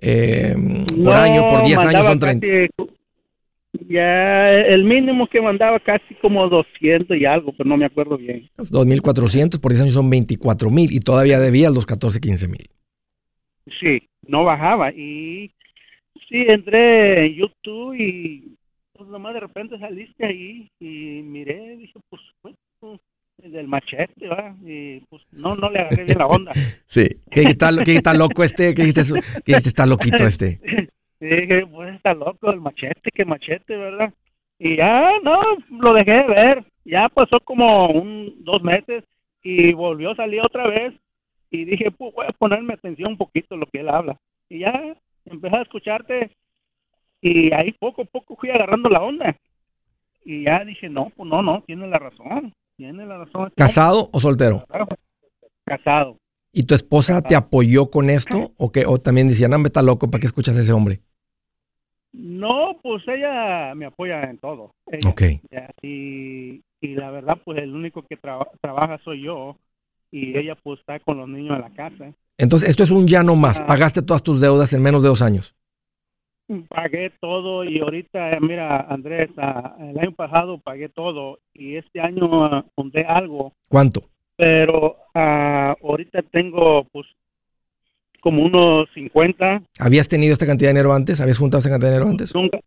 eh, 0.00 0.54
por 1.02 1.14
año, 1.14 1.48
por 1.48 1.64
10 1.64 1.78
años 1.78 2.04
son 2.04 2.18
30. 2.18 2.46
Ya 3.88 4.50
el 4.52 4.84
mínimo 4.84 5.26
que 5.26 5.40
mandaba 5.40 5.80
casi 5.80 6.14
como 6.16 6.48
200 6.48 7.16
y 7.16 7.24
algo, 7.24 7.52
pero 7.56 7.68
no 7.68 7.76
me 7.76 7.86
acuerdo 7.86 8.16
bien. 8.16 8.48
2.400 8.56 9.60
por 9.60 9.72
10 9.72 9.82
años 9.82 9.94
son 9.94 10.10
24.000 10.10 10.88
y 10.92 11.00
todavía 11.00 11.40
debía 11.40 11.70
los 11.70 11.86
14, 11.86 12.20
15.000. 12.20 12.68
Sí, 13.80 14.08
no 14.26 14.44
bajaba 14.44 14.92
y 14.92 15.50
sí, 16.28 16.44
entré 16.46 17.26
en 17.26 17.34
YouTube 17.34 17.94
y 17.94 18.56
pues 18.92 19.08
nomás 19.08 19.34
de 19.34 19.40
repente 19.40 19.78
saliste 19.78 20.24
ahí 20.24 20.70
y 20.78 21.22
miré, 21.22 21.76
dije, 21.76 21.98
pues, 22.08 22.22
del 23.38 23.68
machete, 23.68 24.28
¿verdad? 24.28 24.54
Y 24.64 25.00
pues 25.10 25.22
no, 25.32 25.54
no 25.56 25.70
le 25.70 25.80
agarré 25.80 26.04
bien 26.04 26.18
la 26.18 26.26
onda. 26.26 26.52
Sí, 26.86 27.08
¿qué 27.30 27.42
está, 27.42 27.70
qué 27.84 27.96
está 27.96 28.14
loco 28.14 28.44
este? 28.44 28.72
¿Qué 28.72 28.84
dijiste? 28.84 29.20
¿Qué 29.44 29.52
dijiste? 29.52 29.68
Está 29.68 29.84
loquito 29.84 30.24
este. 30.24 30.60
Dije, 31.24 31.66
pues 31.66 31.94
está 31.94 32.12
loco 32.12 32.50
el 32.50 32.60
machete, 32.60 33.10
qué 33.10 33.24
machete, 33.24 33.76
¿verdad? 33.76 34.12
Y 34.58 34.76
ya, 34.76 35.10
no, 35.22 35.40
lo 35.70 35.94
dejé 35.94 36.12
de 36.12 36.26
ver. 36.26 36.64
Ya 36.84 37.08
pasó 37.08 37.40
como 37.40 37.88
un, 37.88 38.44
dos 38.44 38.62
meses 38.62 39.04
y 39.42 39.72
volvió 39.72 40.10
a 40.10 40.16
salir 40.16 40.42
otra 40.42 40.66
vez. 40.68 40.92
Y 41.50 41.64
dije, 41.64 41.90
pues 41.90 42.14
voy 42.14 42.26
a 42.28 42.32
ponerme 42.32 42.74
atención 42.74 43.12
un 43.12 43.16
poquito 43.16 43.56
lo 43.56 43.66
que 43.66 43.80
él 43.80 43.88
habla. 43.88 44.16
Y 44.50 44.60
ya 44.60 44.94
empecé 45.24 45.56
a 45.56 45.62
escucharte 45.62 46.30
y 47.22 47.54
ahí 47.54 47.72
poco 47.72 48.02
a 48.02 48.04
poco 48.04 48.36
fui 48.36 48.50
agarrando 48.50 48.90
la 48.90 49.02
onda. 49.02 49.34
Y 50.26 50.44
ya 50.44 50.62
dije, 50.62 50.90
no, 50.90 51.10
pues 51.16 51.26
no, 51.28 51.42
no, 51.42 51.62
tiene 51.62 51.86
la 51.86 51.98
razón. 51.98 52.52
Tiene 52.76 53.06
la 53.06 53.18
razón. 53.18 53.50
¿Casado 53.56 54.10
o 54.12 54.20
soltero? 54.20 54.66
Casado. 55.64 56.18
¿Y 56.52 56.64
tu 56.64 56.74
esposa 56.74 57.22
te 57.22 57.34
apoyó 57.34 57.90
con 57.90 58.10
esto? 58.10 58.52
¿O, 58.58 58.70
que, 58.70 58.84
o 58.86 58.98
también 58.98 59.28
decían, 59.28 59.52
no, 59.52 59.56
está 59.64 59.82
loco, 59.82 60.10
¿para 60.10 60.20
qué 60.20 60.26
escuchas 60.26 60.56
a 60.56 60.60
ese 60.60 60.72
hombre? 60.72 61.00
No, 62.14 62.78
pues 62.80 63.02
ella 63.08 63.74
me 63.74 63.86
apoya 63.86 64.22
en 64.22 64.38
todo. 64.38 64.72
ok. 65.06 65.22
y, 65.82 66.62
y, 66.80 66.94
la 66.94 67.10
verdad, 67.10 67.38
pues 67.44 67.58
el 67.58 67.74
único 67.74 68.02
que 68.02 68.16
trabaja 68.16 68.98
soy 69.04 69.22
yo. 69.22 69.56
Y 70.12 70.38
ella 70.38 70.54
pues 70.62 70.78
está 70.78 71.00
con 71.00 71.18
los 71.18 71.28
niños 71.28 71.56
en 71.56 71.62
la 71.62 71.74
casa. 71.74 72.12
Entonces, 72.38 72.68
esto 72.68 72.84
es 72.84 72.92
un 72.92 73.08
ya 73.08 73.24
no 73.24 73.34
más. 73.34 73.58
Ah. 73.58 73.66
Pagaste 73.66 74.00
todas 74.00 74.22
tus 74.22 74.40
deudas 74.40 74.72
en 74.72 74.82
menos 74.82 75.02
de 75.02 75.08
dos 75.08 75.22
años. 75.22 75.56
Pagué 76.68 77.10
todo 77.20 77.64
y 77.64 77.80
ahorita, 77.80 78.38
mira, 78.40 78.82
Andrés, 78.82 79.30
ah, 79.38 79.74
el 79.80 79.98
año 79.98 80.12
pasado 80.12 80.58
pagué 80.58 80.88
todo 80.88 81.38
y 81.52 81.76
este 81.76 82.00
año 82.00 82.26
uh, 82.26 82.90
algo. 83.08 83.52
¿Cuánto? 83.68 84.02
Pero 84.36 84.96
ahorita 85.14 86.22
tengo, 86.30 86.84
pues, 86.92 87.06
como 88.24 88.42
unos 88.42 88.88
50. 88.94 89.62
¿Habías 89.78 90.08
tenido 90.08 90.32
esta 90.32 90.46
cantidad 90.46 90.70
de 90.70 90.72
dinero 90.72 90.94
antes? 90.94 91.20
¿Habías 91.20 91.38
juntado 91.38 91.58
esta 91.58 91.68
cantidad 91.68 91.90
de 91.90 91.96
dinero 91.96 92.10
antes? 92.10 92.34
Nunca, 92.34 92.58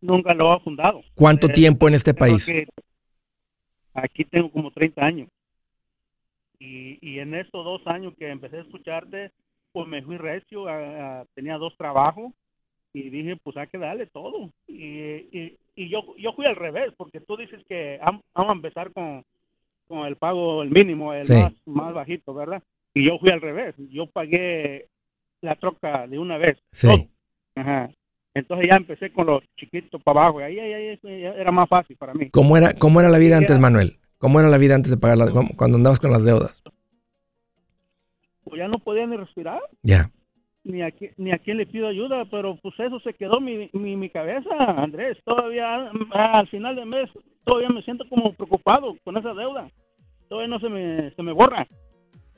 nunca 0.00 0.32
lo 0.32 0.56
he 0.56 0.60
fundado. 0.60 1.02
¿Cuánto 1.14 1.48
tiempo 1.48 1.86
en 1.86 1.94
este 1.94 2.14
país? 2.14 2.50
aquí 3.92 4.24
tengo 4.24 4.50
como 4.50 4.70
30 4.70 5.04
años. 5.04 5.28
Y, 6.58 6.98
y 7.02 7.18
en 7.18 7.34
estos 7.34 7.64
dos 7.66 7.86
años 7.86 8.14
que 8.18 8.30
empecé 8.30 8.56
a 8.56 8.62
escucharte, 8.62 9.30
pues 9.72 9.86
me 9.86 10.02
fui 10.02 10.16
recio, 10.16 10.64
tenía 11.34 11.58
dos 11.58 11.76
trabajos 11.76 12.32
y 12.94 13.10
dije, 13.10 13.36
pues 13.42 13.58
hay 13.58 13.66
que 13.66 13.76
darle 13.76 14.06
todo. 14.06 14.48
Y, 14.66 15.58
y, 15.76 15.88
yo, 15.90 16.16
yo 16.16 16.32
fui 16.32 16.46
al 16.46 16.56
revés, 16.56 16.94
porque 16.96 17.20
tú 17.20 17.36
dices 17.36 17.60
que 17.68 18.00
vamos 18.00 18.22
a 18.34 18.52
empezar 18.52 18.90
con, 18.92 19.22
con 19.86 20.06
el 20.06 20.16
pago, 20.16 20.62
el 20.62 20.70
mínimo, 20.70 21.12
el 21.12 21.28
más, 21.28 21.52
más 21.66 21.92
bajito, 21.92 22.32
¿verdad? 22.32 22.62
Y 22.94 23.04
yo 23.04 23.18
fui 23.18 23.30
al 23.30 23.42
revés, 23.42 23.74
yo 23.90 24.06
pagué 24.06 24.86
la 25.44 25.56
troca 25.56 26.06
de 26.06 26.18
una 26.18 26.38
vez. 26.38 26.58
Sí. 26.72 27.08
Ajá. 27.54 27.90
Entonces 28.34 28.68
ya 28.68 28.76
empecé 28.76 29.12
con 29.12 29.26
los 29.26 29.44
chiquitos 29.56 30.02
para 30.02 30.22
abajo, 30.22 30.40
y 30.40 30.44
ahí, 30.44 30.58
ahí, 30.58 30.98
era 31.04 31.52
más 31.52 31.68
fácil 31.68 31.96
para 31.96 32.14
mí. 32.14 32.30
¿Cómo 32.30 32.56
era, 32.56 32.72
cómo 32.74 33.00
era 33.00 33.08
la 33.08 33.18
vida 33.18 33.36
antes, 33.36 33.58
Manuel? 33.60 33.98
¿Cómo 34.18 34.40
era 34.40 34.48
la 34.48 34.58
vida 34.58 34.74
antes 34.74 34.90
de 34.90 34.96
pagar 34.96 35.18
las, 35.18 35.30
cuando 35.56 35.76
andabas 35.76 36.00
con 36.00 36.10
las 36.10 36.24
deudas? 36.24 36.62
Pues 38.42 38.58
ya 38.58 38.66
no 38.66 38.78
podía 38.78 39.06
ni 39.06 39.16
respirar. 39.16 39.60
Ya 39.82 40.10
ni 40.64 40.82
a, 40.82 40.92
ni 41.18 41.30
a 41.30 41.38
quién 41.38 41.58
le 41.58 41.66
pido 41.66 41.86
ayuda, 41.86 42.24
pero 42.30 42.56
pues 42.56 42.74
eso 42.80 42.98
se 43.00 43.12
quedó 43.14 43.40
mi, 43.40 43.70
mi, 43.72 43.96
mi 43.96 44.10
cabeza, 44.10 44.48
Andrés. 44.76 45.18
Todavía 45.24 45.90
al 46.10 46.48
final 46.48 46.74
del 46.76 46.86
mes, 46.86 47.10
todavía 47.44 47.68
me 47.68 47.82
siento 47.82 48.08
como 48.08 48.32
preocupado 48.32 48.96
con 49.04 49.16
esa 49.16 49.34
deuda. 49.34 49.70
Todavía 50.28 50.48
no 50.48 50.58
se 50.58 50.68
me, 50.70 51.10
se 51.10 51.22
me 51.22 51.32
borra. 51.32 51.66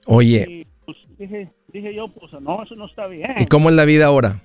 Oye. 0.07 0.45
Y, 0.49 0.67
pues, 0.85 0.97
dije, 1.19 1.51
dije 1.73 1.95
yo, 1.95 2.09
pues 2.09 2.33
no, 2.41 2.63
eso 2.63 2.75
no 2.75 2.87
está 2.87 3.07
bien. 3.07 3.35
¿Y 3.39 3.47
cómo 3.47 3.71
es 3.71 3.77
la 3.77 3.85
vida 3.85 4.07
ahora? 4.07 4.41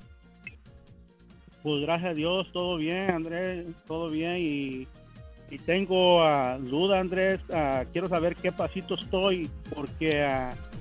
Pues 1.64 1.82
gracias 1.84 2.12
a 2.12 2.14
Dios, 2.14 2.48
todo 2.52 2.78
bien, 2.78 3.12
Andrés, 3.12 3.66
todo 3.88 4.10
bien. 4.10 4.38
Y, 4.38 4.88
y 5.52 5.58
tengo 5.60 6.24
uh, 6.24 6.60
duda, 6.60 7.00
Andrés. 7.00 7.40
Uh, 7.50 7.86
quiero 7.92 8.10
saber 8.10 8.36
qué 8.36 8.52
pasito 8.52 8.96
estoy, 8.96 9.50
porque... 9.74 10.28
Uh, 10.28 10.72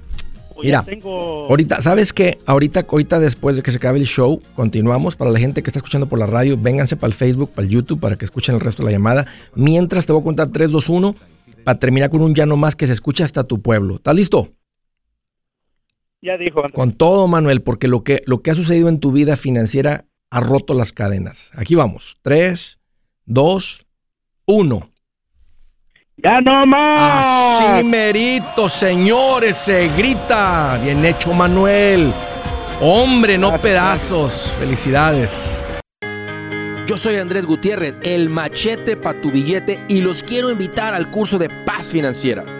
pues 0.55 0.64
Mira, 0.64 0.84
ahorita, 1.05 1.80
¿sabes 1.80 2.12
qué? 2.12 2.38
Ahorita, 2.45 2.84
ahorita 2.88 3.20
después 3.20 3.55
de 3.55 3.62
que 3.62 3.70
se 3.70 3.76
acabe 3.76 4.01
el 4.01 4.07
show, 4.07 4.43
continuamos. 4.57 5.14
Para 5.14 5.30
la 5.30 5.38
gente 5.38 5.62
que 5.62 5.70
está 5.70 5.78
escuchando 5.78 6.09
por 6.09 6.18
la 6.18 6.26
radio, 6.26 6.57
vénganse 6.59 6.97
para 6.97 7.09
el 7.09 7.14
Facebook, 7.14 7.51
para 7.55 7.66
el 7.66 7.72
YouTube, 7.72 8.01
para 8.01 8.16
que 8.16 8.24
escuchen 8.24 8.57
el 8.57 8.61
resto 8.61 8.82
de 8.82 8.86
la 8.86 8.93
llamada. 8.93 9.26
Mientras 9.55 10.07
te 10.07 10.12
voy 10.12 10.22
a 10.22 10.24
contar 10.24 10.51
3, 10.51 10.72
2, 10.72 10.88
1, 10.88 11.14
para 11.64 11.78
terminar 11.78 12.11
con 12.11 12.22
un 12.22 12.34
ya 12.34 12.47
no 12.47 12.57
más 12.57 12.74
que 12.74 12.88
se 12.88 12.93
escucha 12.93 13.24
hasta 13.24 13.45
tu 13.45 13.62
pueblo. 13.62 13.97
¿Estás 13.97 14.16
listo? 14.16 14.51
Ya 16.22 16.36
dijo. 16.36 16.62
Con 16.74 16.92
todo, 16.92 17.26
Manuel, 17.28 17.62
porque 17.62 17.88
lo 17.88 18.04
que, 18.04 18.22
lo 18.26 18.42
que 18.42 18.50
ha 18.50 18.54
sucedido 18.54 18.88
en 18.88 19.00
tu 19.00 19.12
vida 19.12 19.36
financiera 19.36 20.04
ha 20.30 20.40
roto 20.40 20.74
las 20.74 20.92
cadenas. 20.92 21.50
Aquí 21.54 21.74
vamos. 21.74 22.18
3, 22.22 22.78
2, 23.24 23.86
1. 24.46 24.90
¡Ya 26.22 26.40
no 26.42 26.66
más! 26.66 27.62
Así 27.62 27.84
merito, 27.84 28.68
señores, 28.68 29.56
se 29.56 29.88
grita. 29.96 30.78
Bien 30.82 31.02
hecho, 31.04 31.32
Manuel. 31.32 32.12
Hombre, 32.82 33.38
no 33.38 33.56
pedazos. 33.58 34.54
Felicidades. 34.58 35.62
Yo 36.86 36.98
soy 36.98 37.16
Andrés 37.16 37.46
Gutiérrez, 37.46 37.94
el 38.02 38.28
machete 38.28 38.96
para 38.96 39.20
tu 39.20 39.30
billete, 39.30 39.80
y 39.88 40.00
los 40.00 40.22
quiero 40.22 40.50
invitar 40.50 40.92
al 40.92 41.10
curso 41.10 41.38
de 41.38 41.48
paz 41.64 41.92
financiera. 41.92 42.59